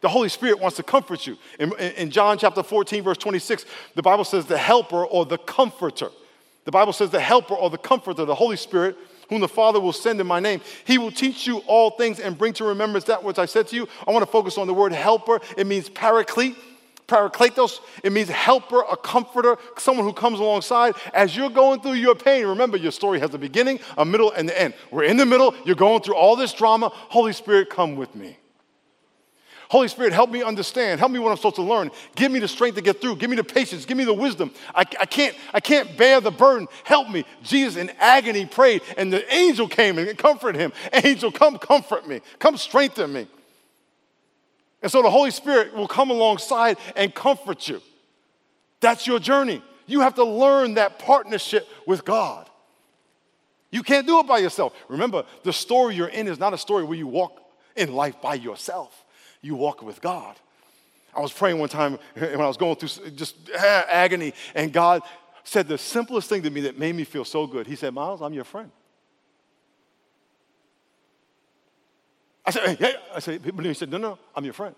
The 0.00 0.08
Holy 0.08 0.28
Spirit 0.28 0.60
wants 0.60 0.76
to 0.76 0.82
comfort 0.82 1.26
you. 1.26 1.38
In, 1.58 1.72
in, 1.74 2.10
John 2.10 2.38
chapter 2.38 2.62
14, 2.62 3.02
verse 3.02 3.16
26, 3.16 3.64
the 3.94 4.02
Bible 4.02 4.24
says 4.24 4.46
the 4.46 4.58
helper 4.58 5.04
or 5.04 5.24
the 5.24 5.38
comforter. 5.38 6.10
The 6.64 6.70
Bible 6.70 6.92
says 6.92 7.10
the 7.10 7.20
helper 7.20 7.54
or 7.54 7.70
the 7.70 7.78
comforter, 7.78 8.24
the 8.24 8.34
Holy 8.34 8.56
Spirit, 8.56 8.96
whom 9.28 9.40
the 9.40 9.48
Father 9.48 9.80
will 9.80 9.92
send 9.92 10.20
in 10.20 10.26
my 10.26 10.40
name. 10.40 10.60
He 10.84 10.98
will 10.98 11.10
teach 11.10 11.46
you 11.46 11.58
all 11.66 11.90
things 11.90 12.20
and 12.20 12.36
bring 12.36 12.52
to 12.54 12.64
remembrance 12.64 13.06
that 13.06 13.22
which 13.24 13.38
I 13.38 13.46
said 13.46 13.68
to 13.68 13.76
you. 13.76 13.88
I 14.06 14.10
want 14.10 14.24
to 14.24 14.30
focus 14.30 14.58
on 14.58 14.66
the 14.66 14.74
word 14.74 14.92
helper. 14.92 15.40
It 15.56 15.66
means 15.66 15.88
paraclete. 15.88 16.56
Parakletos, 17.06 17.78
it 18.02 18.10
means 18.10 18.28
helper, 18.28 18.80
a 18.80 18.96
comforter, 18.96 19.58
someone 19.78 20.04
who 20.04 20.12
comes 20.12 20.40
alongside 20.40 20.96
as 21.14 21.36
you're 21.36 21.50
going 21.50 21.80
through 21.80 21.92
your 21.92 22.16
pain. 22.16 22.44
Remember, 22.44 22.76
your 22.76 22.90
story 22.90 23.20
has 23.20 23.32
a 23.32 23.38
beginning, 23.38 23.78
a 23.96 24.04
middle, 24.04 24.32
and 24.32 24.48
the 24.48 24.60
end. 24.60 24.74
We're 24.90 25.04
in 25.04 25.16
the 25.16 25.24
middle, 25.24 25.54
you're 25.64 25.76
going 25.76 26.02
through 26.02 26.16
all 26.16 26.34
this 26.34 26.52
drama. 26.52 26.90
Holy 26.92 27.32
Spirit, 27.32 27.70
come 27.70 27.94
with 27.94 28.12
me. 28.16 28.38
Holy 29.68 29.88
Spirit, 29.88 30.12
help 30.12 30.30
me 30.30 30.42
understand. 30.42 31.00
Help 31.00 31.10
me 31.10 31.18
what 31.18 31.30
I'm 31.30 31.36
supposed 31.36 31.56
to 31.56 31.62
learn. 31.62 31.90
Give 32.14 32.30
me 32.30 32.38
the 32.38 32.48
strength 32.48 32.76
to 32.76 32.82
get 32.82 33.00
through. 33.00 33.16
Give 33.16 33.28
me 33.28 33.36
the 33.36 33.44
patience. 33.44 33.84
Give 33.84 33.96
me 33.96 34.04
the 34.04 34.14
wisdom. 34.14 34.52
I, 34.74 34.80
I, 34.80 35.06
can't, 35.06 35.34
I 35.52 35.60
can't 35.60 35.96
bear 35.96 36.20
the 36.20 36.30
burden. 36.30 36.68
Help 36.84 37.10
me. 37.10 37.24
Jesus 37.42 37.76
in 37.76 37.90
agony 37.98 38.46
prayed, 38.46 38.82
and 38.96 39.12
the 39.12 39.34
angel 39.34 39.66
came 39.66 39.98
and 39.98 40.16
comforted 40.16 40.60
him. 40.60 40.72
Angel, 40.92 41.32
come 41.32 41.58
comfort 41.58 42.06
me. 42.06 42.20
Come 42.38 42.56
strengthen 42.56 43.12
me. 43.12 43.26
And 44.82 44.92
so 44.92 45.02
the 45.02 45.10
Holy 45.10 45.32
Spirit 45.32 45.74
will 45.74 45.88
come 45.88 46.10
alongside 46.10 46.78
and 46.94 47.12
comfort 47.12 47.66
you. 47.66 47.82
That's 48.80 49.06
your 49.06 49.18
journey. 49.18 49.62
You 49.86 50.00
have 50.00 50.14
to 50.14 50.24
learn 50.24 50.74
that 50.74 50.98
partnership 51.00 51.66
with 51.86 52.04
God. 52.04 52.48
You 53.72 53.82
can't 53.82 54.06
do 54.06 54.20
it 54.20 54.28
by 54.28 54.38
yourself. 54.38 54.74
Remember, 54.88 55.24
the 55.42 55.52
story 55.52 55.96
you're 55.96 56.06
in 56.06 56.28
is 56.28 56.38
not 56.38 56.54
a 56.54 56.58
story 56.58 56.84
where 56.84 56.96
you 56.96 57.08
walk 57.08 57.40
in 57.74 57.92
life 57.92 58.20
by 58.22 58.34
yourself 58.34 59.02
you 59.46 59.54
walk 59.54 59.82
with 59.82 60.00
God. 60.00 60.36
I 61.14 61.20
was 61.20 61.32
praying 61.32 61.58
one 61.58 61.68
time 61.68 61.98
when 62.14 62.40
I 62.40 62.46
was 62.46 62.56
going 62.56 62.76
through 62.76 63.10
just 63.10 63.36
agony, 63.50 64.34
and 64.54 64.72
God 64.72 65.02
said 65.44 65.68
the 65.68 65.78
simplest 65.78 66.28
thing 66.28 66.42
to 66.42 66.50
me 66.50 66.62
that 66.62 66.78
made 66.78 66.94
me 66.94 67.04
feel 67.04 67.24
so 67.24 67.46
good. 67.46 67.66
He 67.66 67.76
said, 67.76 67.94
Miles, 67.94 68.20
I'm 68.20 68.34
your 68.34 68.44
friend. 68.44 68.70
I 72.44 72.50
said, 72.50 72.78
hey, 72.78 72.94
I 73.14 73.18
said, 73.18 73.40
he 73.42 73.74
said, 73.74 73.90
no, 73.90 73.98
no, 73.98 74.18
I'm 74.34 74.44
your 74.44 74.54
friend. 74.54 74.74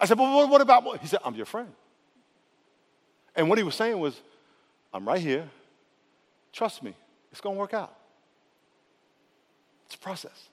I 0.00 0.06
said, 0.06 0.16
but 0.16 0.48
what 0.48 0.60
about 0.60 0.82
what? 0.82 1.00
He 1.00 1.06
said, 1.06 1.20
I'm 1.24 1.34
your 1.36 1.46
friend. 1.46 1.68
And 3.36 3.48
what 3.48 3.58
he 3.58 3.62
was 3.62 3.76
saying 3.76 3.98
was, 3.98 4.20
I'm 4.92 5.06
right 5.06 5.20
here. 5.20 5.48
Trust 6.52 6.82
me, 6.82 6.94
it's 7.30 7.40
going 7.40 7.54
to 7.54 7.60
work 7.60 7.74
out. 7.74 7.94
It's 9.86 9.94
a 9.94 9.98
process. 9.98 10.48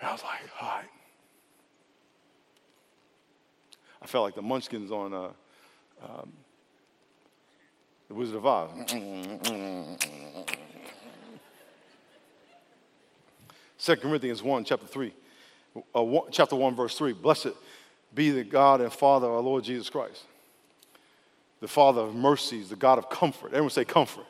And 0.00 0.08
I 0.08 0.12
was 0.12 0.22
like, 0.22 0.40
all 0.60 0.68
right. 0.68 0.99
I 4.02 4.06
felt 4.06 4.24
like 4.24 4.34
the 4.34 4.42
munchkins 4.42 4.90
on 4.90 5.12
uh, 5.12 5.30
um, 6.02 6.32
The 8.08 8.14
Wizard 8.14 8.36
of 8.36 8.46
Oz. 8.46 8.70
Second 13.76 14.10
Corinthians 14.10 14.42
1, 14.42 14.64
chapter 14.64 14.86
3, 14.86 15.12
uh, 15.96 16.02
one, 16.02 16.28
chapter 16.30 16.56
1, 16.56 16.76
verse 16.76 16.96
3. 16.96 17.12
Blessed 17.14 17.48
be 18.14 18.30
the 18.30 18.44
God 18.44 18.80
and 18.80 18.92
Father 18.92 19.26
of 19.26 19.32
our 19.34 19.40
Lord 19.40 19.64
Jesus 19.64 19.88
Christ, 19.88 20.24
the 21.60 21.68
Father 21.68 22.02
of 22.02 22.14
mercies, 22.14 22.68
the 22.68 22.76
God 22.76 22.98
of 22.98 23.08
comfort. 23.08 23.48
Everyone 23.48 23.70
say 23.70 23.84
comfort. 23.84 24.26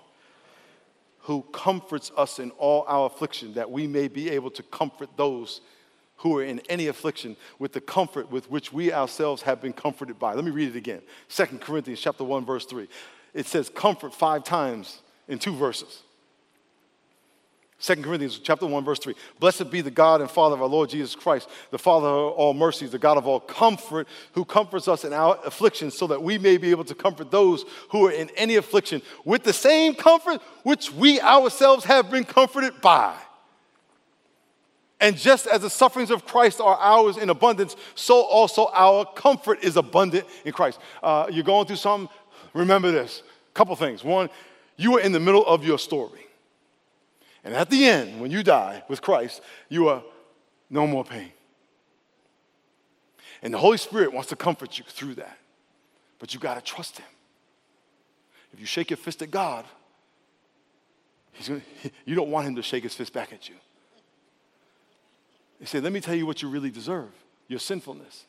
Who 1.24 1.42
comforts 1.52 2.10
us 2.16 2.38
in 2.38 2.50
all 2.52 2.84
our 2.88 3.06
affliction, 3.06 3.54
that 3.54 3.70
we 3.70 3.86
may 3.86 4.08
be 4.08 4.30
able 4.30 4.50
to 4.52 4.62
comfort 4.62 5.10
those 5.16 5.60
who 6.20 6.38
are 6.38 6.44
in 6.44 6.60
any 6.68 6.86
affliction 6.86 7.34
with 7.58 7.72
the 7.72 7.80
comfort 7.80 8.30
with 8.30 8.50
which 8.50 8.72
we 8.72 8.92
ourselves 8.92 9.42
have 9.42 9.60
been 9.60 9.72
comforted 9.72 10.18
by. 10.18 10.34
Let 10.34 10.44
me 10.44 10.50
read 10.50 10.68
it 10.68 10.76
again. 10.76 11.00
2 11.30 11.44
Corinthians 11.58 12.00
chapter 12.00 12.24
1 12.24 12.44
verse 12.44 12.66
3. 12.66 12.88
It 13.32 13.46
says 13.46 13.70
comfort 13.70 14.12
5 14.12 14.44
times 14.44 15.00
in 15.28 15.38
two 15.38 15.54
verses. 15.54 16.02
2 17.80 17.96
Corinthians 17.96 18.38
chapter 18.38 18.66
1 18.66 18.84
verse 18.84 18.98
3. 18.98 19.14
Blessed 19.38 19.70
be 19.70 19.80
the 19.80 19.90
God 19.90 20.20
and 20.20 20.30
Father 20.30 20.54
of 20.54 20.60
our 20.60 20.68
Lord 20.68 20.90
Jesus 20.90 21.14
Christ, 21.14 21.48
the 21.70 21.78
Father 21.78 22.08
of 22.08 22.32
all 22.32 22.52
mercies, 22.52 22.90
the 22.90 22.98
God 22.98 23.16
of 23.16 23.26
all 23.26 23.40
comfort, 23.40 24.06
who 24.32 24.44
comforts 24.44 24.88
us 24.88 25.06
in 25.06 25.14
our 25.14 25.38
afflictions 25.46 25.96
so 25.96 26.06
that 26.08 26.22
we 26.22 26.36
may 26.36 26.58
be 26.58 26.70
able 26.70 26.84
to 26.84 26.94
comfort 26.94 27.30
those 27.30 27.64
who 27.88 28.08
are 28.08 28.12
in 28.12 28.28
any 28.36 28.56
affliction 28.56 29.00
with 29.24 29.42
the 29.42 29.54
same 29.54 29.94
comfort 29.94 30.42
which 30.64 30.92
we 30.92 31.18
ourselves 31.22 31.86
have 31.86 32.10
been 32.10 32.24
comforted 32.24 32.78
by. 32.82 33.16
And 35.00 35.16
just 35.16 35.46
as 35.46 35.62
the 35.62 35.70
sufferings 35.70 36.10
of 36.10 36.26
Christ 36.26 36.60
are 36.60 36.76
ours 36.76 37.16
in 37.16 37.30
abundance, 37.30 37.74
so 37.94 38.22
also 38.22 38.68
our 38.72 39.04
comfort 39.04 39.64
is 39.64 39.76
abundant 39.76 40.26
in 40.44 40.52
Christ. 40.52 40.78
Uh, 41.02 41.26
you're 41.30 41.44
going 41.44 41.66
through 41.66 41.76
something, 41.76 42.14
remember 42.52 42.90
this. 42.90 43.22
A 43.50 43.52
couple 43.54 43.74
things. 43.76 44.04
One, 44.04 44.28
you 44.76 44.96
are 44.98 45.00
in 45.00 45.12
the 45.12 45.20
middle 45.20 45.44
of 45.46 45.64
your 45.64 45.78
story. 45.78 46.26
And 47.42 47.54
at 47.54 47.70
the 47.70 47.86
end, 47.86 48.20
when 48.20 48.30
you 48.30 48.42
die 48.42 48.82
with 48.88 49.00
Christ, 49.00 49.40
you 49.70 49.88
are 49.88 50.02
no 50.68 50.86
more 50.86 51.04
pain. 51.04 51.32
And 53.42 53.54
the 53.54 53.58
Holy 53.58 53.78
Spirit 53.78 54.12
wants 54.12 54.28
to 54.28 54.36
comfort 54.36 54.78
you 54.78 54.84
through 54.86 55.14
that. 55.14 55.38
But 56.18 56.34
you 56.34 56.40
got 56.40 56.56
to 56.56 56.60
trust 56.60 56.98
Him. 56.98 57.06
If 58.52 58.60
you 58.60 58.66
shake 58.66 58.90
your 58.90 58.98
fist 58.98 59.22
at 59.22 59.30
God, 59.30 59.64
gonna, 61.46 61.60
you 62.04 62.14
don't 62.14 62.30
want 62.30 62.46
him 62.46 62.56
to 62.56 62.62
shake 62.62 62.82
his 62.82 62.94
fist 62.94 63.12
back 63.12 63.32
at 63.32 63.48
you. 63.48 63.54
He 65.60 65.66
said, 65.66 65.84
Let 65.84 65.92
me 65.92 66.00
tell 66.00 66.14
you 66.14 66.26
what 66.26 66.42
you 66.42 66.48
really 66.48 66.70
deserve 66.70 67.10
your 67.46 67.60
sinfulness. 67.60 68.26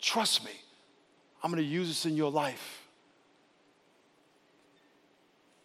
Trust 0.00 0.44
me, 0.44 0.52
I'm 1.42 1.50
going 1.50 1.62
to 1.62 1.68
use 1.68 1.88
this 1.88 2.06
in 2.06 2.16
your 2.16 2.30
life 2.30 2.86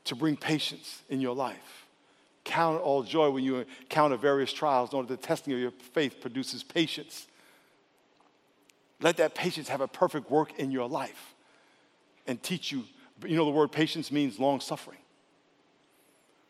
to 0.06 0.16
bring 0.16 0.36
patience 0.36 1.02
in 1.10 1.22
your 1.22 1.36
life. 1.36 1.86
Count 2.44 2.82
all 2.82 3.04
joy 3.04 3.30
when 3.30 3.44
you 3.44 3.66
encounter 3.82 4.18
various 4.18 4.52
trials, 4.52 4.92
knowing 4.92 5.08
that 5.08 5.22
the 5.22 5.28
testing 5.28 5.54
of 5.54 5.60
your 5.60 5.72
faith 5.94 6.20
produces 6.20 6.62
patience. 6.62 7.28
Let 9.02 9.18
that 9.18 9.34
patience 9.34 9.70
have 9.70 9.82
a 9.82 9.88
perfect 9.88 10.30
work 10.30 10.60
in 10.60 10.72
your 10.72 10.88
life 10.88 11.34
and 12.28 12.42
teach 12.42 12.72
you. 12.72 12.84
You 13.26 13.36
know, 13.36 13.46
the 13.46 13.52
word 13.52 13.72
patience 13.72 14.12
means 14.12 14.40
long 14.40 14.60
suffering. 14.60 15.00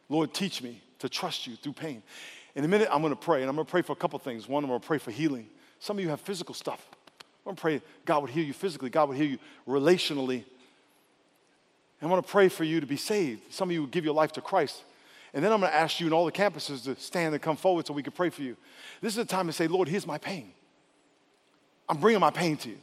Lord, 0.09 0.33
teach 0.33 0.61
me 0.61 0.81
to 0.99 1.09
trust 1.09 1.47
you 1.47 1.55
through 1.55 1.73
pain. 1.73 2.03
In 2.55 2.63
a 2.63 2.67
minute, 2.67 2.87
I'm 2.91 3.01
to 3.01 3.15
pray, 3.15 3.41
and 3.41 3.49
I'm 3.49 3.55
to 3.55 3.65
pray 3.65 3.81
for 3.81 3.93
a 3.93 3.95
couple 3.95 4.19
things. 4.19 4.47
One, 4.47 4.63
I'm 4.63 4.69
to 4.69 4.79
pray 4.79 4.99
for 4.99 5.11
healing. 5.11 5.47
Some 5.79 5.97
of 5.97 6.03
you 6.03 6.09
have 6.09 6.21
physical 6.21 6.53
stuff. 6.53 6.87
I'm 7.45 7.55
to 7.55 7.61
pray 7.61 7.81
God 8.05 8.21
would 8.21 8.31
heal 8.31 8.45
you 8.45 8.53
physically, 8.53 8.89
God 8.89 9.09
would 9.09 9.17
heal 9.17 9.27
you 9.27 9.39
relationally. 9.67 10.43
And 11.99 12.09
I 12.09 12.13
want 12.13 12.25
to 12.25 12.31
pray 12.31 12.49
for 12.49 12.63
you 12.63 12.79
to 12.79 12.85
be 12.85 12.97
saved. 12.97 13.53
Some 13.53 13.69
of 13.69 13.73
you 13.73 13.81
would 13.81 13.91
give 13.91 14.05
your 14.05 14.13
life 14.13 14.33
to 14.33 14.41
Christ. 14.41 14.83
And 15.33 15.43
then 15.43 15.51
I'm 15.51 15.61
to 15.61 15.73
ask 15.73 15.99
you 15.99 16.07
in 16.07 16.13
all 16.13 16.25
the 16.25 16.31
campuses 16.31 16.83
to 16.83 16.95
stand 16.99 17.33
and 17.33 17.41
come 17.41 17.55
forward 17.55 17.87
so 17.87 17.93
we 17.93 18.03
can 18.03 18.11
pray 18.11 18.29
for 18.29 18.43
you. 18.43 18.55
This 19.01 19.13
is 19.13 19.17
the 19.17 19.25
time 19.25 19.47
to 19.47 19.53
say, 19.53 19.67
Lord, 19.67 19.87
here's 19.87 20.05
my 20.05 20.17
pain. 20.17 20.51
I'm 21.89 21.97
bringing 21.97 22.19
my 22.19 22.29
pain 22.29 22.57
to 22.57 22.69
you. 22.69 22.77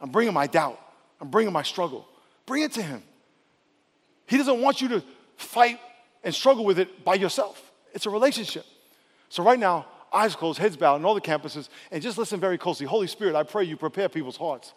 I'm 0.00 0.10
bringing 0.10 0.32
my 0.32 0.46
doubt. 0.46 0.80
I'm 1.20 1.28
bringing 1.28 1.52
my 1.52 1.62
struggle. 1.62 2.08
Bring 2.46 2.62
it 2.62 2.72
to 2.72 2.82
Him. 2.82 3.02
He 4.26 4.38
doesn't 4.38 4.60
want 4.60 4.80
you 4.80 4.88
to 4.88 5.04
fight 5.36 5.78
and 6.24 6.34
struggle 6.34 6.64
with 6.64 6.78
it 6.78 7.04
by 7.04 7.14
yourself. 7.14 7.70
It's 7.92 8.06
a 8.06 8.10
relationship. 8.10 8.64
So, 9.30 9.42
right 9.42 9.58
now, 9.58 9.86
eyes 10.12 10.36
closed, 10.36 10.58
heads 10.58 10.76
bowed, 10.76 10.96
in 10.96 11.04
all 11.04 11.14
the 11.14 11.20
campuses, 11.20 11.68
and 11.90 12.02
just 12.02 12.18
listen 12.18 12.38
very 12.38 12.58
closely. 12.58 12.86
Holy 12.86 13.06
Spirit, 13.06 13.34
I 13.34 13.44
pray 13.44 13.64
you 13.64 13.76
prepare 13.76 14.08
people's 14.08 14.36
hearts. 14.36 14.74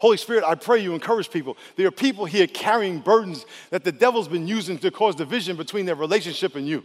Holy 0.00 0.16
Spirit, 0.16 0.44
I 0.44 0.54
pray 0.54 0.78
you 0.78 0.94
encourage 0.94 1.28
people. 1.28 1.56
There 1.74 1.88
are 1.88 1.90
people 1.90 2.24
here 2.24 2.46
carrying 2.46 3.00
burdens 3.00 3.44
that 3.70 3.82
the 3.82 3.90
devil's 3.90 4.28
been 4.28 4.46
using 4.46 4.78
to 4.78 4.92
cause 4.92 5.16
division 5.16 5.56
between 5.56 5.86
their 5.86 5.96
relationship 5.96 6.54
and 6.54 6.66
you. 6.66 6.84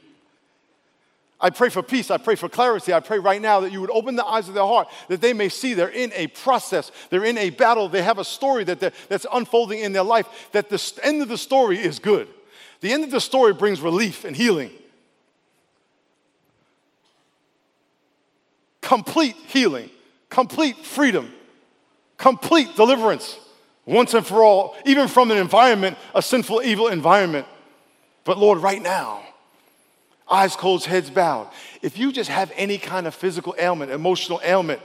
I 1.39 1.51
pray 1.51 1.69
for 1.69 1.83
peace. 1.83 2.09
I 2.09 2.17
pray 2.17 2.35
for 2.35 2.49
clarity. 2.49 2.93
I 2.93 3.01
pray 3.01 3.19
right 3.19 3.41
now 3.41 3.59
that 3.59 3.71
you 3.71 3.81
would 3.81 3.91
open 3.91 4.15
the 4.15 4.25
eyes 4.25 4.47
of 4.47 4.55
their 4.55 4.65
heart, 4.65 4.87
that 5.09 5.21
they 5.21 5.33
may 5.33 5.49
see 5.49 5.75
they're 5.75 5.89
in 5.89 6.11
a 6.15 6.27
process, 6.27 6.91
they're 7.11 7.25
in 7.25 7.37
a 7.37 7.51
battle, 7.51 7.89
they 7.89 8.01
have 8.01 8.17
a 8.17 8.23
story 8.23 8.63
that 8.63 8.79
that's 8.79 9.27
unfolding 9.31 9.79
in 9.79 9.91
their 9.91 10.03
life, 10.03 10.49
that 10.53 10.69
the 10.69 10.99
end 11.03 11.21
of 11.21 11.27
the 11.27 11.37
story 11.37 11.77
is 11.77 11.99
good. 11.99 12.27
The 12.79 12.91
end 12.91 13.03
of 13.03 13.11
the 13.11 13.21
story 13.21 13.53
brings 13.53 13.81
relief 13.81 14.25
and 14.25 14.35
healing. 14.35 14.71
Complete 18.83 19.35
healing, 19.47 19.89
complete 20.29 20.77
freedom, 20.77 21.31
complete 22.17 22.75
deliverance, 22.75 23.39
once 23.85 24.13
and 24.13 24.27
for 24.27 24.43
all, 24.43 24.75
even 24.85 25.07
from 25.07 25.31
an 25.31 25.37
environment, 25.37 25.97
a 26.13 26.21
sinful, 26.21 26.61
evil 26.63 26.89
environment. 26.89 27.47
But 28.25 28.37
Lord, 28.37 28.59
right 28.59 28.81
now, 28.81 29.23
eyes 30.29 30.55
closed, 30.55 30.85
heads 30.85 31.09
bowed. 31.09 31.49
If 31.81 31.97
you 31.97 32.11
just 32.11 32.29
have 32.29 32.51
any 32.55 32.77
kind 32.77 33.07
of 33.07 33.15
physical 33.15 33.55
ailment, 33.57 33.91
emotional 33.91 34.41
ailment, 34.43 34.81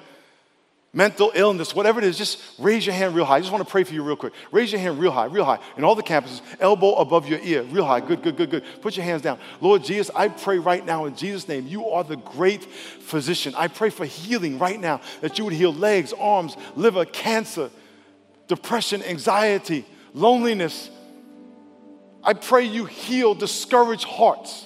mental 0.93 1.31
illness, 1.35 1.75
whatever 1.75 2.01
it 2.01 2.05
is, 2.05 2.17
just 2.17 2.41
raise 2.59 2.87
your 2.87 2.95
hand 2.95 3.15
real 3.15 3.25
high. 3.25 3.37
I 3.37 3.41
just 3.41 3.53
want 3.53 3.65
to 3.65 3.71
pray 3.71 3.85
for 3.85 3.93
you 3.93 4.03
real 4.03 4.17
quick. 4.17 4.33
Raise 4.51 4.73
your 4.73 4.81
hand 4.81 4.99
real 4.99 5.11
high, 5.11 5.27
real 5.27 5.45
high. 5.45 5.59
In 5.77 5.85
all 5.85 5.95
the 5.95 6.03
campuses, 6.03 6.41
elbow 6.61 6.95
above 6.95 7.29
your 7.29 7.41
ear, 7.41 7.63
real 7.65 7.85
high. 7.85 8.01
Good, 8.01 8.23
good, 8.23 8.37
good, 8.37 8.51
good. 8.51 8.65
Put 8.81 8.97
your 8.97 9.05
hands 9.05 9.23
down. 9.23 9.39
Lord 9.61 9.85
Jesus, 9.85 10.11
I 10.15 10.29
pray 10.29 10.59
right 10.59 10.85
now 10.85 11.05
in 11.05 11.15
Jesus' 11.15 11.47
name, 11.47 11.67
you 11.67 11.87
are 11.89 12.05
the 12.05 12.17
great 12.17 12.65
physician. 12.65 13.55
I 13.57 13.69
pray 13.69 13.91
for 13.91 14.07
healing 14.07 14.59
right 14.59 14.81
now, 14.81 15.01
that 15.21 15.39
you 15.39 15.45
would 15.45 15.55
heal 15.55 15.75
legs, 15.75 16.15
arms, 16.15 16.57
liver, 16.75 17.05
cancer, 17.05 17.71
depression, 18.47 19.03
anxiety, 19.03 19.85
loneliness. 20.15 20.91
I 22.25 22.33
pray 22.33 22.65
you 22.65 22.87
heal 22.87 23.35
discouraged 23.35 24.05
hearts. 24.05 24.65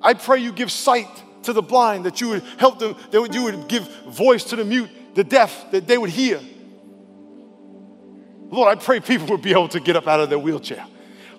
I 0.00 0.14
pray 0.14 0.38
you 0.38 0.50
give 0.52 0.72
sight 0.72 1.22
to 1.42 1.52
the 1.52 1.62
blind, 1.62 2.04
that 2.04 2.20
you 2.20 2.28
would 2.30 2.42
help 2.58 2.78
them, 2.78 2.96
that 3.10 3.34
you 3.34 3.44
would 3.44 3.68
give 3.68 3.88
voice 4.06 4.44
to 4.44 4.56
the 4.56 4.64
mute, 4.64 4.90
the 5.14 5.24
deaf, 5.24 5.70
that 5.70 5.86
they 5.86 5.98
would 5.98 6.10
hear. 6.10 6.40
Lord, 8.50 8.76
I 8.76 8.80
pray 8.80 9.00
people 9.00 9.26
would 9.28 9.42
be 9.42 9.52
able 9.52 9.68
to 9.68 9.80
get 9.80 9.96
up 9.96 10.06
out 10.06 10.20
of 10.20 10.28
their 10.28 10.38
wheelchair. 10.38 10.84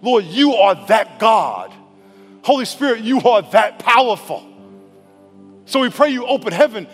Lord, 0.02 0.26
you 0.26 0.56
are 0.56 0.76
that 0.88 1.20
God. 1.20 1.72
Holy 2.44 2.66
Spirit, 2.66 3.02
you 3.02 3.22
are 3.22 3.42
that 3.52 3.80
powerful. 3.80 4.50
So 5.66 5.80
we 5.80 5.90
pray 5.90 6.10
you 6.10 6.26
open 6.26 6.52
heaven 6.52 6.88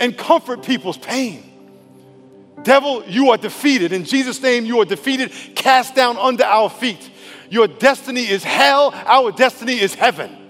and 0.00 0.16
comfort 0.16 0.64
people's 0.64 0.98
pain. 0.98 1.48
Devil, 2.64 3.04
you 3.06 3.30
are 3.30 3.36
defeated. 3.36 3.92
In 3.92 4.04
Jesus' 4.04 4.40
name, 4.42 4.64
you 4.64 4.80
are 4.80 4.84
defeated, 4.84 5.32
cast 5.54 5.94
down 5.94 6.16
under 6.16 6.44
our 6.44 6.70
feet. 6.70 7.10
Your 7.50 7.68
destiny 7.68 8.28
is 8.28 8.42
hell, 8.42 8.92
our 8.94 9.30
destiny 9.30 9.78
is 9.78 9.94
heaven. 9.94 10.41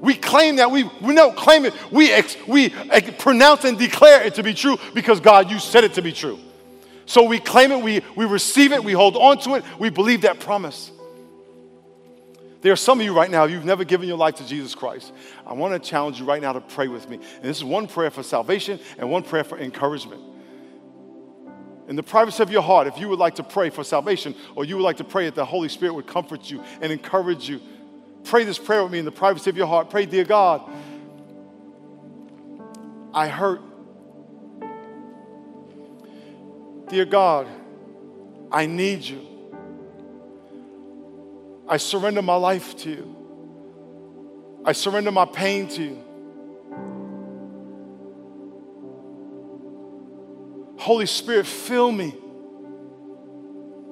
We 0.00 0.14
claim 0.14 0.56
that. 0.56 0.70
We, 0.70 0.84
we 1.02 1.14
don't 1.14 1.36
claim 1.36 1.66
it. 1.66 1.74
We, 1.92 2.10
ex, 2.10 2.36
we 2.46 2.72
ex, 2.90 3.10
pronounce 3.22 3.64
and 3.64 3.78
declare 3.78 4.22
it 4.22 4.34
to 4.36 4.42
be 4.42 4.54
true 4.54 4.78
because 4.94 5.20
God, 5.20 5.50
you 5.50 5.58
said 5.58 5.84
it 5.84 5.94
to 5.94 6.02
be 6.02 6.12
true. 6.12 6.38
So 7.06 7.24
we 7.24 7.40
claim 7.40 7.72
it, 7.72 7.82
we, 7.82 8.02
we 8.14 8.24
receive 8.24 8.72
it, 8.72 8.84
we 8.84 8.92
hold 8.92 9.16
on 9.16 9.38
to 9.40 9.56
it, 9.56 9.64
we 9.80 9.90
believe 9.90 10.22
that 10.22 10.38
promise. 10.38 10.92
There 12.60 12.72
are 12.72 12.76
some 12.76 13.00
of 13.00 13.04
you 13.04 13.12
right 13.12 13.30
now, 13.30 13.44
you've 13.44 13.64
never 13.64 13.84
given 13.84 14.06
your 14.06 14.18
life 14.18 14.36
to 14.36 14.46
Jesus 14.46 14.74
Christ. 14.74 15.12
I 15.46 15.54
want 15.54 15.72
to 15.72 15.88
challenge 15.88 16.20
you 16.20 16.26
right 16.26 16.40
now 16.40 16.52
to 16.52 16.60
pray 16.60 16.88
with 16.88 17.08
me. 17.08 17.16
And 17.16 17.44
this 17.44 17.56
is 17.56 17.64
one 17.64 17.88
prayer 17.88 18.10
for 18.10 18.22
salvation 18.22 18.78
and 18.98 19.10
one 19.10 19.22
prayer 19.22 19.44
for 19.44 19.58
encouragement. 19.58 20.22
In 21.88 21.96
the 21.96 22.02
privacy 22.04 22.42
of 22.42 22.52
your 22.52 22.62
heart, 22.62 22.86
if 22.86 22.98
you 22.98 23.08
would 23.08 23.18
like 23.18 23.34
to 23.36 23.42
pray 23.42 23.70
for 23.70 23.82
salvation 23.82 24.36
or 24.54 24.64
you 24.64 24.76
would 24.76 24.84
like 24.84 24.98
to 24.98 25.04
pray 25.04 25.24
that 25.24 25.34
the 25.34 25.44
Holy 25.44 25.68
Spirit 25.68 25.94
would 25.94 26.06
comfort 26.06 26.48
you 26.48 26.62
and 26.80 26.92
encourage 26.92 27.48
you 27.48 27.60
Pray 28.24 28.44
this 28.44 28.58
prayer 28.58 28.82
with 28.82 28.92
me 28.92 28.98
in 28.98 29.04
the 29.04 29.12
privacy 29.12 29.50
of 29.50 29.56
your 29.56 29.66
heart. 29.66 29.90
Pray, 29.90 30.06
dear 30.06 30.24
God, 30.24 30.62
I 33.12 33.28
hurt. 33.28 33.60
Dear 36.88 37.04
God, 37.04 37.46
I 38.52 38.66
need 38.66 39.02
you. 39.02 39.26
I 41.68 41.76
surrender 41.76 42.22
my 42.22 42.34
life 42.34 42.76
to 42.78 42.90
you. 42.90 43.16
I 44.64 44.72
surrender 44.72 45.12
my 45.12 45.24
pain 45.24 45.68
to 45.68 45.82
you. 45.82 46.04
Holy 50.78 51.06
Spirit, 51.06 51.46
fill 51.46 51.92
me. 51.92 52.14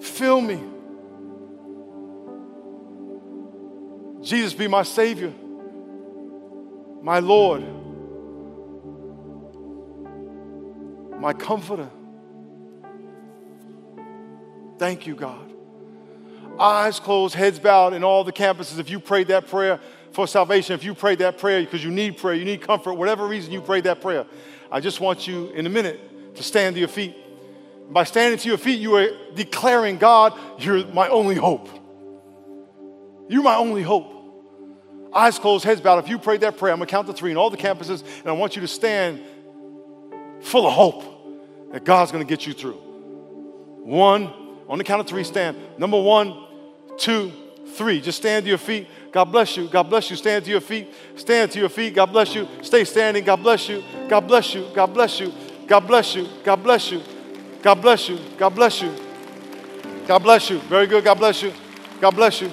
Fill 0.01 0.41
me. 0.41 0.61
Jesus 4.29 4.53
be 4.53 4.69
my 4.69 4.83
Savior, 4.83 5.33
my 7.01 7.19
Lord, 7.19 7.65
my 11.19 11.33
Comforter. 11.33 11.89
Thank 14.77 15.07
you, 15.07 15.15
God. 15.15 15.51
Eyes 16.61 17.01
closed, 17.01 17.35
heads 17.35 17.59
bowed 17.59 17.95
in 17.95 18.05
all 18.05 18.23
the 18.23 18.33
campuses. 18.33 18.79
If 18.79 18.91
you 18.91 19.01
prayed 19.01 19.29
that 19.29 19.47
prayer 19.47 19.81
for 20.13 20.27
salvation, 20.27 20.75
if 20.75 20.85
you 20.85 20.95
prayed 20.95 21.21
that 21.21 21.39
prayer 21.39 21.63
because 21.63 21.83
you 21.83 21.91
need 21.91 22.19
prayer, 22.19 22.35
you 22.35 22.45
need 22.45 22.61
comfort, 22.61 22.95
whatever 22.95 23.27
reason 23.27 23.51
you 23.51 23.63
prayed 23.63 23.85
that 23.85 24.03
prayer, 24.03 24.27
I 24.71 24.81
just 24.81 25.01
want 25.01 25.27
you 25.27 25.49
in 25.53 25.65
a 25.65 25.71
minute 25.71 26.37
to 26.37 26.43
stand 26.43 26.75
to 26.75 26.81
your 26.81 26.89
feet. 26.89 27.17
By 27.89 28.05
standing 28.05 28.39
to 28.41 28.49
your 28.51 28.59
feet, 28.59 28.79
you 28.79 28.95
are 28.97 29.09
declaring, 29.35 29.97
God, 29.97 30.39
you're 30.59 30.85
my 30.89 31.09
only 31.09 31.37
hope. 31.37 31.71
You're 33.31 33.43
my 33.43 33.57
only 33.57 33.83
hope. 33.83 34.17
Eyes 35.15 35.39
closed, 35.39 35.65
heads 35.65 35.81
bowed. 35.81 36.03
If 36.05 36.09
you 36.09 36.19
prayed 36.19 36.43
that 36.43 36.59
prayer, 36.59 36.73
I'm 36.73 36.79
gonna 36.79 36.87
count 36.87 37.07
to 37.07 37.13
three 37.13 37.31
in 37.31 37.37
all 37.37 37.51
the 37.51 37.57
campuses, 37.57 38.03
and 38.21 38.27
I 38.29 38.33
want 38.33 38.57
you 38.57 38.63
to 38.63 38.69
stand 38.69 39.23
full 40.41 40.67
of 40.67 40.73
hope 40.73 41.73
that 41.73 41.85
God's 41.85 42.13
gonna 42.13 42.25
get 42.25 42.47
you 42.47 42.53
through. 42.53 42.79
One, 43.85 44.33
on 44.69 44.79
the 44.79 44.85
count 44.85 45.01
of 45.01 45.07
three, 45.07 45.25
stand. 45.25 45.57
Number 45.79 46.01
one, 46.01 46.45
two, 46.99 47.33
three. 47.75 48.01
Just 48.01 48.19
stand 48.19 48.45
to 48.45 48.49
your 48.51 48.59
feet. 48.59 48.87
God 49.13 49.27
bless 49.27 49.57
you. 49.57 49.69
God 49.69 49.85
bless 49.85 50.11
you. 50.11 50.17
Stand 50.17 50.45
to 50.45 50.51
your 50.51 50.61
feet. 50.61 50.93
Stand 51.17 51.51
to 51.53 51.59
your 51.59 51.71
feet. 51.71 51.95
God 51.95 52.07
bless 52.07 52.35
you. 52.35 52.47
Stay 52.63 52.85
standing. 52.85 53.25
God 53.25 53.43
bless 53.43 53.69
you. 53.69 53.83
God 54.09 54.27
bless 54.27 54.55
you. 54.55 54.69
God 54.75 54.93
bless 54.93 55.21
you. 55.21 55.33
God 55.67 55.81
bless 55.87 56.15
you. 56.15 56.29
God 56.43 56.63
bless 56.63 56.91
you. 56.91 57.01
God 57.63 57.81
bless 57.81 58.09
you. 58.09 58.19
God 58.37 58.51
bless 58.51 58.83
you. 58.83 58.95
God 60.07 60.19
bless 60.23 60.51
you. 60.51 60.59
Very 60.61 60.87
good. 60.87 61.05
God 61.05 61.19
bless 61.19 61.43
you. 61.43 61.53
God 62.01 62.15
bless 62.15 62.41
you. 62.41 62.51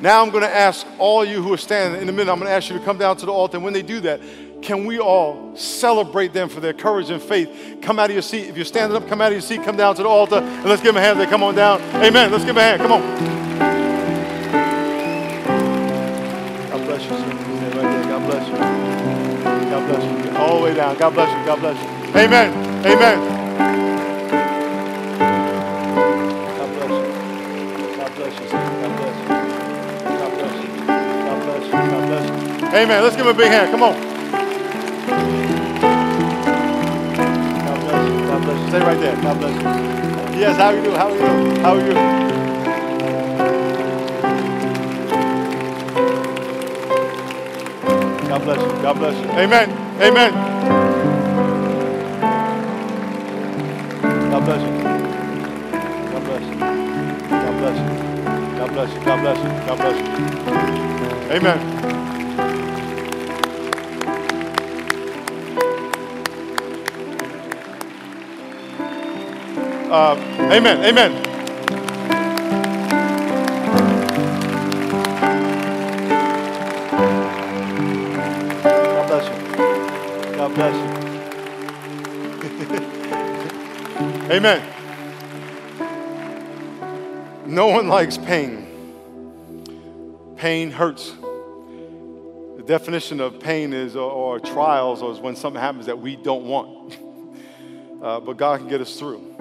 Now 0.00 0.22
I'm 0.22 0.30
going 0.30 0.42
to 0.42 0.54
ask 0.54 0.86
all 0.98 1.24
you 1.24 1.42
who 1.42 1.52
are 1.52 1.58
standing 1.58 2.02
in 2.02 2.08
a 2.08 2.12
minute, 2.12 2.30
I'm 2.30 2.38
going 2.38 2.48
to 2.48 2.54
ask 2.54 2.68
you 2.70 2.78
to 2.78 2.84
come 2.84 2.98
down 2.98 3.16
to 3.18 3.26
the 3.26 3.32
altar. 3.32 3.56
And 3.56 3.64
when 3.64 3.72
they 3.72 3.82
do 3.82 4.00
that, 4.00 4.20
can 4.62 4.84
we 4.84 4.98
all 4.98 5.56
celebrate 5.56 6.32
them 6.32 6.48
for 6.48 6.60
their 6.60 6.72
courage 6.72 7.10
and 7.10 7.22
faith? 7.22 7.78
Come 7.82 7.98
out 7.98 8.10
of 8.10 8.14
your 8.14 8.22
seat. 8.22 8.48
If 8.48 8.56
you're 8.56 8.64
standing 8.64 8.96
up, 8.96 9.08
come 9.08 9.20
out 9.20 9.28
of 9.28 9.32
your 9.32 9.42
seat, 9.42 9.62
come 9.62 9.76
down 9.76 9.94
to 9.96 10.02
the 10.02 10.08
altar, 10.08 10.36
and 10.36 10.64
let's 10.64 10.82
give 10.82 10.94
them 10.94 11.02
a 11.02 11.06
hand. 11.06 11.20
They 11.20 11.26
come 11.26 11.42
on 11.42 11.54
down. 11.54 11.80
Amen. 12.02 12.30
Let's 12.30 12.44
give 12.44 12.54
them 12.54 12.58
a 12.58 12.62
hand. 12.62 12.82
Come 12.82 12.92
on. 12.92 13.02
God 16.70 16.86
bless 16.86 17.02
you, 17.04 17.10
sir. 17.10 17.36
God 18.08 18.26
bless 18.26 18.48
you. 18.48 18.56
God 19.70 19.86
bless 19.88 20.26
you. 20.26 20.36
All 20.36 20.58
the 20.58 20.64
way 20.64 20.74
down. 20.74 20.96
God 20.98 21.14
bless 21.14 21.28
you. 21.28 21.46
God 21.46 21.60
bless 21.60 21.82
you. 21.82 22.20
Amen. 22.20 22.86
Amen. 22.86 23.45
Amen. 32.76 33.02
Let's 33.02 33.16
give 33.16 33.24
him 33.26 33.34
a 33.34 33.38
big 33.38 33.48
hand. 33.48 33.70
Come 33.70 33.82
on. 33.84 33.94
God 37.54 37.80
bless 37.80 38.06
you. 38.06 38.26
God 38.26 38.42
bless 38.44 38.60
you. 38.60 38.68
Stay 38.68 38.80
right 38.80 39.00
there. 39.00 39.16
God 39.22 39.38
bless 39.38 39.54
you. 39.56 40.38
Yes, 40.38 40.56
how 40.58 40.66
are 40.66 40.76
you 40.76 40.82
doing? 40.82 40.96
How 40.96 41.08
are 41.08 41.16
you? 41.16 41.60
How 41.62 41.74
are 41.74 41.80
you? 41.80 41.94
God 48.28 48.42
bless 48.44 48.60
you. 48.60 48.82
God 48.82 48.98
bless 48.98 49.16
you. 49.24 49.30
Amen. 49.32 49.70
Amen. 50.02 50.32
God 54.30 54.44
bless 54.44 54.62
you. 54.62 54.82
God 56.12 56.24
bless 56.24 56.42
you. 56.42 56.58
God 57.30 57.58
bless 57.58 57.78
you. 57.78 58.58
God 58.58 58.70
bless 58.72 58.94
you. 58.94 59.00
God 59.00 59.20
bless 59.22 59.38
you. 59.38 59.66
God 59.66 59.78
bless 59.78 59.96
you. 59.96 61.36
Amen. 61.36 62.05
Uh, 69.88 70.16
amen. 70.50 70.84
Amen. 70.84 71.22
God 78.64 79.06
bless 79.06 79.26
you. 79.28 79.34
God 80.36 80.54
bless 80.56 80.74
you. 80.74 81.06
Amen. 84.32 84.60
No 87.46 87.68
one 87.68 87.86
likes 87.86 88.18
pain. 88.18 88.66
Pain 90.36 90.72
hurts. 90.72 91.12
The 91.12 92.64
definition 92.66 93.20
of 93.20 93.38
pain 93.38 93.72
is, 93.72 93.94
or, 93.94 94.10
or 94.10 94.40
trials, 94.40 95.00
or 95.00 95.12
is 95.12 95.20
when 95.20 95.36
something 95.36 95.62
happens 95.62 95.86
that 95.86 96.00
we 96.00 96.16
don't 96.16 96.46
want. 96.46 96.98
Uh, 97.96 98.20
but 98.20 98.36
God 98.36 98.60
can 98.60 98.68
get 98.68 98.82
us 98.82 98.98
through. 98.98 99.35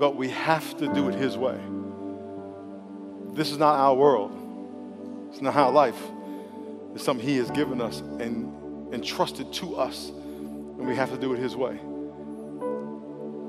But 0.00 0.16
we 0.16 0.30
have 0.30 0.76
to 0.78 0.92
do 0.94 1.10
it 1.10 1.14
His 1.14 1.36
way. 1.36 1.60
This 3.34 3.52
is 3.52 3.58
not 3.58 3.76
our 3.76 3.94
world. 3.94 4.32
It's 5.30 5.42
not 5.42 5.54
our 5.54 5.70
life. 5.70 6.02
It's 6.94 7.04
something 7.04 7.24
He 7.24 7.36
has 7.36 7.50
given 7.50 7.82
us 7.82 8.00
and 8.00 8.94
entrusted 8.94 9.52
to 9.52 9.76
us, 9.76 10.08
and 10.08 10.86
we 10.86 10.96
have 10.96 11.10
to 11.10 11.18
do 11.18 11.34
it 11.34 11.38
His 11.38 11.54
way. 11.54 11.78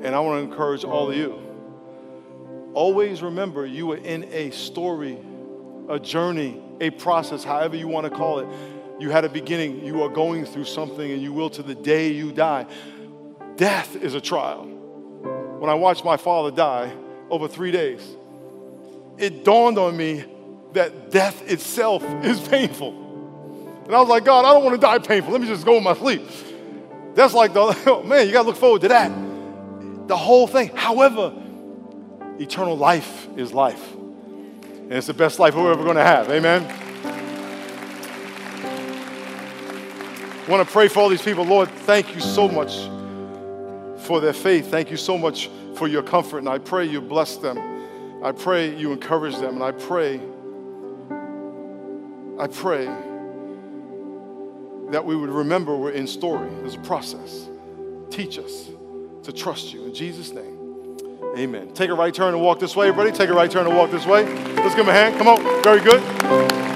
And 0.03 0.13
I 0.13 0.19
want 0.19 0.39
to 0.39 0.51
encourage 0.51 0.83
all 0.83 1.09
of 1.09 1.15
you. 1.15 1.39
Always 2.73 3.21
remember 3.21 3.65
you 3.65 3.89
are 3.93 3.97
in 3.97 4.25
a 4.25 4.51
story, 4.51 5.17
a 5.87 5.99
journey, 5.99 6.61
a 6.81 6.89
process, 6.89 7.45
however 7.45 7.77
you 7.77 7.87
want 7.87 8.11
to 8.11 8.15
call 8.15 8.39
it. 8.39 8.47
You 8.99 9.09
had 9.09 9.23
a 9.23 9.29
beginning, 9.29 9.85
you 9.85 10.03
are 10.03 10.09
going 10.09 10.45
through 10.45 10.65
something, 10.65 11.11
and 11.11 11.21
you 11.21 11.31
will 11.31 11.49
to 11.51 11.63
the 11.63 11.75
day 11.75 12.09
you 12.09 12.33
die. 12.33 12.65
Death 13.55 13.95
is 13.95 14.15
a 14.15 14.21
trial. 14.21 14.70
When 15.61 15.69
I 15.69 15.75
watched 15.75 16.03
my 16.03 16.17
father 16.17 16.49
die 16.49 16.91
over 17.29 17.47
three 17.47 17.69
days, 17.69 18.01
it 19.19 19.45
dawned 19.45 19.77
on 19.77 19.95
me 19.95 20.25
that 20.73 21.11
death 21.11 21.47
itself 21.47 22.03
is 22.23 22.39
painful. 22.39 23.83
And 23.85 23.95
I 23.95 23.99
was 23.99 24.09
like, 24.09 24.25
God, 24.25 24.43
I 24.43 24.53
don't 24.53 24.63
want 24.63 24.73
to 24.73 24.81
die 24.81 24.97
painful. 24.97 25.31
Let 25.31 25.39
me 25.39 25.45
just 25.45 25.63
go 25.63 25.77
in 25.77 25.83
my 25.83 25.93
sleep. 25.93 26.23
That's 27.13 27.35
like 27.35 27.53
the, 27.53 27.77
oh, 27.85 28.01
man, 28.01 28.25
you 28.25 28.33
got 28.33 28.41
to 28.41 28.47
look 28.47 28.57
forward 28.57 28.81
to 28.81 28.87
that. 28.87 29.11
The 30.07 30.17
whole 30.17 30.47
thing. 30.47 30.75
However, 30.75 31.31
eternal 32.39 32.75
life 32.75 33.27
is 33.37 33.53
life. 33.53 33.93
And 33.93 34.93
it's 34.93 35.05
the 35.05 35.13
best 35.13 35.37
life 35.37 35.53
we're 35.53 35.73
ever 35.73 35.83
going 35.83 35.95
to 35.95 36.01
have. 36.01 36.27
Amen. 36.31 36.65
I 40.43 40.49
want 40.49 40.67
to 40.67 40.73
pray 40.73 40.87
for 40.87 41.01
all 41.01 41.09
these 41.09 41.21
people. 41.21 41.43
Lord, 41.45 41.69
thank 41.69 42.15
you 42.15 42.19
so 42.19 42.47
much 42.47 42.89
for 44.01 44.19
their 44.19 44.33
faith. 44.33 44.69
Thank 44.69 44.91
you 44.91 44.97
so 44.97 45.17
much 45.17 45.49
for 45.75 45.87
your 45.87 46.03
comfort. 46.03 46.39
And 46.39 46.49
I 46.49 46.57
pray 46.57 46.85
you 46.85 47.01
bless 47.01 47.37
them. 47.37 47.57
I 48.23 48.31
pray 48.31 48.75
you 48.75 48.91
encourage 48.91 49.35
them. 49.37 49.55
And 49.55 49.63
I 49.63 49.71
pray, 49.71 50.19
I 52.39 52.47
pray 52.47 52.85
that 54.91 55.03
we 55.05 55.15
would 55.15 55.29
remember 55.29 55.75
we're 55.75 55.91
in 55.91 56.07
story. 56.07 56.49
There's 56.61 56.75
a 56.75 56.79
process. 56.79 57.47
Teach 58.09 58.37
us 58.37 58.69
to 59.23 59.31
trust 59.31 59.73
you. 59.73 59.85
In 59.85 59.93
Jesus' 59.93 60.31
name. 60.31 60.97
Amen. 61.37 61.73
Take 61.73 61.89
a 61.89 61.93
right 61.93 62.13
turn 62.13 62.33
and 62.33 62.43
walk 62.43 62.59
this 62.59 62.75
way, 62.75 62.89
everybody. 62.89 63.15
Take 63.15 63.29
a 63.29 63.33
right 63.33 63.49
turn 63.49 63.65
and 63.65 63.75
walk 63.75 63.89
this 63.89 64.05
way. 64.05 64.25
Let's 64.55 64.75
give 64.75 64.85
him 64.85 64.89
a 64.89 64.93
hand. 64.93 65.17
Come 65.17 65.27
on. 65.29 65.63
Very 65.63 65.79
good. 65.79 66.70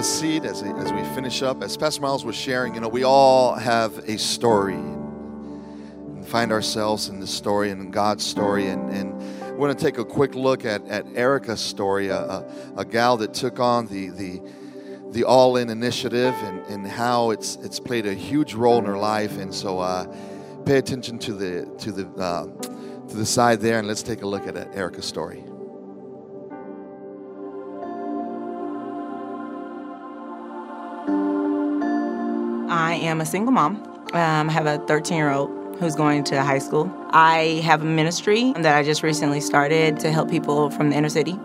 A 0.00 0.02
seat 0.02 0.46
as, 0.46 0.62
as 0.62 0.90
we 0.94 1.04
finish 1.14 1.42
up. 1.42 1.62
As 1.62 1.76
Pastor 1.76 2.00
Miles 2.00 2.24
was 2.24 2.34
sharing, 2.34 2.74
you 2.74 2.80
know, 2.80 2.88
we 2.88 3.04
all 3.04 3.54
have 3.54 3.98
a 4.08 4.16
story 4.16 4.72
and 4.72 6.26
find 6.26 6.52
ourselves 6.52 7.10
in 7.10 7.20
this 7.20 7.30
story 7.30 7.70
and 7.70 7.82
in 7.82 7.90
God's 7.90 8.24
story. 8.24 8.68
And, 8.68 8.90
and 8.90 9.12
we're 9.58 9.66
going 9.68 9.76
to 9.76 9.84
take 9.84 9.98
a 9.98 10.04
quick 10.06 10.34
look 10.34 10.64
at, 10.64 10.88
at 10.88 11.04
Erica's 11.14 11.60
story, 11.60 12.08
a, 12.08 12.16
a, 12.16 12.44
a 12.78 12.84
gal 12.86 13.18
that 13.18 13.34
took 13.34 13.60
on 13.60 13.88
the, 13.88 14.08
the, 14.08 14.40
the 15.10 15.24
All 15.24 15.58
In 15.58 15.68
initiative 15.68 16.34
and, 16.44 16.60
and 16.68 16.86
how 16.86 17.28
it's, 17.28 17.56
it's 17.56 17.78
played 17.78 18.06
a 18.06 18.14
huge 18.14 18.54
role 18.54 18.78
in 18.78 18.86
her 18.86 18.96
life. 18.96 19.36
And 19.36 19.54
so 19.54 19.80
uh, 19.80 20.06
pay 20.64 20.78
attention 20.78 21.18
to 21.18 21.34
the, 21.34 21.70
to, 21.80 21.92
the, 21.92 22.08
uh, 22.18 22.46
to 23.06 23.16
the 23.16 23.26
side 23.26 23.60
there 23.60 23.78
and 23.78 23.86
let's 23.86 24.02
take 24.02 24.22
a 24.22 24.26
look 24.26 24.46
at 24.46 24.56
Erica's 24.74 25.04
story. 25.04 25.44
Am 33.10 33.20
a 33.20 33.26
single 33.26 33.50
mom. 33.50 33.82
Um, 34.12 34.48
I 34.48 34.52
have 34.52 34.66
a 34.66 34.78
13 34.86 35.16
year 35.16 35.30
old 35.30 35.50
who's 35.80 35.96
going 35.96 36.22
to 36.22 36.42
high 36.44 36.58
school. 36.58 36.88
I 37.10 37.60
have 37.64 37.82
a 37.82 37.86
ministry 37.86 38.52
that 38.52 38.76
I 38.76 38.84
just 38.84 39.02
recently 39.02 39.40
started 39.40 39.98
to 40.00 40.12
help 40.12 40.30
people 40.30 40.70
from 40.70 40.90
the 40.90 40.96
inner 40.96 41.08
city 41.08 41.36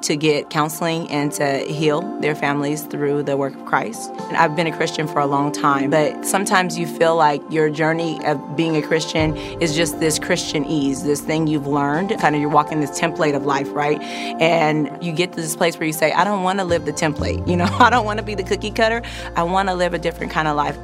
to 0.00 0.16
get 0.16 0.50
counseling 0.50 1.08
and 1.10 1.30
to 1.32 1.58
heal 1.58 2.00
their 2.20 2.34
families 2.34 2.82
through 2.82 3.22
the 3.22 3.36
work 3.36 3.54
of 3.54 3.64
Christ. 3.66 4.10
And 4.18 4.36
I've 4.36 4.56
been 4.56 4.66
a 4.66 4.76
Christian 4.76 5.06
for 5.06 5.20
a 5.20 5.26
long 5.26 5.52
time, 5.52 5.90
but 5.90 6.24
sometimes 6.24 6.76
you 6.76 6.86
feel 6.88 7.14
like 7.14 7.40
your 7.50 7.70
journey 7.70 8.18
of 8.24 8.56
being 8.56 8.76
a 8.76 8.82
Christian 8.82 9.36
is 9.36 9.76
just 9.76 10.00
this 10.00 10.18
Christianese, 10.18 11.04
this 11.04 11.20
thing 11.20 11.46
you've 11.46 11.68
learned. 11.68 12.18
Kind 12.18 12.34
of 12.34 12.40
you're 12.40 12.50
walking 12.50 12.80
this 12.80 12.98
template 12.98 13.36
of 13.36 13.44
life, 13.44 13.68
right? 13.72 14.00
And 14.40 14.90
you 15.04 15.12
get 15.12 15.34
to 15.34 15.40
this 15.40 15.54
place 15.54 15.78
where 15.78 15.86
you 15.86 15.92
say, 15.92 16.12
I 16.12 16.24
don't 16.24 16.42
want 16.42 16.58
to 16.58 16.64
live 16.64 16.84
the 16.84 16.92
template. 16.92 17.46
You 17.52 17.58
know, 17.58 17.66
I 17.80 17.90
don't 17.90 18.06
want 18.06 18.18
to 18.18 18.24
be 18.24 18.34
the 18.34 18.44
cookie 18.44 18.70
cutter. 18.70 19.02
I 19.36 19.42
want 19.42 19.68
to 19.68 19.74
live 19.74 19.92
a 19.92 19.98
different 19.98 20.32
kind 20.32 20.48
of 20.48 20.56
life 20.56 20.78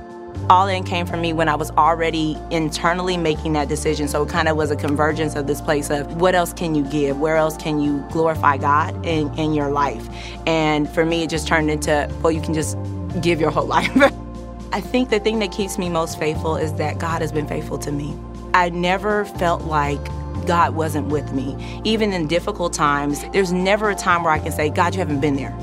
all 0.51 0.67
in 0.67 0.83
came 0.85 1.07
from 1.07 1.21
me 1.21 1.33
when 1.33 1.49
I 1.49 1.55
was 1.55 1.71
already 1.73 2.37
internally 2.51 3.17
making 3.17 3.53
that 3.53 3.69
decision. 3.69 4.09
So 4.09 4.23
it 4.23 4.29
kind 4.29 4.49
of 4.49 4.57
was 4.57 4.71
a 4.71 4.77
convergence 4.77 5.35
of 5.35 5.47
this 5.47 5.61
place 5.61 5.91
of 5.91 6.21
what 6.21 6.35
else 6.35 6.53
can 6.53 6.75
you 6.75 6.85
give? 6.85 7.19
Where 7.19 7.37
else 7.37 7.57
can 7.57 7.81
you 7.81 8.05
glorify 8.11 8.57
God 8.57 9.05
in, 9.05 9.33
in 9.39 9.53
your 9.53 9.71
life? 9.71 10.09
And 10.47 10.89
for 10.89 11.05
me, 11.05 11.23
it 11.25 11.31
just 11.31 11.47
turned 11.47 11.71
into, 11.71 12.11
well, 12.23 12.33
you 12.33 12.41
can 12.41 12.55
just 12.55 12.79
give 13.21 13.41
your 13.41 13.51
whole 13.51 13.67
life. 13.79 13.91
I 14.73 14.81
think 14.81 15.11
the 15.11 15.21
thing 15.21 15.39
that 15.41 15.53
keeps 15.53 15.79
me 15.79 15.89
most 15.89 16.19
faithful 16.19 16.57
is 16.57 16.73
that 16.75 16.99
God 16.99 17.21
has 17.23 17.33
been 17.33 17.47
faithful 17.47 17.79
to 17.79 17.93
me. 17.93 18.17
I 18.55 18.71
never 18.71 19.25
felt 19.25 19.63
like 19.63 20.03
God 20.47 20.75
wasn't 20.75 21.09
with 21.09 21.33
me. 21.33 21.81
Even 21.85 22.13
in 22.13 22.27
difficult 22.27 22.73
times, 22.73 23.25
there's 23.33 23.53
never 23.53 23.91
a 23.91 23.95
time 23.95 24.25
where 24.25 24.33
I 24.33 24.39
can 24.39 24.53
say, 24.53 24.71
God, 24.71 24.95
you 24.95 24.99
haven't 24.99 25.21
been 25.21 25.37
there. 25.37 25.57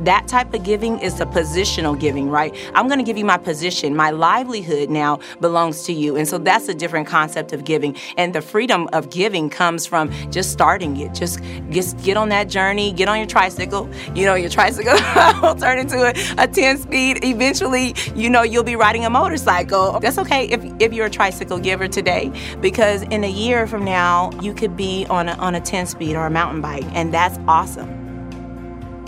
That 0.00 0.28
type 0.28 0.54
of 0.54 0.62
giving 0.64 0.98
is 1.00 1.20
a 1.20 1.26
positional 1.26 1.98
giving, 1.98 2.30
right? 2.30 2.54
I'm 2.74 2.86
going 2.86 2.98
to 2.98 3.04
give 3.04 3.18
you 3.18 3.24
my 3.24 3.36
position. 3.36 3.94
My 3.94 4.10
livelihood 4.10 4.88
now 4.88 5.18
belongs 5.40 5.82
to 5.84 5.92
you. 5.92 6.16
And 6.16 6.26
so 6.26 6.38
that's 6.38 6.68
a 6.68 6.74
different 6.74 7.06
concept 7.06 7.52
of 7.52 7.64
giving. 7.64 7.96
And 8.16 8.34
the 8.34 8.40
freedom 8.40 8.88
of 8.92 9.10
giving 9.10 9.50
comes 9.50 9.86
from 9.86 10.10
just 10.30 10.52
starting 10.52 10.96
it. 10.96 11.14
Just, 11.14 11.40
just 11.70 12.02
get 12.02 12.16
on 12.16 12.30
that 12.30 12.48
journey, 12.48 12.92
get 12.92 13.08
on 13.08 13.18
your 13.18 13.26
tricycle. 13.26 13.88
You 14.14 14.24
know, 14.24 14.34
your 14.34 14.50
tricycle 14.50 14.94
will 15.42 15.54
turn 15.54 15.78
into 15.78 15.98
a, 15.98 16.14
a 16.42 16.48
10 16.48 16.78
speed. 16.78 17.24
Eventually, 17.24 17.94
you 18.14 18.30
know, 18.30 18.42
you'll 18.42 18.64
be 18.64 18.76
riding 18.76 19.04
a 19.04 19.10
motorcycle. 19.10 20.00
That's 20.00 20.18
okay 20.18 20.48
if, 20.48 20.64
if 20.80 20.92
you're 20.92 21.06
a 21.06 21.10
tricycle 21.10 21.58
giver 21.58 21.88
today, 21.88 22.32
because 22.60 23.02
in 23.02 23.24
a 23.24 23.30
year 23.30 23.66
from 23.66 23.84
now, 23.84 24.30
you 24.40 24.54
could 24.54 24.76
be 24.76 25.06
on 25.10 25.28
a, 25.28 25.32
on 25.32 25.54
a 25.54 25.60
10 25.60 25.86
speed 25.86 26.16
or 26.16 26.26
a 26.26 26.30
mountain 26.30 26.62
bike. 26.62 26.84
And 26.94 27.12
that's 27.12 27.38
awesome 27.46 27.99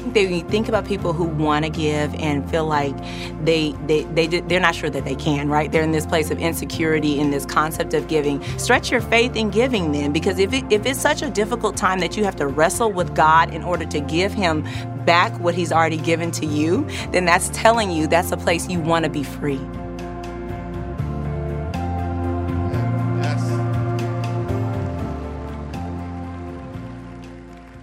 they 0.07 0.41
think 0.41 0.69
about 0.69 0.85
people 0.85 1.13
who 1.13 1.25
want 1.25 1.65
to 1.65 1.71
give 1.71 2.15
and 2.17 2.49
feel 2.51 2.67
like 2.67 2.97
they 3.45 3.73
they 3.87 4.05
they 4.05 4.27
they're 4.27 4.61
not 4.61 4.75
sure 4.75 4.91
that 4.91 5.05
they 5.05 5.15
can 5.15 5.49
right? 5.49 5.71
They're 5.71 5.83
in 5.83 5.93
this 5.93 6.07
place 6.07 6.31
of 6.31 6.39
insecurity 6.39 7.19
in 7.19 7.31
this 7.31 7.47
concept 7.47 7.95
of 7.95 8.09
giving. 8.09 8.43
Stretch 8.59 8.91
your 8.91 9.01
faith 9.01 9.37
in 9.37 9.51
giving 9.51 9.93
then 9.93 10.13
because 10.13 10.39
if 10.39 10.53
it, 10.53 10.65
if 10.71 10.87
it's 10.87 11.01
such 11.01 11.23
a 11.23 11.31
difficult 11.31 11.77
time 11.77 12.01
that 12.01 12.17
you 12.17 12.25
have 12.25 12.37
to 12.37 12.47
wrestle 12.47 12.93
with 12.93 13.15
God 13.15 13.53
in 13.55 13.63
order 13.63 13.85
to 13.87 14.01
give 14.01 14.33
him 14.33 14.63
back 15.05 15.39
what 15.41 15.55
he's 15.55 15.73
already 15.73 15.97
given 15.97 16.31
to 16.31 16.47
you 16.47 16.87
then 17.11 17.25
that's 17.25 17.51
telling 17.51 17.91
you 17.91 18.07
that's 18.07 18.31
a 18.31 18.37
place 18.37 18.69
you 18.69 18.79
want 18.81 19.05
to 19.05 19.11
be 19.11 19.23
free 19.23 19.61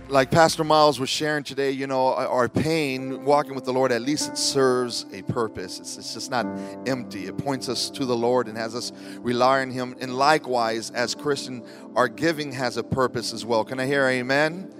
like 0.10 0.32
Pastor 0.32 0.64
Miles 0.64 1.00
was 1.00 1.10
sharing 1.10 1.44
today, 1.44 1.70
you 1.70 1.86
know, 1.86 2.16
our 2.16 2.50
pain, 2.50 3.24
walking 3.26 3.54
with 3.54 3.66
the 3.66 3.74
Lord, 3.74 3.92
at 3.92 4.02
least 4.02 4.30
it 4.30 4.38
serves 4.38 5.06
a 5.14 5.22
purpose. 5.24 5.80
It's, 5.80 5.98
it's, 5.98 6.14
just 6.14 6.32
not 6.32 6.48
empty. 6.88 7.28
It 7.28 7.38
points 7.38 7.70
us 7.70 7.90
to 7.92 8.06
the 8.06 8.16
Lord 8.16 8.48
and 8.48 8.58
has 8.58 8.74
us 8.74 8.92
rely 9.20 9.62
on 9.62 9.70
Him. 9.70 9.96
And 10.02 10.16
likewise, 10.16 10.90
as 10.92 11.14
Christian, 11.14 11.64
our 11.96 12.08
giving 12.08 12.52
has 12.54 12.78
a 12.78 12.84
purpose 12.84 13.34
as 13.34 13.46
well. 13.46 13.64
Can 13.64 13.80
I 13.80 13.86
hear 13.86 14.08
amen? 14.08 14.74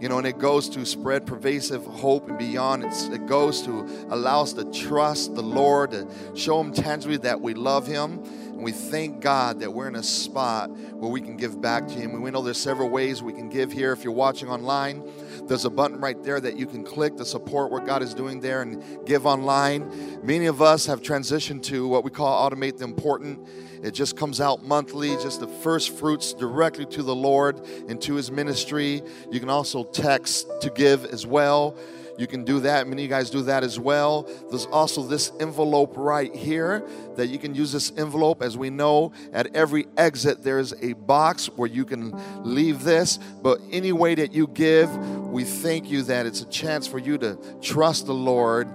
You 0.00 0.08
know, 0.08 0.16
and 0.16 0.26
it 0.26 0.38
goes 0.38 0.70
to 0.70 0.86
spread 0.86 1.26
pervasive 1.26 1.84
hope 1.84 2.30
and 2.30 2.38
beyond. 2.38 2.84
It's, 2.84 3.04
it 3.08 3.26
goes 3.26 3.60
to 3.62 3.86
allow 4.08 4.42
us 4.42 4.54
to 4.54 4.64
trust 4.72 5.34
the 5.34 5.42
Lord, 5.42 5.90
to 5.90 6.08
show 6.34 6.58
Him 6.58 6.72
tangibly 6.72 7.18
that 7.18 7.38
we 7.38 7.52
love 7.52 7.86
Him 7.86 8.22
and 8.60 8.64
we 8.66 8.72
thank 8.72 9.22
God 9.22 9.60
that 9.60 9.72
we're 9.72 9.88
in 9.88 9.96
a 9.96 10.02
spot 10.02 10.68
where 10.68 11.10
we 11.10 11.22
can 11.22 11.38
give 11.38 11.62
back 11.62 11.88
to 11.88 11.94
Him. 11.94 12.10
And 12.10 12.22
we 12.22 12.30
know 12.30 12.42
there's 12.42 12.60
several 12.60 12.90
ways 12.90 13.22
we 13.22 13.32
can 13.32 13.48
give 13.48 13.72
here. 13.72 13.90
If 13.90 14.04
you're 14.04 14.12
watching 14.12 14.50
online, 14.50 15.02
there's 15.44 15.64
a 15.64 15.70
button 15.70 15.98
right 15.98 16.22
there 16.22 16.38
that 16.40 16.58
you 16.58 16.66
can 16.66 16.84
click 16.84 17.16
to 17.16 17.24
support 17.24 17.70
what 17.70 17.86
God 17.86 18.02
is 18.02 18.12
doing 18.12 18.38
there 18.38 18.60
and 18.60 19.06
give 19.06 19.24
online. 19.24 20.20
Many 20.22 20.44
of 20.44 20.60
us 20.60 20.84
have 20.84 21.00
transitioned 21.00 21.62
to 21.62 21.88
what 21.88 22.04
we 22.04 22.10
call 22.10 22.50
Automate 22.50 22.76
the 22.76 22.84
Important. 22.84 23.48
It 23.82 23.92
just 23.92 24.14
comes 24.14 24.42
out 24.42 24.62
monthly, 24.62 25.16
just 25.22 25.40
the 25.40 25.48
first 25.48 25.96
fruits 25.96 26.34
directly 26.34 26.84
to 26.84 27.02
the 27.02 27.14
Lord 27.14 27.66
and 27.88 27.98
to 28.02 28.14
His 28.16 28.30
ministry. 28.30 29.00
You 29.30 29.40
can 29.40 29.48
also 29.48 29.84
text 29.84 30.46
to 30.60 30.68
give 30.68 31.06
as 31.06 31.26
well. 31.26 31.78
You 32.20 32.26
can 32.26 32.44
do 32.44 32.60
that. 32.60 32.86
Many 32.86 33.00
of 33.00 33.04
you 33.04 33.08
guys 33.08 33.30
do 33.30 33.40
that 33.44 33.64
as 33.64 33.80
well. 33.80 34.28
There's 34.50 34.66
also 34.66 35.02
this 35.02 35.32
envelope 35.40 35.94
right 35.96 36.34
here 36.36 36.86
that 37.16 37.28
you 37.28 37.38
can 37.38 37.54
use 37.54 37.72
this 37.72 37.92
envelope. 37.96 38.42
As 38.42 38.58
we 38.58 38.68
know, 38.68 39.12
at 39.32 39.56
every 39.56 39.86
exit, 39.96 40.42
there's 40.42 40.74
a 40.82 40.92
box 40.92 41.46
where 41.46 41.66
you 41.66 41.86
can 41.86 42.12
leave 42.44 42.84
this. 42.84 43.18
But 43.42 43.62
any 43.72 43.92
way 43.92 44.14
that 44.16 44.34
you 44.34 44.48
give, 44.48 44.94
we 45.28 45.44
thank 45.44 45.90
you 45.90 46.02
that 46.02 46.26
it's 46.26 46.42
a 46.42 46.48
chance 46.50 46.86
for 46.86 46.98
you 46.98 47.16
to 47.16 47.38
trust 47.62 48.04
the 48.04 48.12
Lord 48.12 48.68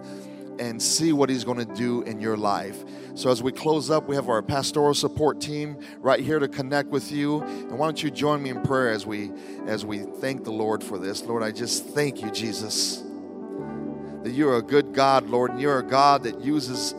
and 0.58 0.82
see 0.82 1.14
what 1.14 1.30
He's 1.30 1.44
going 1.44 1.60
to 1.60 1.72
do 1.76 2.02
in 2.02 2.20
your 2.20 2.38
life. 2.38 2.84
So 3.14 3.30
as 3.30 3.44
we 3.44 3.52
close 3.52 3.92
up, 3.92 4.08
we 4.08 4.16
have 4.16 4.28
our 4.28 4.42
pastoral 4.42 4.96
support 4.96 5.40
team 5.40 5.78
right 6.00 6.20
here 6.20 6.40
to 6.40 6.48
connect 6.48 6.90
with 6.90 7.12
you. 7.12 7.44
And 7.44 7.78
why 7.78 7.86
don't 7.86 8.02
you 8.02 8.10
join 8.10 8.42
me 8.42 8.50
in 8.50 8.64
prayer 8.64 8.90
as 8.90 9.06
we 9.06 9.32
as 9.68 9.86
we 9.86 10.00
thank 10.00 10.46
the 10.46 10.52
Lord 10.52 10.84
for 10.84 10.98
this. 10.98 11.22
Lord, 11.26 11.44
I 11.44 11.52
just 11.52 11.86
thank 11.90 12.24
you, 12.24 12.32
Jesus 12.32 13.05
that 14.26 14.32
you're 14.32 14.58
a 14.58 14.62
good 14.62 14.92
God, 14.92 15.30
Lord, 15.30 15.52
and 15.52 15.62
you're 15.62 15.78
a 15.78 15.84
God 15.84 16.24
that 16.24 16.42
uses 16.42 16.96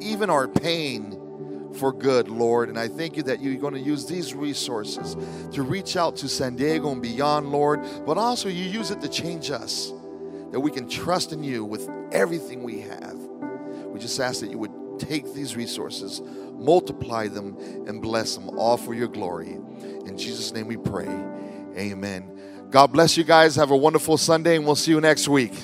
even 0.00 0.28
our 0.28 0.48
pain 0.48 1.72
for 1.78 1.92
good, 1.92 2.28
Lord. 2.28 2.68
And 2.68 2.76
I 2.76 2.88
thank 2.88 3.16
you 3.16 3.22
that 3.24 3.40
you're 3.40 3.54
going 3.54 3.74
to 3.74 3.80
use 3.80 4.06
these 4.06 4.34
resources 4.34 5.16
to 5.52 5.62
reach 5.62 5.96
out 5.96 6.16
to 6.16 6.28
San 6.28 6.56
Diego 6.56 6.90
and 6.90 7.00
beyond, 7.00 7.52
Lord, 7.52 7.80
but 8.04 8.18
also 8.18 8.48
you 8.48 8.64
use 8.64 8.90
it 8.90 9.00
to 9.02 9.08
change 9.08 9.52
us, 9.52 9.92
that 10.50 10.58
we 10.58 10.72
can 10.72 10.88
trust 10.88 11.32
in 11.32 11.44
you 11.44 11.64
with 11.64 11.88
everything 12.10 12.64
we 12.64 12.80
have. 12.80 13.14
We 13.86 14.00
just 14.00 14.18
ask 14.18 14.40
that 14.40 14.50
you 14.50 14.58
would 14.58 14.98
take 14.98 15.32
these 15.32 15.54
resources, 15.54 16.20
multiply 16.54 17.28
them, 17.28 17.56
and 17.86 18.02
bless 18.02 18.34
them 18.34 18.58
all 18.58 18.76
for 18.76 18.94
your 18.94 19.06
glory. 19.08 19.52
In 19.52 20.18
Jesus' 20.18 20.52
name 20.52 20.66
we 20.66 20.76
pray. 20.76 21.06
Amen. 21.76 22.66
God 22.70 22.88
bless 22.88 23.16
you 23.16 23.22
guys. 23.22 23.54
Have 23.54 23.70
a 23.70 23.76
wonderful 23.76 24.18
Sunday, 24.18 24.56
and 24.56 24.66
we'll 24.66 24.74
see 24.74 24.90
you 24.90 25.00
next 25.00 25.28
week. 25.28 25.54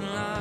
looking 0.00 0.12
like 0.12 0.33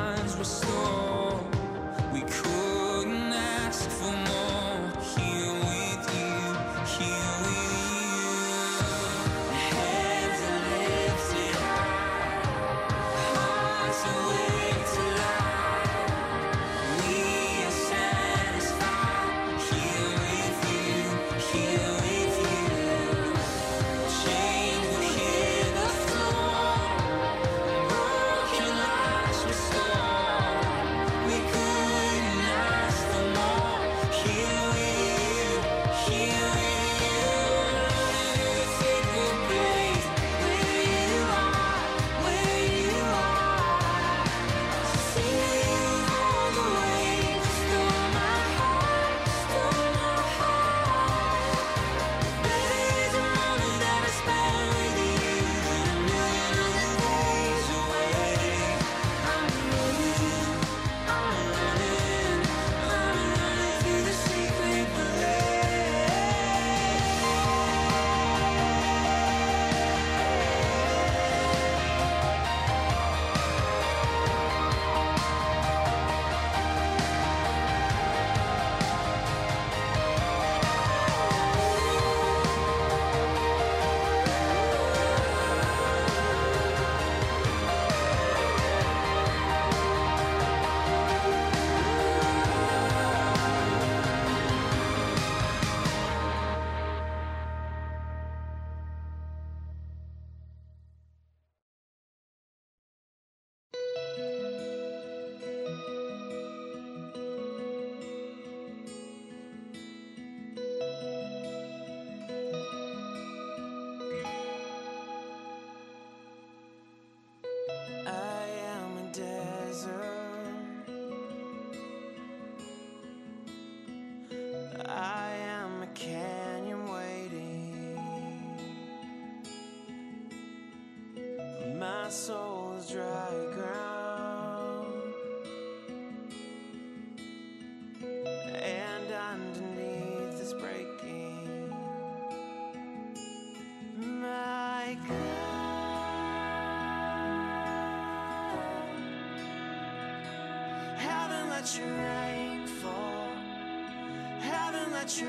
such 155.07 155.21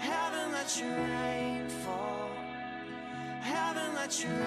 haven't 0.00 0.52
let 0.52 0.80
you 0.80 0.88
rainfall, 0.88 2.30
haven't 3.42 3.94
let 3.94 4.24
your 4.24 4.43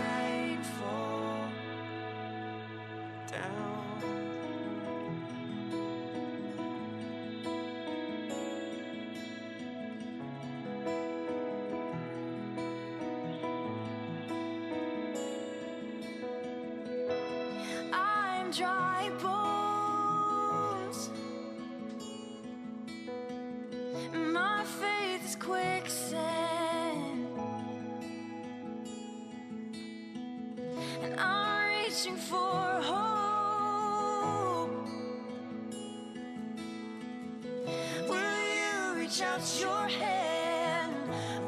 reach 39.18 39.26
out 39.26 39.60
your 39.60 39.88
hand? 39.88 40.94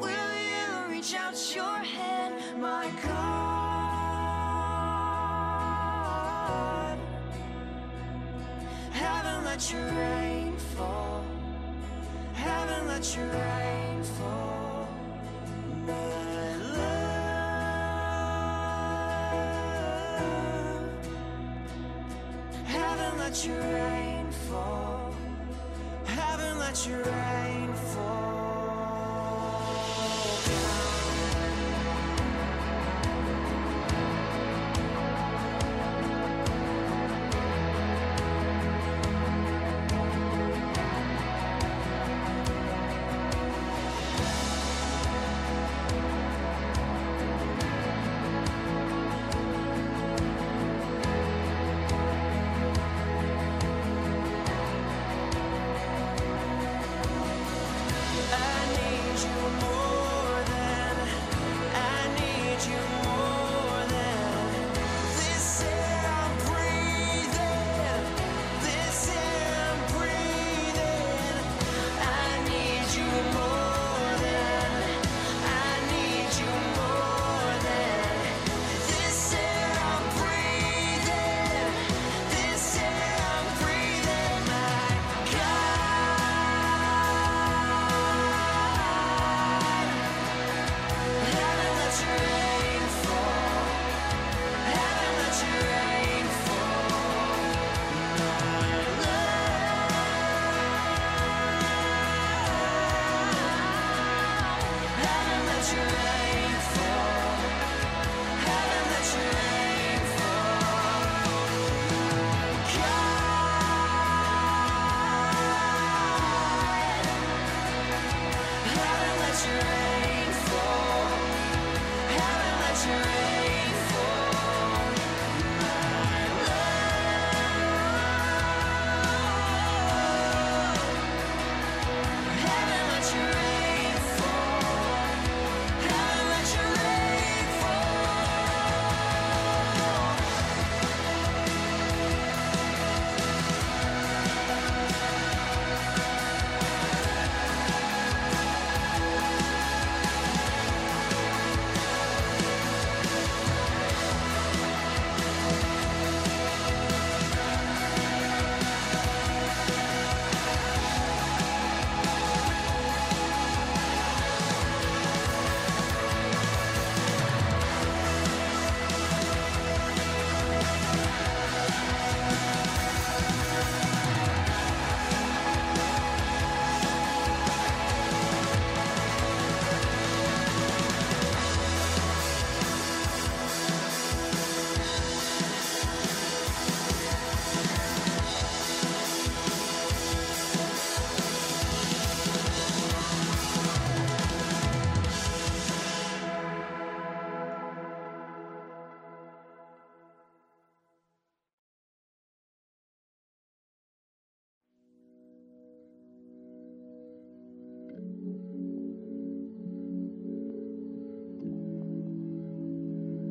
Will 0.00 0.10
you 0.10 0.88
reach 0.90 1.14
out 1.14 1.54
your 1.54 1.78
hand, 1.78 2.34
my 2.60 2.90
God? 3.04 3.20
Haven't 8.90 9.44
let 9.44 9.72
your 9.72 9.86
rain 9.86 10.56
fall. 10.56 11.24
Haven't 12.32 12.88
let 12.88 13.16
your 13.16 13.28
rain 13.28 14.02
fall. 14.02 14.88
My 15.86 16.56
love. 16.74 17.00
Haven't 22.64 23.18
let 23.18 23.46
your 23.46 23.60
rain 23.60 24.30
fall 24.48 24.79
your 26.86 27.02
rain 27.02 27.74
falls. 27.74 28.29